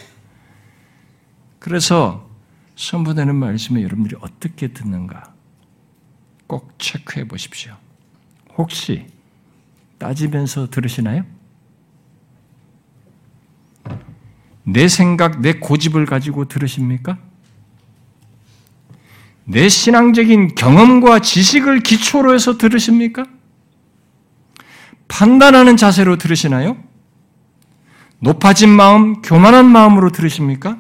그래서 1.58 2.28
선포되는 2.76 3.34
말씀에 3.34 3.82
여러분들이 3.82 4.16
어떻게 4.20 4.68
듣는가 4.68 5.32
꼭 6.46 6.74
체크해 6.78 7.26
보십시오. 7.26 7.74
혹시 8.56 9.06
따지면서 9.98 10.68
들으시나요? 10.70 11.24
내 14.64 14.88
생각, 14.88 15.40
내 15.40 15.54
고집을 15.54 16.06
가지고 16.06 16.46
들으십니까? 16.46 17.18
내 19.45 19.68
신앙적인 19.68 20.55
경험과 20.55 21.18
지식을 21.18 21.80
기초로 21.80 22.34
해서 22.34 22.57
들으십니까? 22.57 23.24
판단하는 25.09 25.76
자세로 25.76 26.16
들으시나요? 26.16 26.76
높아진 28.20 28.70
마음, 28.70 29.20
교만한 29.20 29.70
마음으로 29.70 30.11
들으십니까? 30.11 30.78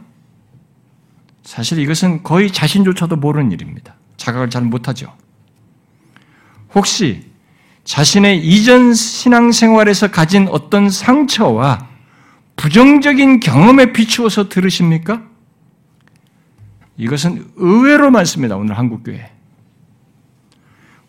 사실 1.42 1.78
이것은 1.78 2.22
거의 2.22 2.50
자신조차도 2.50 3.16
모르는 3.16 3.52
일입니다. 3.52 3.96
자각을 4.16 4.48
잘 4.48 4.62
못하죠. 4.62 5.14
혹시 6.74 7.30
자신의 7.84 8.44
이전 8.44 8.94
신앙생활에서 8.94 10.10
가진 10.10 10.48
어떤 10.48 10.88
상처와 10.88 11.86
부정적인 12.56 13.40
경험에 13.40 13.92
비추어서 13.92 14.48
들으십니까? 14.48 15.22
이것은 16.96 17.46
의외로 17.56 18.10
많습니다. 18.10 18.56
오늘 18.56 18.78
한국교회. 18.78 19.30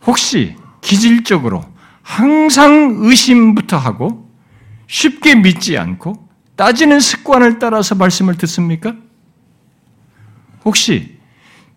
혹시 0.06 0.56
기질적으로 0.82 1.64
항상 2.02 2.96
의심부터 3.00 3.78
하고 3.78 4.30
쉽게 4.88 5.36
믿지 5.36 5.78
않고 5.78 6.28
따지는 6.56 7.00
습관을 7.00 7.60
따라서 7.60 7.96
말씀을 7.96 8.38
듣습니까? 8.38 8.96
혹시 10.64 11.18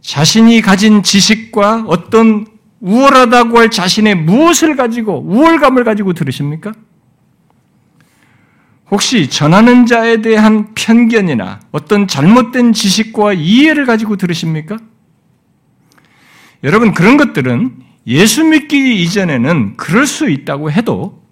자신이 0.00 0.60
가진 0.60 1.02
지식과 1.02 1.84
어떤 1.86 2.46
우월하다고 2.80 3.58
할 3.58 3.70
자신의 3.70 4.14
무엇을 4.14 4.76
가지고 4.76 5.20
우월감을 5.26 5.84
가지고 5.84 6.12
들으십니까? 6.12 6.72
혹시 8.90 9.28
전하는 9.28 9.86
자에 9.86 10.22
대한 10.22 10.74
편견이나 10.74 11.60
어떤 11.72 12.08
잘못된 12.08 12.72
지식과 12.72 13.34
이해를 13.34 13.84
가지고 13.84 14.16
들으십니까? 14.16 14.78
여러분 16.64 16.92
그런 16.94 17.16
것들은 17.16 17.76
예수 18.06 18.44
믿기 18.44 19.02
이전에는 19.02 19.76
그럴 19.76 20.06
수 20.06 20.30
있다고 20.30 20.72
해도 20.72 21.22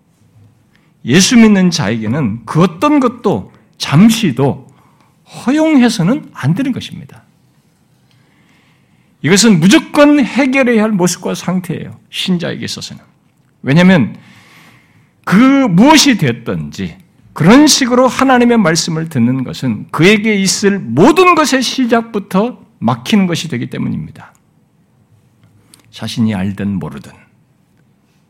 예수 1.04 1.36
믿는 1.36 1.70
자에게는 1.70 2.44
그 2.44 2.62
어떤 2.62 3.00
것도 3.00 3.52
잠시도 3.78 4.66
허용해서는 5.24 6.30
안 6.34 6.54
되는 6.54 6.72
것입니다. 6.72 7.22
이것은 9.22 9.60
무조건 9.60 10.20
해결해야 10.20 10.82
할 10.82 10.92
모습과 10.92 11.34
상태예요. 11.34 11.98
신자에게 12.10 12.64
있어서는. 12.64 13.02
왜냐하면 13.62 14.16
그 15.24 15.34
무엇이 15.34 16.18
됐든지 16.18 16.98
그런 17.36 17.66
식으로 17.66 18.08
하나님의 18.08 18.56
말씀을 18.56 19.10
듣는 19.10 19.44
것은 19.44 19.88
그에게 19.90 20.34
있을 20.36 20.78
모든 20.78 21.34
것의 21.34 21.62
시작부터 21.62 22.64
막히는 22.78 23.26
것이 23.26 23.48
되기 23.48 23.68
때문입니다. 23.68 24.32
자신이 25.90 26.34
알든 26.34 26.78
모르든. 26.78 27.12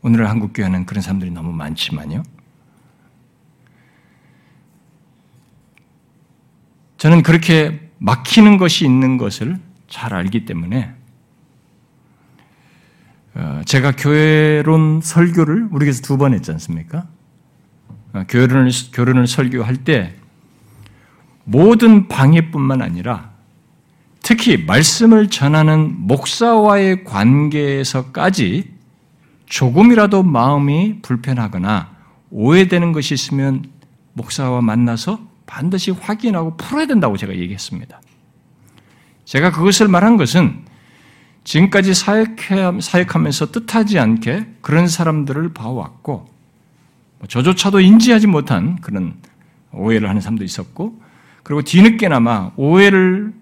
오늘 0.01 0.29
한국 0.29 0.51
교회는 0.53 0.85
그런 0.85 1.01
사람들이 1.01 1.31
너무 1.31 1.53
많지만요. 1.53 2.21
저는 6.97 7.23
그렇게 7.23 7.89
막히는 7.99 8.57
것이 8.57 8.83
있는 8.83 9.17
것을 9.17 9.57
잘 9.87 10.13
알기 10.13 10.43
때문에 10.43 10.93
어, 13.35 13.61
제가 13.63 13.93
교회론 13.95 14.99
설교를 15.01 15.69
우리에게서 15.71 16.01
두 16.01 16.17
번 16.17 16.33
했지 16.33 16.51
않습니까? 16.51 17.07
어, 18.13 18.23
교련을, 18.27 18.71
교련을 18.93 19.27
설교할 19.27 19.77
때 19.77 20.15
모든 21.43 22.07
방해뿐만 22.07 22.81
아니라 22.81 23.31
특히 24.21 24.57
말씀을 24.57 25.29
전하는 25.29 25.95
목사와의 25.99 27.05
관계에서까지 27.05 28.73
조금이라도 29.45 30.23
마음이 30.23 31.01
불편하거나 31.01 31.95
오해되는 32.29 32.91
것이 32.91 33.13
있으면 33.13 33.63
목사와 34.13 34.61
만나서 34.61 35.19
반드시 35.45 35.91
확인하고 35.91 36.57
풀어야 36.57 36.85
된다고 36.87 37.15
제가 37.15 37.33
얘기했습니다. 37.35 38.01
제가 39.23 39.51
그것을 39.51 39.87
말한 39.87 40.17
것은 40.17 40.65
지금까지 41.45 41.93
사역하면서 41.93 43.51
뜻하지 43.51 43.99
않게 43.99 44.55
그런 44.61 44.89
사람들을 44.89 45.53
봐왔고 45.53 46.13
뭐 46.13 46.36
저조차도 47.27 47.79
인지하지 47.79 48.27
못한 48.27 48.75
그런 48.81 49.15
오해를 49.71 50.09
하는 50.09 50.21
사람도 50.21 50.43
있었고 50.43 51.01
그리고 51.43 51.61
뒤늦게나마 51.61 52.51
오해를 52.55 53.33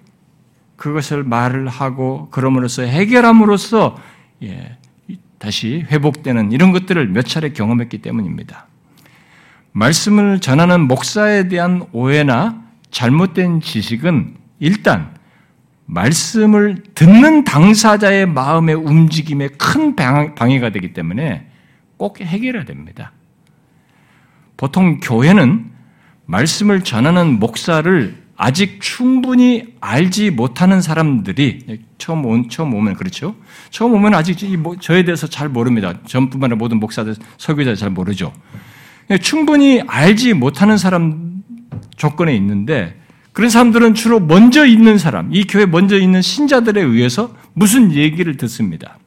그것을 0.76 1.24
말을 1.24 1.68
하고 1.68 2.30
그럼으로써 2.32 2.84
해결함으로써 2.84 3.98
예, 4.44 4.78
다시 5.38 5.86
회복되는 5.90 6.52
이런 6.52 6.72
것들을 6.72 7.08
몇 7.10 7.24
차례 7.24 7.52
경험했기 7.54 8.00
때문입니다. 8.00 8.68
말씀을 9.72 10.40
전하는 10.40 10.82
목사에 10.88 11.48
대한 11.48 11.86
오해나 11.92 12.64
잘못된 12.92 13.62
지식은 13.62 14.36
일단 14.60 15.14
말씀을 15.86 16.84
듣는 16.96 17.44
당사자의 17.44 18.26
마음의 18.26 18.76
움직임에 18.76 19.50
큰 19.50 19.96
방해가 19.96 20.70
되기 20.72 20.94
때문에 20.94 21.48
꼭 21.98 22.22
해결해야 22.22 22.66
됩니다. 22.66 23.12
보통 24.58 25.00
교회는 25.00 25.72
말씀을 26.26 26.84
전하는 26.84 27.40
목사를 27.40 28.26
아직 28.38 28.82
충분히 28.82 29.76
알지 29.80 30.32
못하는 30.32 30.82
사람들이 30.82 31.80
처음 31.98 32.26
온 32.26 32.50
처음 32.50 32.74
오면 32.74 32.96
그렇죠. 32.96 33.36
처음 33.70 33.94
오면 33.94 34.14
아직 34.14 34.38
저에 34.82 35.04
대해서 35.06 35.28
잘 35.28 35.48
모릅니다. 35.48 35.94
전뿐만 36.06 36.52
아니라 36.52 36.58
모든 36.58 36.80
목사들 36.80 37.16
설교자 37.38 37.76
잘 37.76 37.90
모르죠. 37.92 38.34
충분히 39.22 39.82
알지 39.86 40.34
못하는 40.34 40.78
사람 40.78 41.44
조건에 41.96 42.36
있는데 42.36 43.00
그런 43.32 43.50
사람들은 43.50 43.94
주로 43.96 44.20
먼저 44.20 44.66
있는 44.66 44.98
사람, 44.98 45.34
이 45.34 45.46
교회 45.46 45.66
먼저 45.66 45.98
있는 45.98 46.22
신자들에 46.22 46.82
의해서 46.82 47.36
무슨 47.54 47.94
얘기를 47.94 48.38
듣습니다. 48.38 48.98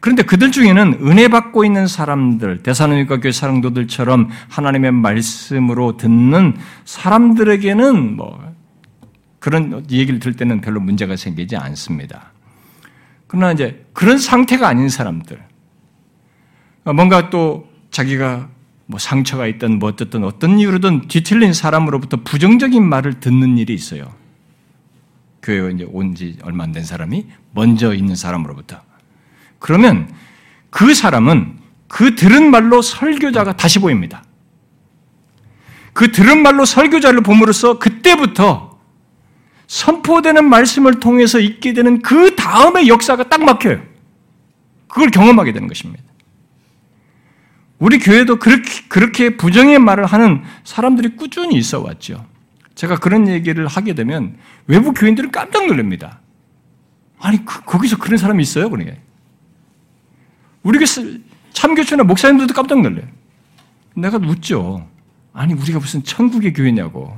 그런데 0.00 0.22
그들 0.22 0.52
중에는 0.52 0.98
은혜 1.02 1.28
받고 1.28 1.64
있는 1.64 1.86
사람들, 1.86 2.62
대사로니까 2.62 3.20
교회 3.20 3.32
사랑도들처럼 3.32 4.30
하나님의 4.48 4.92
말씀으로 4.92 5.96
듣는 5.96 6.56
사람들에게는 6.84 8.16
뭐 8.16 8.54
그런 9.38 9.84
얘기를 9.90 10.18
들을 10.20 10.34
때는 10.36 10.60
별로 10.60 10.80
문제가 10.80 11.16
생기지 11.16 11.56
않습니다. 11.56 12.32
그러나 13.26 13.52
이제 13.52 13.86
그런 13.92 14.18
상태가 14.18 14.68
아닌 14.68 14.88
사람들, 14.88 15.40
뭔가 16.94 17.30
또 17.30 17.68
자기가 17.90 18.48
뭐 18.86 18.98
상처가 19.00 19.46
있든 19.48 19.78
뭐 19.80 19.88
어쨌든 19.88 20.22
어떤 20.24 20.58
이유로든 20.60 21.08
뒤틀린 21.08 21.52
사람으로부터 21.52 22.18
부정적인 22.18 22.84
말을 22.84 23.18
듣는 23.20 23.58
일이 23.58 23.74
있어요. 23.74 24.14
교회에 25.42 25.72
이제 25.72 25.86
온 25.90 26.14
지 26.14 26.36
얼마 26.42 26.64
안 26.64 26.72
된 26.72 26.84
사람이 26.84 27.26
먼저 27.52 27.94
있는 27.94 28.14
사람으로부터. 28.14 28.80
그러면 29.58 30.10
그 30.70 30.94
사람은 30.94 31.58
그 31.88 32.14
들은 32.14 32.50
말로 32.50 32.82
설교자가 32.82 33.56
다시 33.56 33.78
보입니다. 33.78 34.24
그 35.92 36.12
들은 36.12 36.42
말로 36.42 36.64
설교자를 36.64 37.22
봄으로써 37.22 37.78
그때부터 37.78 38.78
선포되는 39.66 40.44
말씀을 40.44 41.00
통해서 41.00 41.40
있게 41.40 41.72
되는 41.72 42.02
그 42.02 42.36
다음의 42.36 42.88
역사가 42.88 43.28
딱 43.28 43.42
막혀요. 43.42 43.82
그걸 44.88 45.10
경험하게 45.10 45.52
되는 45.52 45.68
것입니다. 45.68 46.04
우리 47.78 47.98
교회도 47.98 48.38
그렇게, 48.38 48.82
그렇게 48.88 49.36
부정의 49.36 49.78
말을 49.78 50.06
하는 50.06 50.42
사람들이 50.64 51.16
꾸준히 51.16 51.56
있어 51.56 51.80
왔죠. 51.80 52.26
제가 52.74 52.96
그런 52.96 53.28
얘기를 53.28 53.66
하게 53.66 53.94
되면 53.94 54.36
외부 54.66 54.92
교인들은 54.92 55.30
깜짝 55.30 55.66
놀랍니다. 55.66 56.20
아니, 57.18 57.44
그, 57.44 57.62
거기서 57.62 57.98
그런 57.98 58.18
사람이 58.18 58.42
있어요? 58.42 58.70
그러게. 58.70 59.00
우리 60.66 60.80
교 60.80 60.84
참교초나 61.52 62.02
목사님들도 62.02 62.52
깜짝 62.52 62.80
놀래요. 62.80 63.06
내가 63.94 64.18
묻죠. 64.18 64.90
아니, 65.32 65.54
우리가 65.54 65.78
무슨 65.78 66.02
천국의 66.02 66.52
교회냐고. 66.54 67.16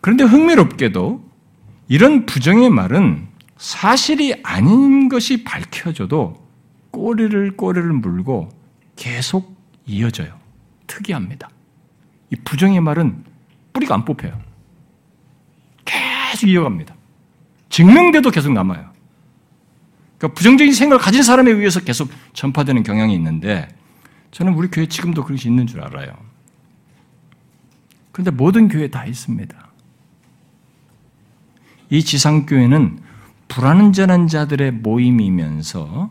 그런데 0.00 0.22
흥미롭게도 0.22 1.28
이런 1.88 2.24
부정의 2.24 2.70
말은 2.70 3.26
사실이 3.56 4.40
아닌 4.44 5.08
것이 5.08 5.42
밝혀져도 5.42 6.48
꼬리를 6.92 7.56
꼬리를 7.56 7.92
물고 7.94 8.48
계속 8.94 9.56
이어져요. 9.86 10.38
특이합니다. 10.86 11.50
이 12.30 12.36
부정의 12.36 12.80
말은 12.80 13.24
뿌리가 13.72 13.96
안 13.96 14.04
뽑혀요. 14.04 14.40
계속 15.84 16.46
이어갑니다. 16.46 16.97
증명돼도 17.70 18.30
계속 18.30 18.52
남아요. 18.52 18.90
그러니까 20.18 20.36
부정적인 20.36 20.72
생각을 20.72 21.02
가진 21.02 21.22
사람에 21.22 21.50
의해서 21.50 21.80
계속 21.80 22.10
전파되는 22.32 22.82
경향이 22.82 23.14
있는데 23.14 23.68
저는 24.30 24.54
우리 24.54 24.68
교회 24.68 24.86
지금도 24.86 25.24
그것이 25.24 25.48
있는 25.48 25.66
줄 25.66 25.80
알아요. 25.80 26.12
그런데 28.12 28.30
모든 28.30 28.68
교회 28.68 28.88
다 28.88 29.04
있습니다. 29.04 29.68
이 31.90 32.04
지상교회는 32.04 33.00
불안전한 33.48 34.28
자들의 34.28 34.72
모임이면서 34.72 36.10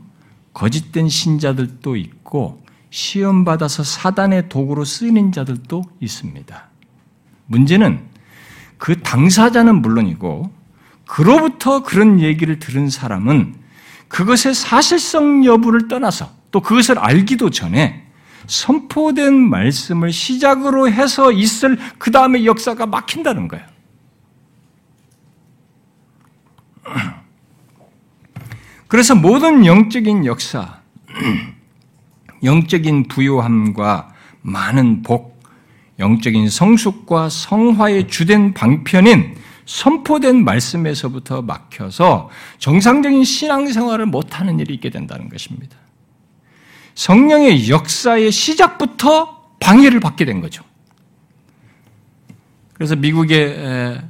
거짓된 0.54 1.08
신자들도 1.10 1.96
있고 1.98 2.64
시험받아서 2.90 3.84
사단의 3.84 4.50
도구로 4.50 4.86
쓰이는 4.86 5.32
자들도 5.32 5.84
있습니다. 6.00 6.70
문제는 7.46 8.06
그 8.78 9.02
당사자는 9.02 9.82
물론이고 9.82 10.52
그로부터 11.08 11.82
그런 11.82 12.20
얘기를 12.20 12.60
들은 12.60 12.90
사람은 12.90 13.56
그것의 14.10 14.54
사실성 14.54 15.46
여부를 15.46 15.88
떠나서 15.88 16.30
또 16.52 16.62
그것을 16.62 17.00
알기도 17.00 17.50
전에 17.50 18.06
선포된 18.46 19.34
말씀을 19.34 20.12
시작으로 20.12 20.90
해서 20.90 21.32
있을 21.32 21.78
그 21.98 22.12
다음에 22.12 22.46
역사가 22.46 22.86
막힌다는 22.86 23.48
거예요. 23.48 23.66
그래서 28.88 29.16
모든 29.16 29.66
영적인 29.66 30.26
역사, 30.26 30.80
영적인 32.44 33.10
부요함과 33.10 34.14
많은 34.42 35.02
복, 35.04 35.42
영적인 36.00 36.50
성숙과 36.50 37.28
성화의 37.28 38.08
주된 38.08 38.54
방편인 38.54 39.36
선포된 39.68 40.44
말씀에서부터 40.44 41.42
막혀서 41.44 42.30
정상적인 42.58 43.24
신앙생활을 43.24 44.06
못하는 44.08 44.60
일이 44.60 44.74
있게 44.74 44.90
된다는 44.90 45.30
것입니다. 45.30 45.78
성령의 46.96 47.70
역사의 47.70 48.32
시작부터 48.32 49.52
방해를 49.60 50.00
받게 50.00 50.26
된 50.26 50.42
거죠. 50.42 50.64
그래서 52.74 52.96
미국의 52.96 54.02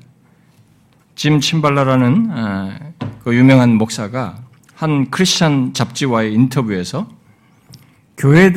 짐 1.15 1.39
침발라라는 1.39 2.93
그 3.23 3.35
유명한 3.35 3.75
목사가 3.75 4.37
한 4.75 5.09
크리스천 5.09 5.73
잡지와의 5.73 6.33
인터뷰에서 6.33 7.09
교회, 8.15 8.51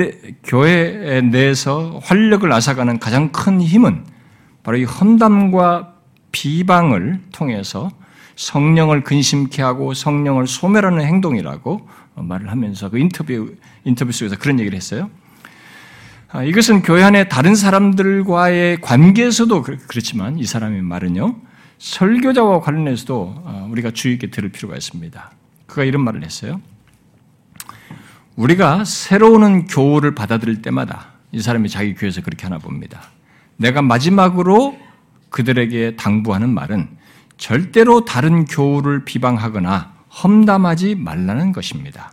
교회 0.45 1.23
내에서 1.23 1.99
활력을 2.03 2.53
앗아가는 2.53 2.99
가장 2.99 3.33
큰 3.33 3.63
힘은 3.63 4.05
바로 4.63 4.77
이 4.77 4.85
험담과 4.85 5.90
비방을 6.33 7.21
통해서 7.33 7.91
성령을 8.37 9.05
근심케 9.05 9.63
하고 9.63 9.93
성령을 9.93 10.47
소멸하는 10.47 11.05
행동이라고 11.05 11.89
말을 12.15 12.51
하면서 12.51 12.89
그 12.89 12.99
인터뷰, 12.99 13.55
인터뷰 13.85 14.13
속에서 14.13 14.37
그런 14.37 14.59
얘기를 14.59 14.77
했어요. 14.77 15.11
아, 16.33 16.45
이것은 16.45 16.83
교회 16.83 17.03
안에 17.03 17.29
다른 17.29 17.55
사람들과의 17.55 18.81
관계에서도 18.81 19.63
그렇지만 19.63 20.39
이 20.39 20.45
사람의 20.45 20.83
말은요, 20.83 21.37
설교자와 21.79 22.61
관련해서도 22.61 23.43
아, 23.45 23.67
우리가 23.71 23.91
주의 23.91 24.15
있게 24.15 24.31
들을 24.31 24.51
필요가 24.51 24.77
있습니다. 24.77 25.31
그가 25.67 25.85
이런 25.85 26.05
말을 26.05 26.25
했어요. 26.25 26.61
우리가 28.37 28.85
새로운 28.85 29.67
교훈을 29.67 30.15
받아들일 30.15 30.63
때마다 30.63 31.09
이 31.33 31.41
사람이 31.41 31.69
자기 31.69 31.95
교회에서 31.95 32.23
그렇게 32.23 32.45
하나 32.45 32.59
봅니다. 32.59 33.03
내가 33.57 33.83
마지막으로 33.83 34.79
그들에게 35.31 35.97
당부하는 35.97 36.51
말은 36.51 36.89
절대로 37.39 38.05
다른 38.05 38.45
교우를 38.45 39.05
비방하거나 39.05 39.95
험담하지 40.23 40.97
말라는 40.97 41.53
것입니다. 41.53 42.13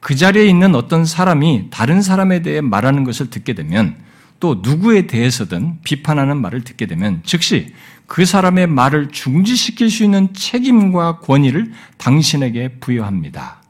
그 0.00 0.14
자리에 0.14 0.46
있는 0.46 0.74
어떤 0.74 1.04
사람이 1.04 1.68
다른 1.70 2.02
사람에 2.02 2.42
대해 2.42 2.60
말하는 2.60 3.04
것을 3.04 3.30
듣게 3.30 3.54
되면 3.54 3.96
또 4.40 4.60
누구에 4.62 5.06
대해서든 5.06 5.78
비판하는 5.84 6.36
말을 6.36 6.62
듣게 6.62 6.86
되면 6.86 7.22
즉시 7.24 7.72
그 8.06 8.24
사람의 8.24 8.66
말을 8.66 9.10
중지시킬 9.10 9.88
수 9.88 10.02
있는 10.04 10.34
책임과 10.34 11.20
권위를 11.20 11.72
당신에게 11.96 12.78
부여합니다. 12.80 13.62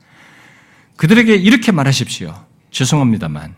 그들에게 0.96 1.34
이렇게 1.34 1.72
말하십시오. 1.72 2.34
죄송합니다만 2.70 3.54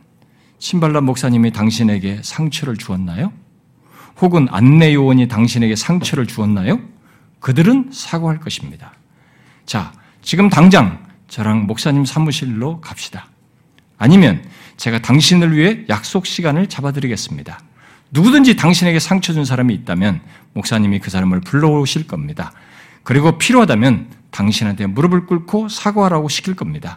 신발라 0.58 1.00
목사님이 1.02 1.52
당신에게 1.52 2.20
상처를 2.22 2.76
주었나요? 2.76 3.32
혹은 4.20 4.46
안내 4.50 4.94
요원이 4.94 5.28
당신에게 5.28 5.76
상처를 5.76 6.26
주었나요? 6.26 6.80
그들은 7.40 7.90
사과할 7.92 8.40
것입니다. 8.40 8.92
자, 9.66 9.92
지금 10.22 10.48
당장 10.48 11.04
저랑 11.28 11.66
목사님 11.66 12.04
사무실로 12.04 12.80
갑시다. 12.80 13.28
아니면 13.98 14.44
제가 14.76 15.00
당신을 15.00 15.56
위해 15.56 15.84
약속 15.88 16.26
시간을 16.26 16.68
잡아드리겠습니다. 16.68 17.60
누구든지 18.10 18.56
당신에게 18.56 18.98
상처 18.98 19.32
준 19.32 19.44
사람이 19.44 19.74
있다면 19.74 20.20
목사님이 20.52 21.00
그 21.00 21.10
사람을 21.10 21.40
불러오실 21.40 22.06
겁니다. 22.06 22.52
그리고 23.02 23.38
필요하다면 23.38 24.08
당신한테 24.30 24.86
무릎을 24.86 25.26
꿇고 25.26 25.68
사과하라고 25.68 26.28
시킬 26.28 26.54
겁니다. 26.54 26.96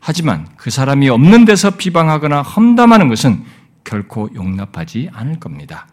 하지만 0.00 0.48
그 0.56 0.70
사람이 0.70 1.08
없는 1.08 1.44
데서 1.44 1.70
비방하거나 1.76 2.42
험담하는 2.42 3.08
것은 3.08 3.44
결코 3.84 4.28
용납하지 4.34 5.10
않을 5.12 5.38
겁니다. 5.38 5.86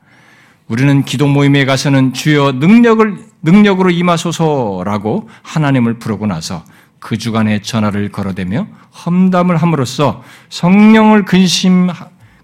우리는 0.70 1.04
기도 1.04 1.28
모임에 1.28 1.66
가서는 1.66 2.14
주여 2.14 2.54
능력을 2.54 3.18
능력으로 3.42 3.90
임하소서라고 3.90 5.30
하나님을 5.42 5.98
부르고 5.98 6.28
나서 6.28 6.64
그 7.00 7.18
주간에 7.18 7.62
전화를 7.62 8.12
걸어대며 8.12 8.68
험담을 9.06 9.58
함으로써 9.58 10.24
성령을 10.50 11.26
근심 11.26 11.90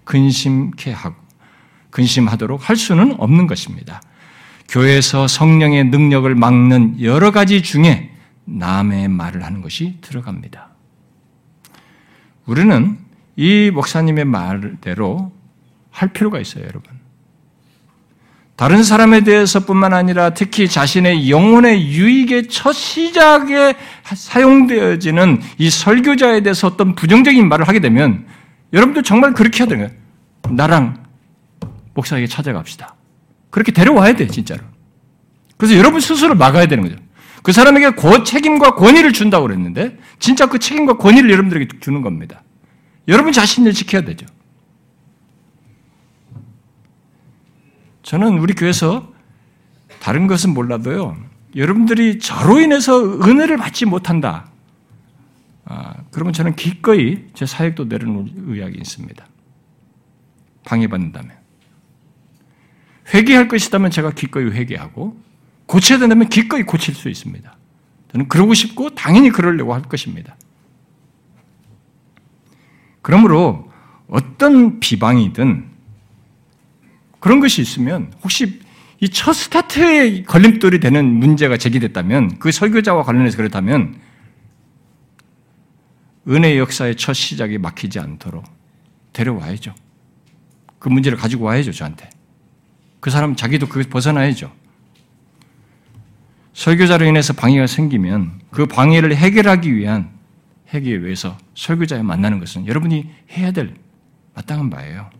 근심케 0.04 0.92
하고 0.92 1.14
근심하도록 1.90 2.68
할 2.68 2.76
수는 2.76 3.14
없는 3.18 3.46
것입니다. 3.46 4.02
교회에서 4.68 5.28
성령의 5.28 5.84
능력을 5.84 6.34
막는 6.34 7.02
여러 7.02 7.30
가지 7.30 7.62
중에 7.62 8.10
남의 8.44 9.08
말을 9.08 9.44
하는 9.44 9.62
것이 9.62 9.98
들어갑니다. 10.00 10.68
우리는 12.46 12.98
이 13.36 13.70
목사님의 13.72 14.24
말대로 14.24 15.32
할 15.90 16.12
필요가 16.12 16.40
있어요, 16.40 16.64
여러분. 16.64 16.95
다른 18.56 18.82
사람에 18.82 19.20
대해서뿐만 19.20 19.92
아니라 19.92 20.30
특히 20.30 20.66
자신의 20.66 21.30
영혼의 21.30 21.88
유익의 21.88 22.48
첫 22.48 22.72
시작에 22.72 23.74
사용되어지는 24.02 25.42
이 25.58 25.68
설교자에 25.68 26.40
대해서 26.40 26.66
어떤 26.66 26.94
부정적인 26.94 27.46
말을 27.48 27.68
하게 27.68 27.80
되면 27.80 28.26
여러분도 28.72 29.02
정말 29.02 29.34
그렇게 29.34 29.62
해야 29.62 29.68
거예요. 29.68 29.90
나랑 30.48 31.04
목사에게 31.92 32.26
찾아갑시다. 32.26 32.94
그렇게 33.50 33.72
데려와야 33.72 34.14
돼, 34.14 34.26
진짜로. 34.26 34.62
그래서 35.58 35.76
여러분 35.76 36.00
스스로 36.00 36.34
막아야 36.34 36.66
되는 36.66 36.82
거죠. 36.82 36.96
그 37.42 37.52
사람에게 37.52 37.90
고, 37.90 38.24
책임과 38.24 38.74
권위를 38.74 39.12
준다고 39.12 39.46
그랬는데, 39.46 39.96
진짜 40.18 40.46
그 40.46 40.58
책임과 40.58 40.96
권위를 40.96 41.30
여러분들에게 41.30 41.78
주는 41.80 42.02
겁니다. 42.02 42.42
여러분 43.08 43.32
자신을 43.32 43.72
지켜야 43.72 44.02
되죠. 44.02 44.26
저는 48.06 48.38
우리 48.38 48.54
교회에서 48.54 49.12
다른 49.98 50.28
것은 50.28 50.54
몰라도요, 50.54 51.16
여러분들이 51.56 52.20
저로 52.20 52.60
인해서 52.60 53.02
은혜를 53.02 53.56
받지 53.56 53.84
못한다. 53.84 54.48
아, 55.64 55.94
그러면 56.12 56.32
저는 56.32 56.54
기꺼이 56.54 57.24
제 57.34 57.46
사역도 57.46 57.86
내려놓을 57.86 58.26
의향이 58.46 58.76
있습니다. 58.76 59.26
방해받는다면. 60.64 61.36
회개할 63.12 63.48
것이다면 63.48 63.90
제가 63.90 64.12
기꺼이 64.12 64.44
회개하고, 64.44 65.20
고쳐야 65.66 65.98
된다면 65.98 66.28
기꺼이 66.28 66.62
고칠 66.62 66.94
수 66.94 67.08
있습니다. 67.08 67.56
저는 68.12 68.28
그러고 68.28 68.54
싶고, 68.54 68.90
당연히 68.90 69.30
그러려고 69.30 69.74
할 69.74 69.82
것입니다. 69.82 70.36
그러므로 73.02 73.68
어떤 74.06 74.78
비방이든 74.78 75.75
그런 77.26 77.40
것이 77.40 77.60
있으면 77.60 78.12
혹시 78.22 78.60
이 79.00 79.08
첫 79.08 79.32
스타트에 79.32 80.22
걸림돌이 80.22 80.78
되는 80.78 81.04
문제가 81.04 81.56
제기됐다면 81.56 82.38
그 82.38 82.52
설교자와 82.52 83.02
관련해서 83.02 83.36
그렇다면 83.36 83.98
은혜 86.28 86.56
역사의 86.56 86.94
첫 86.94 87.14
시작이 87.14 87.58
막히지 87.58 87.98
않도록 87.98 88.44
데려와야죠. 89.12 89.74
그 90.78 90.88
문제를 90.88 91.18
가지고 91.18 91.46
와야죠, 91.46 91.72
저한테. 91.72 92.08
그 93.00 93.10
사람 93.10 93.34
자기도 93.34 93.66
그것 93.66 93.90
벗어나야죠. 93.90 94.52
설교자로 96.54 97.06
인해서 97.06 97.32
방해가 97.32 97.66
생기면 97.66 98.40
그 98.52 98.66
방해를 98.66 99.16
해결하기 99.16 99.74
위한 99.74 100.10
해결에 100.68 101.00
위해서 101.00 101.36
설교자에 101.56 102.02
만나는 102.02 102.38
것은 102.38 102.68
여러분이 102.68 103.10
해야 103.32 103.50
될 103.50 103.74
마땅한 104.34 104.70
바예요. 104.70 105.15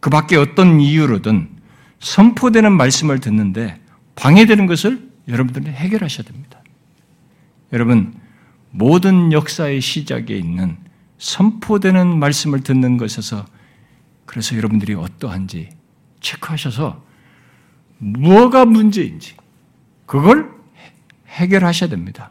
그 0.00 0.10
밖에 0.10 0.36
어떤 0.36 0.80
이유로든 0.80 1.48
선포되는 2.00 2.72
말씀을 2.72 3.20
듣는데 3.20 3.78
방해되는 4.16 4.66
것을 4.66 5.10
여러분들은 5.28 5.72
해결하셔야 5.72 6.24
됩니다. 6.26 6.62
여러분, 7.72 8.14
모든 8.70 9.32
역사의 9.32 9.80
시작에 9.80 10.36
있는 10.36 10.76
선포되는 11.18 12.18
말씀을 12.18 12.62
듣는 12.62 12.96
것에서 12.96 13.44
그래서 14.24 14.56
여러분들이 14.56 14.94
어떠한지 14.94 15.68
체크하셔서 16.20 17.02
뭐가 17.98 18.64
문제인지 18.64 19.34
그걸 20.06 20.50
해결하셔야 21.28 21.90
됩니다. 21.90 22.30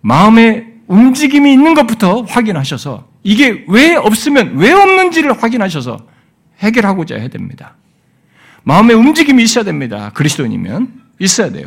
마음에 0.00 0.74
움직임이 0.86 1.52
있는 1.52 1.74
것부터 1.74 2.22
확인하셔서 2.22 3.08
이게 3.22 3.64
왜 3.68 3.94
없으면 3.96 4.56
왜 4.56 4.72
없는지를 4.72 5.42
확인하셔서 5.42 6.06
해결하고자 6.60 7.16
해야 7.16 7.28
됩니다. 7.28 7.74
마음의 8.64 8.96
움직임이 8.96 9.42
있어야 9.42 9.64
됩니다. 9.64 10.10
그리스도인이면 10.14 11.02
있어야 11.20 11.50
돼요. 11.50 11.66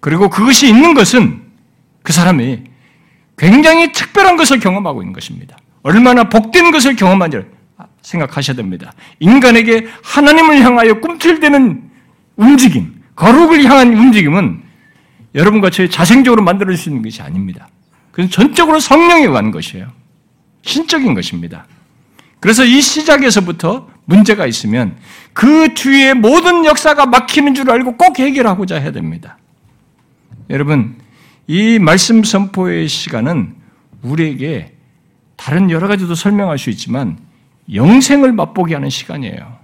그리고 0.00 0.30
그것이 0.30 0.68
있는 0.68 0.94
것은 0.94 1.42
그 2.02 2.12
사람이 2.12 2.64
굉장히 3.36 3.92
특별한 3.92 4.36
것을 4.36 4.60
경험하고 4.60 5.02
있는 5.02 5.12
것입니다. 5.12 5.56
얼마나 5.82 6.24
복된 6.24 6.70
것을 6.70 6.96
경험한지 6.96 7.42
생각하셔야 8.02 8.56
됩니다. 8.56 8.92
인간에게 9.18 9.88
하나님을 10.02 10.60
향하여 10.62 11.00
꿈틀대는 11.00 11.90
움직임, 12.36 13.02
거룩을 13.14 13.64
향한 13.64 13.94
움직임은 13.94 14.62
여러분과 15.34 15.70
저의 15.70 15.90
자생적으로 15.90 16.42
만들어질 16.42 16.78
수 16.78 16.88
있는 16.88 17.02
것이 17.02 17.22
아닙니다. 17.22 17.68
그건 18.10 18.30
전적으로 18.30 18.80
성령에 18.80 19.26
관한 19.28 19.50
것이에요. 19.50 19.88
신적인 20.62 21.14
것입니다. 21.14 21.66
그래서 22.40 22.64
이 22.64 22.80
시작에서부터 22.80 23.88
문제가 24.06 24.46
있으면 24.46 24.96
그 25.32 25.74
뒤에 25.74 26.14
모든 26.14 26.64
역사가 26.64 27.06
막히는 27.06 27.54
줄 27.54 27.70
알고 27.70 27.96
꼭 27.96 28.18
해결하고자 28.18 28.76
해야 28.76 28.90
됩니다. 28.90 29.38
여러분, 30.48 30.96
이 31.46 31.78
말씀 31.78 32.24
선포의 32.24 32.88
시간은 32.88 33.54
우리에게 34.02 34.72
다른 35.36 35.70
여러 35.70 35.86
가지도 35.86 36.14
설명할 36.14 36.58
수 36.58 36.70
있지만 36.70 37.18
영생을 37.72 38.32
맛보게 38.32 38.74
하는 38.74 38.90
시간이에요. 38.90 39.58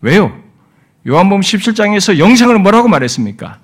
왜요? 0.00 0.38
요한복음 1.06 1.40
17장에서 1.40 2.18
영생을 2.18 2.58
뭐라고 2.58 2.88
말했습니까? 2.88 3.58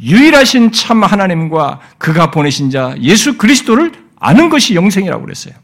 유일하신 0.00 0.72
참 0.72 1.02
하나님과 1.02 1.80
그가 1.98 2.30
보내신 2.30 2.70
자 2.70 2.94
예수 3.00 3.38
그리스도를 3.38 3.92
아는 4.18 4.48
것이 4.48 4.74
영생이라고 4.74 5.24
그랬어요. 5.24 5.54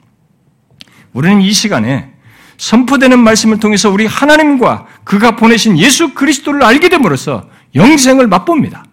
우리는 1.15 1.41
이 1.41 1.53
시간에 1.53 2.12
선포되는 2.59 3.19
말씀을 3.19 3.59
통해서 3.59 3.91
우리 3.91 4.05
하나님과 4.07 4.87
그가 5.05 5.37
보내신 5.37 5.79
예수 5.79 6.12
그리스도를 6.12 6.62
알게 6.62 6.89
됨으로써 6.89 7.49
영생을 7.75 8.27
맛봅니다. 8.27 8.85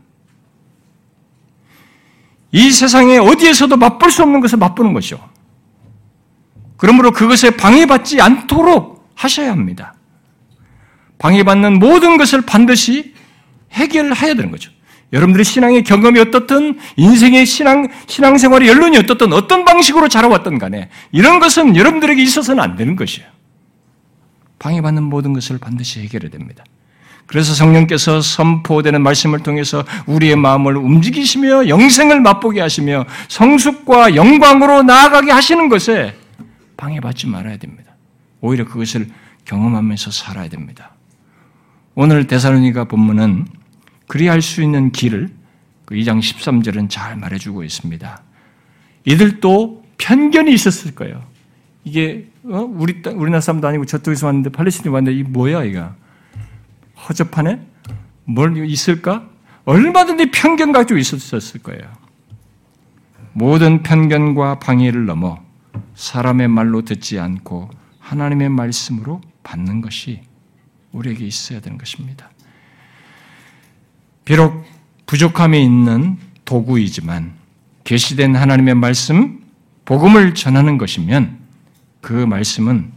이 2.52 2.72
세상에 2.72 3.18
어디에서도 3.18 3.76
맛볼 3.76 4.12
수 4.12 4.24
없는 4.24 4.40
것을 4.40 4.58
맛보는 4.58 4.94
것이죠. 4.94 5.30
그러므로 6.78 7.12
그것에 7.12 7.52
방해받지 7.52 8.22
않도록 8.22 9.12
하셔야 9.16 9.52
합니다. 9.52 9.94
방해받는 11.20 11.80
모든 11.80 12.18
것을 12.18 12.42
반드시 12.42 13.14
해결해야 13.72 14.34
되는 14.34 14.50
거죠. 14.52 14.72
여러분들의 15.14 15.44
신앙의 15.44 15.84
경험이 15.84 16.20
어떻든 16.20 16.80
인생의 16.96 17.46
신앙 17.46 17.90
신앙생활의 18.08 18.70
연륜이 18.70 18.98
어떻든 18.98 19.34
어떤 19.34 19.66
방식으로 19.66 20.08
자라왔던 20.08 20.58
간에 20.58 20.90
이런 21.12 21.40
것은 21.40 21.76
여러분들에게 21.76 22.22
있어서는 22.22 22.64
안 22.64 22.76
되는 22.76 22.96
것이에요. 22.96 23.28
방해받는 24.60 25.04
모든 25.04 25.34
것을 25.34 25.58
반드시 25.58 26.02
해결해야 26.02 26.30
됩니다. 26.32 26.64
그래서 27.26 27.54
성령께서 27.54 28.22
선포되는 28.22 29.02
말씀을 29.02 29.40
통해서 29.40 29.86
우리의 30.06 30.36
마음을 30.36 30.76
움직이시며 30.76 31.68
영생을 31.70 32.20
맛보게 32.20 32.60
하시며 32.60 33.06
성숙과 33.30 34.16
영광으로 34.16 34.84
나아가게 34.84 35.32
하시는 35.32 35.70
것에 35.70 36.16
방해받지 36.78 37.28
말아야 37.28 37.58
됩니다. 37.58 37.94
오히려 38.42 38.66
그것을 38.66 39.08
경험하면서 39.46 40.12
살아야 40.12 40.50
됩니다. 40.50 40.92
오늘 41.96 42.28
데살로니가 42.28 42.86
본문은 42.86 43.46
그리할 44.12 44.42
수 44.42 44.62
있는 44.62 44.92
길을 44.92 45.30
2장 45.86 46.20
13절은 46.20 46.90
잘 46.90 47.16
말해주고 47.16 47.64
있습니다. 47.64 48.22
이들도 49.06 49.86
편견이 49.98 50.54
있었을 50.54 50.96
거예요. 50.96 51.24
이게 51.86 52.28
어? 52.44 52.58
우리 52.60 53.02
우리나라 53.06 53.40
사람도 53.40 53.70
아니고 53.70 53.86
저쪽에서 53.86 54.26
왔는데 54.26 54.50
팔레스틴 54.50 54.92
왔는데 54.92 55.18
이 55.18 55.24
뭐야 55.24 55.64
이가 55.64 55.96
허접하네? 57.08 57.66
뭘 58.26 58.70
있을까? 58.70 59.30
얼마든지 59.64 60.32
편견 60.32 60.74
가지고 60.74 61.00
있었을 61.00 61.62
거예요. 61.62 61.82
모든 63.32 63.82
편견과 63.82 64.60
방해를 64.60 65.06
넘어 65.06 65.42
사람의 65.96 66.50
말로 66.50 66.82
듣지 66.82 67.18
않고 67.18 67.70
하나님의 68.00 68.50
말씀으로 68.50 69.22
받는 69.44 69.80
것이 69.80 70.20
우리에게 70.92 71.26
있어야 71.26 71.62
되는 71.62 71.78
것입니다. 71.78 72.30
비록 74.26 74.66
부족함이 75.06 75.64
있는 75.64 76.18
도구이지만 76.46 77.34
계시된 77.84 78.36
하나님의 78.36 78.76
말씀, 78.76 79.42
복음을 79.86 80.34
전하는 80.34 80.78
것이면 80.78 81.40
그 82.02 82.14
말씀은 82.14 82.92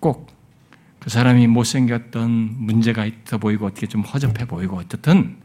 꼭 0.00 0.28
그 1.08 1.10
사람이 1.10 1.46
못생겼던 1.46 2.56
문제가 2.58 3.06
있어 3.06 3.38
보이고 3.38 3.64
어떻게 3.64 3.86
좀 3.86 4.02
허접해 4.02 4.44
보이고 4.44 4.76
어떻든 4.76 5.38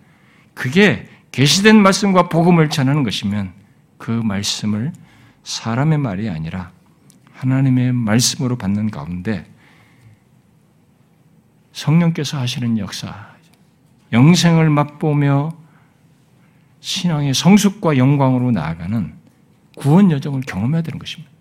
그게 0.54 1.08
계시된 1.32 1.82
말씀과 1.82 2.28
복음을 2.28 2.70
전하는 2.70 3.04
것이면 3.04 3.54
그 3.98 4.12
말씀을 4.12 4.92
사람의 5.44 6.00
말이 6.00 6.30
아니라 6.30 6.72
하나님의 7.32 7.94
말씀으로 7.94 8.58
받는 8.58 8.92
가운데 8.92 9.46
성령께서 11.72 12.40
하시는 12.40 12.78
역사, 12.78 13.33
영생을 14.14 14.70
맛보며 14.70 15.52
신앙의 16.80 17.34
성숙과 17.34 17.98
영광으로 17.98 18.52
나아가는 18.52 19.14
구원 19.76 20.12
여정을 20.12 20.42
경험해야 20.42 20.82
되는 20.82 21.00
것입니다. 21.00 21.32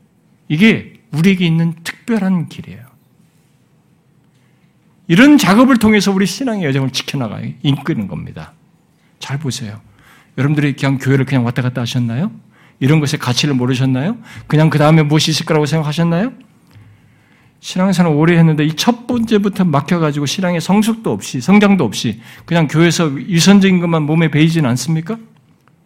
이게 0.49 1.01
우리에게 1.13 1.47
있는 1.47 1.75
특별한 1.85 2.49
길이에요. 2.49 2.81
이런 5.09 5.37
작업을 5.37 5.77
통해서 5.77 6.11
우리 6.13 6.27
신앙의 6.27 6.65
여정을 6.65 6.91
지켜나가 6.91 7.41
이끄는 7.63 8.09
겁니다. 8.09 8.53
잘 9.19 9.39
보세요. 9.39 9.81
여러분들이 10.39 10.75
그냥 10.75 10.99
교회를 10.99 11.27
그냥 11.27 11.45
왔다 11.45 11.61
갔다 11.61 11.83
하셨나요? 11.83 12.33
이런 12.81 13.01
것의 13.01 13.19
가치를 13.21 13.55
모르셨나요? 13.55 14.17
그냥 14.47 14.71
그 14.71 14.79
다음에 14.79 15.03
무엇이 15.03 15.31
있을 15.31 15.45
거라고 15.45 15.67
생각하셨나요? 15.67 16.33
신앙생활 17.63 18.13
오래 18.13 18.37
했는데 18.37 18.65
이 18.65 18.75
첫 18.75 19.07
번째부터 19.07 19.65
막혀가지고 19.65 20.27
신앙의 20.27 20.61
성숙도 20.61 21.13
없이 21.13 21.41
성장도 21.41 21.85
없이 21.85 22.21
그냥 22.45 22.67
교회에서 22.67 23.13
유선적인 23.15 23.79
것만 23.81 24.03
몸에 24.03 24.31
배이지는 24.33 24.69
않습니까? 24.71 25.17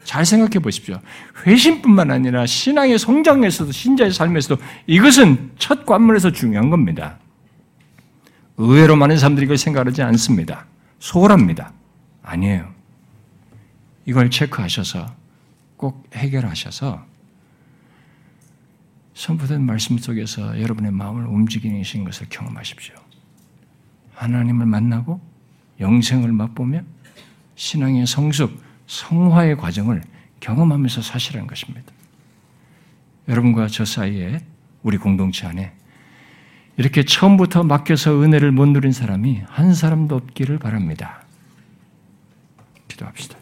잘 0.02 0.24
생각해 0.24 0.60
보십시오. 0.60 0.98
회심뿐만 1.46 2.10
아니라 2.10 2.46
신앙의 2.46 2.98
성장에서도 2.98 3.72
신자의 3.72 4.12
삶에서도 4.12 4.62
이것은 4.86 5.50
첫 5.58 5.84
관문에서 5.84 6.32
중요한 6.32 6.70
겁니다. 6.70 7.18
의외로 8.56 8.96
많은 8.96 9.18
사람들이 9.18 9.44
이걸 9.44 9.58
생각하지 9.58 10.00
않습니다. 10.02 10.64
소홀합니다. 10.98 11.72
아니에요. 12.22 12.72
이걸 14.06 14.30
체크하셔서 14.30 15.06
꼭 15.76 16.08
해결하셔서 16.14 17.04
선포된 19.16 19.62
말씀 19.62 19.96
속에서 19.96 20.60
여러분의 20.60 20.92
마음을 20.92 21.24
움직이신 21.24 22.04
것을 22.04 22.26
경험하십시오. 22.28 22.94
하나님을 24.12 24.66
만나고 24.66 25.22
영생을 25.80 26.32
맛보며 26.32 26.82
신앙의 27.54 28.06
성숙, 28.06 28.62
성화의 28.86 29.56
과정을 29.56 30.02
경험하면서 30.40 31.00
사시라는 31.00 31.46
것입니다. 31.46 31.90
여러분과 33.26 33.68
저 33.68 33.86
사이에 33.86 34.44
우리 34.82 34.98
공동체 34.98 35.46
안에 35.46 35.72
이렇게 36.76 37.02
처음부터 37.02 37.62
맡겨서 37.62 38.22
은혜를 38.22 38.52
못 38.52 38.66
누린 38.66 38.92
사람이 38.92 39.44
한 39.46 39.74
사람도 39.74 40.14
없기를 40.14 40.58
바랍니다. 40.58 41.24
기도합시다. 42.86 43.35